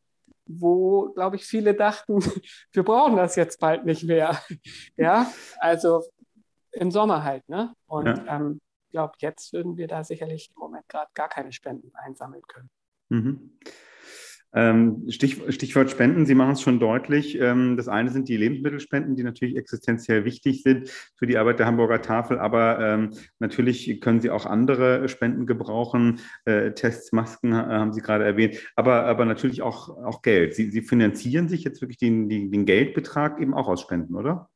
wo, 0.48 1.10
glaube 1.14 1.36
ich, 1.36 1.46
viele 1.46 1.76
dachten, 1.76 2.20
wir 2.72 2.84
brauchen 2.84 3.18
das 3.18 3.36
jetzt 3.36 3.60
bald 3.60 3.86
nicht 3.86 4.04
mehr. 4.04 4.42
ja, 4.98 5.32
also 5.60 6.04
im 6.72 6.90
Sommer 6.90 7.24
halt. 7.24 7.48
Ne? 7.50 7.74
Und 7.86 8.08
ja. 8.08 8.36
ähm, 8.36 8.60
ich 8.88 8.92
glaube, 8.92 9.14
jetzt 9.20 9.54
würden 9.54 9.78
wir 9.78 9.88
da 9.88 10.04
sicherlich 10.04 10.50
im 10.56 10.60
Moment 10.60 10.88
gerade 10.90 11.12
gar 11.14 11.30
keine 11.30 11.52
Spenden 11.52 11.92
einsammeln 11.96 12.44
können. 12.48 12.70
Mhm. 13.10 13.60
Ähm, 14.54 15.04
Stich, 15.10 15.42
Stichwort 15.50 15.92
Spenden, 15.92 16.26
Sie 16.26 16.36
machen 16.36 16.54
es 16.54 16.62
schon 16.62 16.80
deutlich. 16.80 17.40
Ähm, 17.40 17.78
das 17.78 17.88
eine 17.88 18.10
sind 18.10 18.30
die 18.30 18.38
Lebensmittelspenden, 18.38 19.16
die 19.16 19.24
natürlich 19.24 19.56
existenziell 19.56 20.26
wichtig 20.26 20.64
sind 20.64 20.90
für 21.16 21.28
die 21.28 21.38
Arbeit 21.38 21.60
der 21.60 21.66
Hamburger 21.66 22.02
Tafel, 22.02 22.40
aber 22.40 22.80
ähm, 22.80 23.12
natürlich 23.40 24.00
können 24.02 24.22
Sie 24.22 24.30
auch 24.30 24.46
andere 24.46 25.10
Spenden 25.10 25.46
gebrauchen. 25.46 26.20
Äh, 26.46 26.72
Tests, 26.72 27.12
Masken 27.12 27.56
haben 27.56 27.94
Sie 27.94 28.02
gerade 28.02 28.24
erwähnt, 28.24 28.58
aber, 28.76 29.06
aber 29.06 29.26
natürlich 29.26 29.62
auch, 29.62 29.90
auch 29.90 30.22
Geld. 30.22 30.56
Sie, 30.56 30.72
Sie 30.72 30.82
finanzieren 30.82 31.50
sich 31.50 31.64
jetzt 31.64 31.82
wirklich 31.82 31.98
den, 31.98 32.30
den 32.30 32.66
Geldbetrag 32.66 33.42
eben 33.42 33.54
auch 33.54 33.68
aus 33.68 33.82
Spenden, 33.82 34.16
oder? 34.16 34.50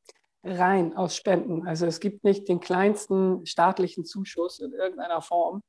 Rein 0.44 0.96
aus 0.96 1.16
Spenden. 1.16 1.66
Also 1.68 1.86
es 1.86 2.00
gibt 2.00 2.24
nicht 2.24 2.48
den 2.48 2.58
kleinsten 2.58 3.46
staatlichen 3.46 4.04
Zuschuss 4.04 4.58
in 4.58 4.72
irgendeiner 4.72 5.22
Form. 5.22 5.62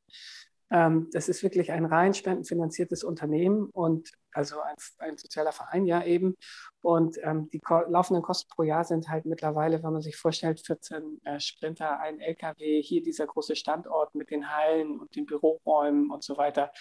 Ähm, 0.71 1.10
das 1.12 1.30
ist 1.30 1.43
wirklich 1.43 1.71
ein 1.71 1.86
rein 1.86 2.13
spendenfinanziertes 2.13 3.04
Unternehmen 3.04 3.69
und 3.73 4.12
also 4.32 4.60
ein, 4.62 4.76
ein 4.97 5.17
sozialer 5.17 5.52
Verein 5.52 5.86
ja 5.86 6.04
eben. 6.04 6.36
Und 6.82 7.17
ähm, 7.23 7.49
die 7.52 7.60
ko 7.60 7.82
laufenden 7.88 8.23
Kosten 8.23 8.49
pro 8.54 8.63
Jahr 8.63 8.84
sind 8.84 9.10
halt 9.10 9.26
mittlerweile, 9.26 9.84
wenn 9.84 9.93
man 9.93 10.02
sich 10.02 10.17
vorstellt, 10.17 10.60
14 10.65 11.21
äh, 11.23 11.39
Sprinter, 11.39 11.99
ein 11.99 12.19
LKW, 12.19 12.82
hier 12.82 13.04
dieser 13.04 13.28
große 13.28 13.56
Standort 13.56 14.15
mit 14.15 14.32
den 14.32 14.49
Hallen 14.49 14.99
und 14.99 15.15
den 15.15 15.26
Büroräumen 15.26 16.10
und 16.10 16.23
so 16.23 16.38
weiter. 16.38 16.71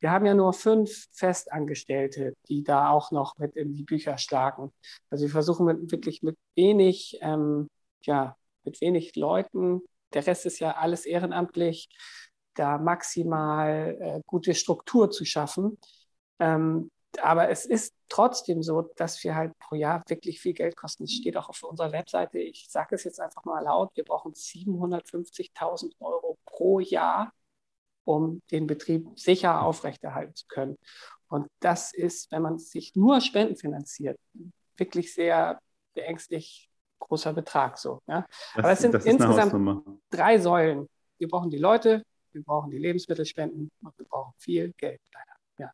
Wir 0.00 0.10
haben 0.10 0.26
ja 0.26 0.34
nur 0.34 0.52
fünf 0.52 1.06
Festangestellte, 1.12 2.34
die 2.48 2.62
da 2.62 2.90
auch 2.90 3.10
noch 3.10 3.36
mit 3.38 3.56
in 3.56 3.74
die 3.74 3.82
Bücher 3.82 4.18
schlagen. 4.18 4.72
Also 5.10 5.24
wir 5.24 5.30
versuchen 5.30 5.66
mit, 5.66 5.90
wirklich 5.90 6.22
mit 6.22 6.36
wenig, 6.54 7.18
ähm, 7.22 7.68
ja, 8.02 8.36
mit 8.64 8.80
wenig 8.80 9.16
Leuten, 9.16 9.82
der 10.14 10.26
Rest 10.26 10.46
ist 10.46 10.58
ja 10.60 10.76
alles 10.76 11.04
ehrenamtlich, 11.04 11.88
da 12.58 12.78
maximal 12.78 13.96
äh, 14.00 14.20
gute 14.26 14.54
Struktur 14.54 15.10
zu 15.10 15.24
schaffen. 15.24 15.78
Ähm, 16.38 16.90
aber 17.22 17.48
es 17.48 17.64
ist 17.64 17.94
trotzdem 18.08 18.62
so, 18.62 18.82
dass 18.96 19.22
wir 19.24 19.34
halt 19.34 19.56
pro 19.58 19.74
Jahr 19.74 20.02
wirklich 20.08 20.40
viel 20.40 20.52
Geld 20.52 20.76
kosten. 20.76 21.04
Es 21.04 21.12
steht 21.12 21.36
auch 21.36 21.48
auf 21.48 21.62
unserer 21.62 21.92
Webseite, 21.92 22.38
ich 22.38 22.66
sage 22.68 22.94
es 22.94 23.04
jetzt 23.04 23.20
einfach 23.20 23.44
mal 23.44 23.60
laut, 23.64 23.90
wir 23.94 24.04
brauchen 24.04 24.32
750.000 24.32 25.92
Euro 26.00 26.38
pro 26.44 26.80
Jahr, 26.80 27.32
um 28.04 28.42
den 28.50 28.66
Betrieb 28.66 29.18
sicher 29.18 29.62
aufrechterhalten 29.62 30.34
zu 30.34 30.46
können. 30.48 30.76
Und 31.28 31.48
das 31.60 31.92
ist, 31.92 32.30
wenn 32.32 32.42
man 32.42 32.58
sich 32.58 32.94
nur 32.94 33.20
Spenden 33.20 33.56
finanziert, 33.56 34.18
wirklich 34.76 35.12
sehr 35.12 35.58
beängstlich 35.94 36.70
großer 36.98 37.32
Betrag. 37.32 37.78
So, 37.78 38.02
ja? 38.06 38.26
Das, 38.54 38.64
Aber 38.64 38.72
es 38.72 38.80
sind 38.80 38.94
insgesamt 38.94 40.00
drei 40.10 40.38
Säulen. 40.38 40.88
Wir 41.18 41.28
brauchen 41.28 41.50
die 41.50 41.58
Leute, 41.58 42.02
wir 42.38 42.44
brauchen 42.44 42.70
die 42.70 42.78
Lebensmittelspenden 42.78 43.70
und 43.82 43.98
wir 43.98 44.06
brauchen 44.06 44.32
viel 44.38 44.72
Geld, 44.76 45.00
leider. 45.12 45.32
Ja. 45.58 45.72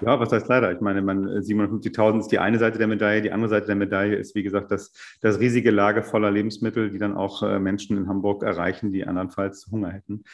Ja, 0.00 0.20
was 0.20 0.32
heißt 0.32 0.48
leider? 0.48 0.72
Ich 0.72 0.80
meine, 0.80 1.00
750.000 1.00 2.20
ist 2.20 2.28
die 2.28 2.38
eine 2.38 2.58
Seite 2.58 2.78
der 2.78 2.86
Medaille. 2.86 3.22
Die 3.22 3.32
andere 3.32 3.50
Seite 3.50 3.66
der 3.66 3.76
Medaille 3.76 4.16
ist, 4.16 4.34
wie 4.34 4.42
gesagt, 4.42 4.70
das, 4.70 4.92
das 5.20 5.40
riesige 5.40 5.70
Lager 5.70 6.02
voller 6.02 6.30
Lebensmittel, 6.30 6.90
die 6.90 6.98
dann 6.98 7.16
auch 7.16 7.42
äh, 7.42 7.58
Menschen 7.58 7.96
in 7.96 8.08
Hamburg 8.08 8.42
erreichen, 8.42 8.92
die 8.92 9.04
andernfalls 9.04 9.68
Hunger 9.70 9.90
hätten. 9.90 10.24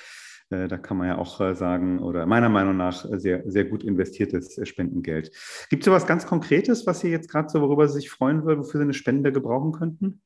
Äh, 0.51 0.68
da 0.68 0.77
kann 0.77 0.97
man 0.97 1.09
ja 1.09 1.18
auch 1.18 1.40
äh, 1.40 1.55
sagen, 1.55 2.01
oder 2.01 2.27
meiner 2.27 2.49
Meinung 2.49 2.77
nach 2.77 3.05
sehr, 3.11 3.42
sehr 3.47 3.64
gut 3.64 3.83
investiertes 3.85 4.61
Spendengeld. 4.68 5.31
Gibt 5.71 5.83
es 5.83 5.85
so 5.87 5.92
was 5.92 6.07
ganz 6.07 6.27
Konkretes, 6.27 6.87
was 6.87 7.01
Sie 7.01 7.09
jetzt 7.09 7.31
gerade 7.31 7.49
so, 7.49 7.61
worüber 7.61 7.88
Sie 7.88 8.01
sich 8.01 8.11
freuen 8.11 8.44
würden, 8.44 8.61
wofür 8.61 8.81
Sie 8.81 8.85
eine 8.85 8.94
Spende 8.94 9.33
gebrauchen 9.33 9.73
könnten? 9.73 10.21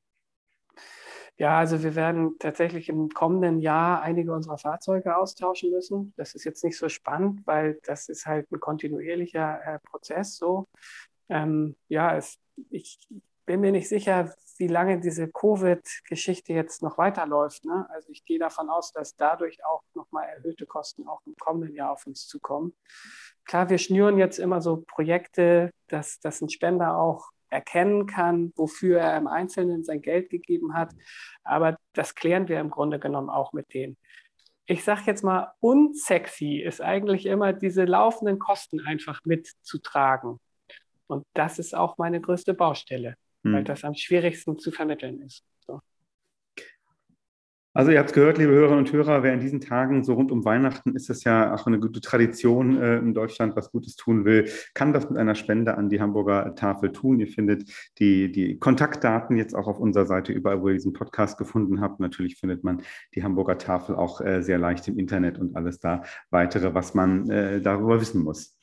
Ja, 1.38 1.58
also 1.58 1.82
wir 1.82 1.94
werden 1.94 2.38
tatsächlich 2.38 2.88
im 2.88 3.08
kommenden 3.08 3.58
Jahr 3.58 4.02
einige 4.02 4.32
unserer 4.32 4.58
Fahrzeuge 4.58 5.16
austauschen 5.16 5.70
müssen. 5.70 6.12
Das 6.16 6.34
ist 6.34 6.44
jetzt 6.44 6.62
nicht 6.62 6.78
so 6.78 6.88
spannend, 6.88 7.46
weil 7.46 7.80
das 7.84 8.08
ist 8.08 8.26
halt 8.26 8.50
ein 8.52 8.60
kontinuierlicher 8.60 9.60
äh, 9.64 9.78
Prozess 9.80 10.36
so. 10.36 10.68
Ähm, 11.28 11.74
ja, 11.88 12.16
es, 12.16 12.38
ich 12.70 12.98
bin 13.46 13.60
mir 13.60 13.72
nicht 13.72 13.88
sicher, 13.88 14.34
wie 14.58 14.68
lange 14.68 15.00
diese 15.00 15.28
Covid-Geschichte 15.28 16.52
jetzt 16.52 16.82
noch 16.82 16.98
weiterläuft. 16.98 17.64
Ne? 17.64 17.86
Also 17.90 18.10
ich 18.10 18.24
gehe 18.24 18.38
davon 18.38 18.68
aus, 18.68 18.92
dass 18.92 19.16
dadurch 19.16 19.64
auch 19.64 19.82
nochmal 19.94 20.28
erhöhte 20.28 20.66
Kosten 20.66 21.08
auch 21.08 21.20
im 21.26 21.34
kommenden 21.36 21.74
Jahr 21.74 21.92
auf 21.92 22.06
uns 22.06 22.26
zukommen. 22.26 22.74
Klar, 23.44 23.70
wir 23.70 23.78
schnüren 23.78 24.18
jetzt 24.18 24.38
immer 24.38 24.60
so 24.60 24.84
Projekte, 24.86 25.70
dass, 25.88 26.20
dass 26.20 26.40
ein 26.40 26.50
Spender 26.50 26.96
auch 26.96 27.30
erkennen 27.52 28.06
kann, 28.06 28.52
wofür 28.56 29.00
er 29.00 29.16
im 29.16 29.26
Einzelnen 29.26 29.84
sein 29.84 30.02
Geld 30.02 30.30
gegeben 30.30 30.74
hat. 30.74 30.92
Aber 31.44 31.76
das 31.92 32.14
klären 32.14 32.48
wir 32.48 32.58
im 32.58 32.70
Grunde 32.70 32.98
genommen 32.98 33.30
auch 33.30 33.52
mit 33.52 33.72
denen. 33.74 33.96
Ich 34.66 34.84
sage 34.84 35.02
jetzt 35.06 35.22
mal, 35.22 35.52
unsexy 35.60 36.56
ist 36.58 36.80
eigentlich 36.80 37.26
immer 37.26 37.52
diese 37.52 37.84
laufenden 37.84 38.38
Kosten 38.38 38.80
einfach 38.80 39.20
mitzutragen. 39.24 40.40
Und 41.06 41.26
das 41.34 41.58
ist 41.58 41.74
auch 41.74 41.98
meine 41.98 42.20
größte 42.20 42.54
Baustelle, 42.54 43.16
hm. 43.44 43.52
weil 43.52 43.64
das 43.64 43.84
am 43.84 43.94
schwierigsten 43.94 44.58
zu 44.58 44.70
vermitteln 44.70 45.20
ist. 45.20 45.44
Also 47.74 47.90
ihr 47.90 47.98
habt 48.00 48.10
es 48.10 48.14
gehört, 48.14 48.36
liebe 48.36 48.52
Hörerinnen 48.52 48.80
und 48.80 48.92
Hörer, 48.92 49.22
wer 49.22 49.32
in 49.32 49.40
diesen 49.40 49.60
Tagen 49.60 50.04
so 50.04 50.12
rund 50.12 50.30
um 50.30 50.44
Weihnachten 50.44 50.94
ist 50.94 51.08
es 51.08 51.24
ja 51.24 51.54
auch 51.54 51.66
eine 51.66 51.80
gute 51.80 52.02
Tradition 52.02 52.76
äh, 52.76 52.98
in 52.98 53.14
Deutschland, 53.14 53.56
was 53.56 53.70
Gutes 53.70 53.96
tun 53.96 54.26
will, 54.26 54.46
kann 54.74 54.92
das 54.92 55.08
mit 55.08 55.18
einer 55.18 55.34
Spende 55.34 55.78
an 55.78 55.88
die 55.88 55.98
Hamburger 55.98 56.54
Tafel 56.54 56.92
tun. 56.92 57.18
Ihr 57.18 57.28
findet 57.28 57.64
die, 57.98 58.30
die 58.30 58.58
Kontaktdaten 58.58 59.38
jetzt 59.38 59.54
auch 59.54 59.68
auf 59.68 59.80
unserer 59.80 60.04
Seite, 60.04 60.34
überall, 60.34 60.60
wo 60.60 60.68
ihr 60.68 60.74
diesen 60.74 60.92
Podcast 60.92 61.38
gefunden 61.38 61.80
habt. 61.80 61.98
Natürlich 61.98 62.36
findet 62.36 62.62
man 62.62 62.82
die 63.14 63.24
Hamburger 63.24 63.56
Tafel 63.56 63.96
auch 63.96 64.20
äh, 64.20 64.42
sehr 64.42 64.58
leicht 64.58 64.86
im 64.88 64.98
Internet 64.98 65.38
und 65.38 65.56
alles 65.56 65.78
da 65.78 66.02
weitere, 66.28 66.74
was 66.74 66.92
man 66.92 67.30
äh, 67.30 67.62
darüber 67.62 67.98
wissen 68.02 68.22
muss. 68.22 68.58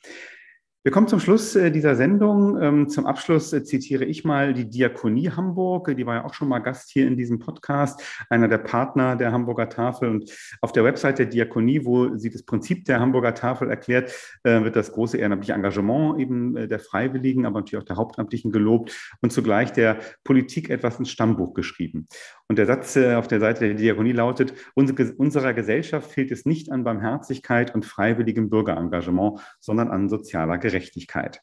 Wir 0.82 0.92
kommen 0.92 1.08
zum 1.08 1.20
Schluss 1.20 1.54
äh, 1.56 1.70
dieser 1.70 1.94
Sendung. 1.94 2.58
Ähm, 2.58 2.88
zum 2.88 3.04
Abschluss 3.04 3.52
äh, 3.52 3.62
zitiere 3.62 4.06
ich 4.06 4.24
mal 4.24 4.54
die 4.54 4.66
Diakonie 4.66 5.28
Hamburg. 5.28 5.94
Die 5.94 6.06
war 6.06 6.14
ja 6.14 6.24
auch 6.24 6.32
schon 6.32 6.48
mal 6.48 6.60
Gast 6.60 6.88
hier 6.88 7.06
in 7.06 7.18
diesem 7.18 7.38
Podcast, 7.38 8.00
einer 8.30 8.48
der 8.48 8.56
Partner 8.56 9.14
der 9.14 9.30
Hamburger 9.30 9.68
Tafel. 9.68 10.08
Und 10.08 10.32
auf 10.62 10.72
der 10.72 10.82
Website 10.82 11.18
der 11.18 11.26
Diakonie, 11.26 11.84
wo 11.84 12.16
sie 12.16 12.30
das 12.30 12.44
Prinzip 12.44 12.86
der 12.86 12.98
Hamburger 12.98 13.34
Tafel 13.34 13.68
erklärt, 13.68 14.10
äh, 14.42 14.64
wird 14.64 14.74
das 14.74 14.92
große 14.92 15.18
ehrenamtliche 15.18 15.52
Engagement 15.52 16.18
eben 16.18 16.54
der 16.54 16.78
Freiwilligen, 16.78 17.44
aber 17.44 17.60
natürlich 17.60 17.82
auch 17.82 17.86
der 17.86 17.96
Hauptamtlichen 17.96 18.50
gelobt 18.50 18.96
und 19.20 19.34
zugleich 19.34 19.74
der 19.74 19.98
Politik 20.24 20.70
etwas 20.70 20.98
ins 20.98 21.10
Stammbuch 21.10 21.52
geschrieben. 21.52 22.08
Und 22.50 22.56
der 22.56 22.66
Satz 22.66 22.96
auf 22.96 23.28
der 23.28 23.38
Seite 23.38 23.60
der 23.60 23.74
Diakonie 23.74 24.10
lautet, 24.10 24.54
unserer 24.74 25.54
Gesellschaft 25.54 26.10
fehlt 26.10 26.32
es 26.32 26.46
nicht 26.46 26.72
an 26.72 26.82
Barmherzigkeit 26.82 27.72
und 27.76 27.84
freiwilligem 27.84 28.50
Bürgerengagement, 28.50 29.38
sondern 29.60 29.86
an 29.86 30.08
sozialer 30.08 30.58
Gerechtigkeit. 30.58 31.42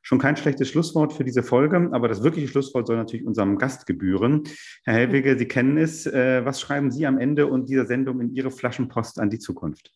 Schon 0.00 0.18
kein 0.18 0.38
schlechtes 0.38 0.70
Schlusswort 0.70 1.12
für 1.12 1.22
diese 1.22 1.42
Folge, 1.42 1.90
aber 1.92 2.08
das 2.08 2.22
wirkliche 2.22 2.48
Schlusswort 2.48 2.86
soll 2.86 2.96
natürlich 2.96 3.26
unserem 3.26 3.58
Gast 3.58 3.84
gebühren. 3.84 4.44
Herr 4.84 4.94
Helwege, 4.94 5.38
Sie 5.38 5.44
kennen 5.44 5.76
es. 5.76 6.06
Äh, 6.06 6.46
was 6.46 6.62
schreiben 6.62 6.90
Sie 6.90 7.04
am 7.04 7.18
Ende 7.18 7.46
und 7.46 7.68
dieser 7.68 7.84
Sendung 7.84 8.18
in 8.22 8.34
Ihre 8.34 8.50
Flaschenpost 8.50 9.20
an 9.20 9.28
die 9.28 9.38
Zukunft? 9.38 9.92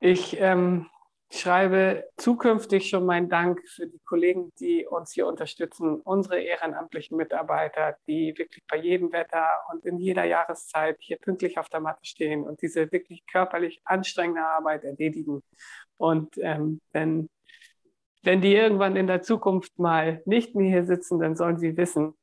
Ich 0.00 0.38
ähm, 0.40 0.86
schreibe 1.30 2.04
zukünftig 2.16 2.88
schon 2.88 3.06
meinen 3.06 3.28
Dank 3.28 3.60
für 3.68 3.86
die 3.86 4.00
Kollegen, 4.04 4.52
die 4.60 4.86
uns 4.86 5.12
hier 5.12 5.26
unterstützen, 5.26 6.00
unsere 6.00 6.40
ehrenamtlichen 6.40 7.16
Mitarbeiter, 7.16 7.96
die 8.06 8.34
wirklich 8.36 8.64
bei 8.68 8.76
jedem 8.76 9.12
Wetter 9.12 9.48
und 9.72 9.84
in 9.84 9.98
jeder 9.98 10.24
Jahreszeit 10.24 10.96
hier 11.00 11.18
pünktlich 11.18 11.58
auf 11.58 11.68
der 11.68 11.80
Matte 11.80 12.04
stehen 12.04 12.44
und 12.44 12.62
diese 12.62 12.90
wirklich 12.92 13.26
körperlich 13.26 13.80
anstrengende 13.84 14.42
Arbeit 14.42 14.84
erledigen. 14.84 15.42
Und 15.96 16.38
ähm, 16.38 16.80
wenn, 16.92 17.28
wenn 18.22 18.40
die 18.40 18.54
irgendwann 18.54 18.96
in 18.96 19.06
der 19.06 19.22
Zukunft 19.22 19.78
mal 19.78 20.22
nicht 20.26 20.54
mehr 20.54 20.68
hier 20.68 20.84
sitzen, 20.84 21.18
dann 21.20 21.36
sollen 21.36 21.58
sie 21.58 21.76
wissen, 21.76 22.14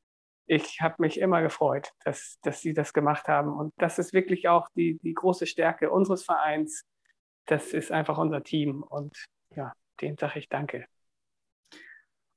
ich 0.48 0.82
habe 0.82 0.96
mich 1.00 1.20
immer 1.20 1.42
gefreut, 1.42 1.92
dass, 2.04 2.38
dass 2.42 2.60
sie 2.62 2.74
das 2.74 2.94
gemacht 2.94 3.28
haben. 3.30 3.54
Und 3.54 3.74
das 3.78 4.00
ist 4.00 4.12
wirklich 4.12 4.50
auch 4.50 4.68
die, 4.76 5.00
die 5.00 5.14
große 5.14 5.46
Stärke 5.46 5.90
unseres 5.90 6.26
Vereins. 6.26 6.84
Das 7.46 7.74
ist 7.74 7.92
einfach 7.92 8.18
unser 8.18 8.44
Team. 8.44 8.84
Und 8.84 9.26
ja, 9.56 9.74
dem 10.02 10.18
sage 10.18 10.40
ich 10.40 10.50
danke. 10.50 10.86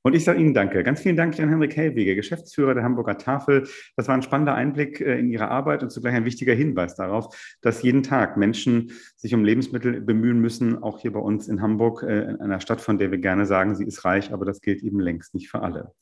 Und 0.07 0.14
ich 0.14 0.24
sage 0.24 0.38
Ihnen 0.38 0.52
danke. 0.52 0.84
Ganz 0.84 1.00
vielen 1.00 1.16
Dank 1.16 1.40
an 1.40 1.48
Henrik 1.48 1.76
Hellwege, 1.76 2.14
Geschäftsführer 2.14 2.74
der 2.74 2.84
Hamburger 2.84 3.16
Tafel. 3.16 3.66
Das 3.96 4.07
war 4.07 4.14
ein 4.14 4.20
spannender 4.20 4.55
Einblick 4.55 5.00
äh, 5.00 5.18
in 5.18 5.30
Ihre 5.30 5.48
Arbeit 5.48 5.82
und 5.82 5.88
zugleich 5.88 6.12
ein 6.12 6.26
wichtiger 6.26 6.52
Hinweis 6.52 6.94
darauf, 6.94 7.57
dass 7.62 7.82
jeden 7.82 8.02
Tag 8.02 8.36
Menschen 8.36 8.92
sich 9.16 9.34
um 9.34 9.46
Lebensmittel 9.46 10.02
bemühen 10.02 10.40
müssen, 10.40 10.82
auch 10.82 10.98
hier 10.98 11.11
bei 11.11 11.20
uns 11.20 11.48
in 11.48 11.62
Hamburg, 11.62 12.02
äh, 12.02 12.20
in 12.20 12.36
einer 12.42 12.61
Stadt, 12.61 12.82
von 12.82 12.98
der 12.98 13.12
wir 13.12 13.18
gerne 13.18 13.46
sagen, 13.46 13.76
sie 13.76 13.84
ist 13.84 14.05
reich, 14.05 14.30
aber 14.30 14.44
das 14.44 14.61
gilt 14.61 14.82
eben 14.82 15.00
längst 15.00 15.32
nicht 15.32 15.48
für 15.48 15.62
alle. 15.62 15.92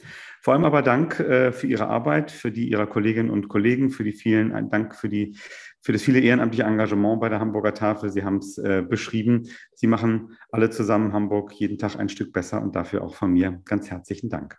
Vor 0.41 0.55
allem 0.55 0.65
aber 0.65 0.83
Dank 0.83 1.21
äh, 1.21 1.53
für 1.53 1.69
Ihre 1.69 1.87
Arbeit, 1.87 2.33
für 2.33 2.51
die 2.51 2.69
Ihrer 2.69 2.89
Kolleginnen 2.89 3.31
und 3.31 3.47
Kollegen, 3.49 3.91
für 3.91 4.03
die 4.03 4.11
vielen, 4.11 4.69
Dank 4.69 4.97
für 4.97 5.09
die 5.09 5.37
für 5.83 5.93
das 5.93 6.03
viele 6.03 6.21
ehrenamtliche 6.21 6.63
Engagement 6.63 7.21
bei 7.21 7.29
der 7.29 7.41
Hamburger 7.41 7.75
Tafel. 7.75 8.11
Sie 8.11 8.25
haben 8.25 8.39
es 8.39 8.57
äh, 8.59 8.83
beschrieben. 8.89 9.49
Sie 9.75 9.89
machen 9.89 10.37
alle 10.51 10.71
zusammen 10.71 11.13
Hamburg 11.13 11.53
jeden 11.53 11.77
Tag 11.77 11.99
ein 11.99 12.09
Stück 12.09 12.33
besser 12.33 12.63
und 12.63 12.77
dafür 12.77 13.03
auch 13.03 13.15
von 13.15 13.33
mir 13.33 13.61
ganz 13.65 13.91
herzlichen 13.91 14.31
Dank. 14.31 14.59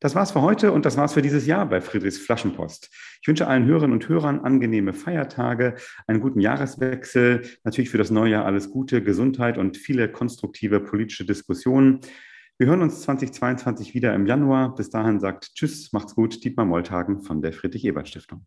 Das 0.00 0.14
war's 0.14 0.30
für 0.30 0.42
heute 0.42 0.70
und 0.70 0.86
das 0.86 0.96
war's 0.96 1.14
für 1.14 1.22
dieses 1.22 1.46
Jahr 1.46 1.68
bei 1.68 1.80
Friedrichs 1.80 2.18
Flaschenpost. 2.18 2.88
Ich 3.20 3.26
wünsche 3.26 3.48
allen 3.48 3.66
Hörerinnen 3.66 3.92
und 3.92 4.08
Hörern 4.08 4.38
angenehme 4.40 4.92
Feiertage, 4.92 5.74
einen 6.06 6.20
guten 6.20 6.40
Jahreswechsel, 6.40 7.42
natürlich 7.64 7.90
für 7.90 7.98
das 7.98 8.10
neue 8.10 8.30
Jahr 8.30 8.44
alles 8.44 8.70
Gute, 8.70 9.02
Gesundheit 9.02 9.58
und 9.58 9.76
viele 9.76 10.08
konstruktive 10.08 10.78
politische 10.78 11.26
Diskussionen. 11.26 12.00
Wir 12.58 12.68
hören 12.68 12.82
uns 12.82 13.02
2022 13.02 13.92
wieder 13.92 14.14
im 14.14 14.26
Januar. 14.26 14.74
Bis 14.76 14.88
dahin 14.88 15.18
sagt 15.18 15.54
Tschüss, 15.56 15.92
macht's 15.92 16.14
gut, 16.14 16.44
Dietmar 16.44 16.64
Molltagen 16.64 17.20
von 17.20 17.42
der 17.42 17.52
Friedrich-Ebert-Stiftung. 17.52 18.46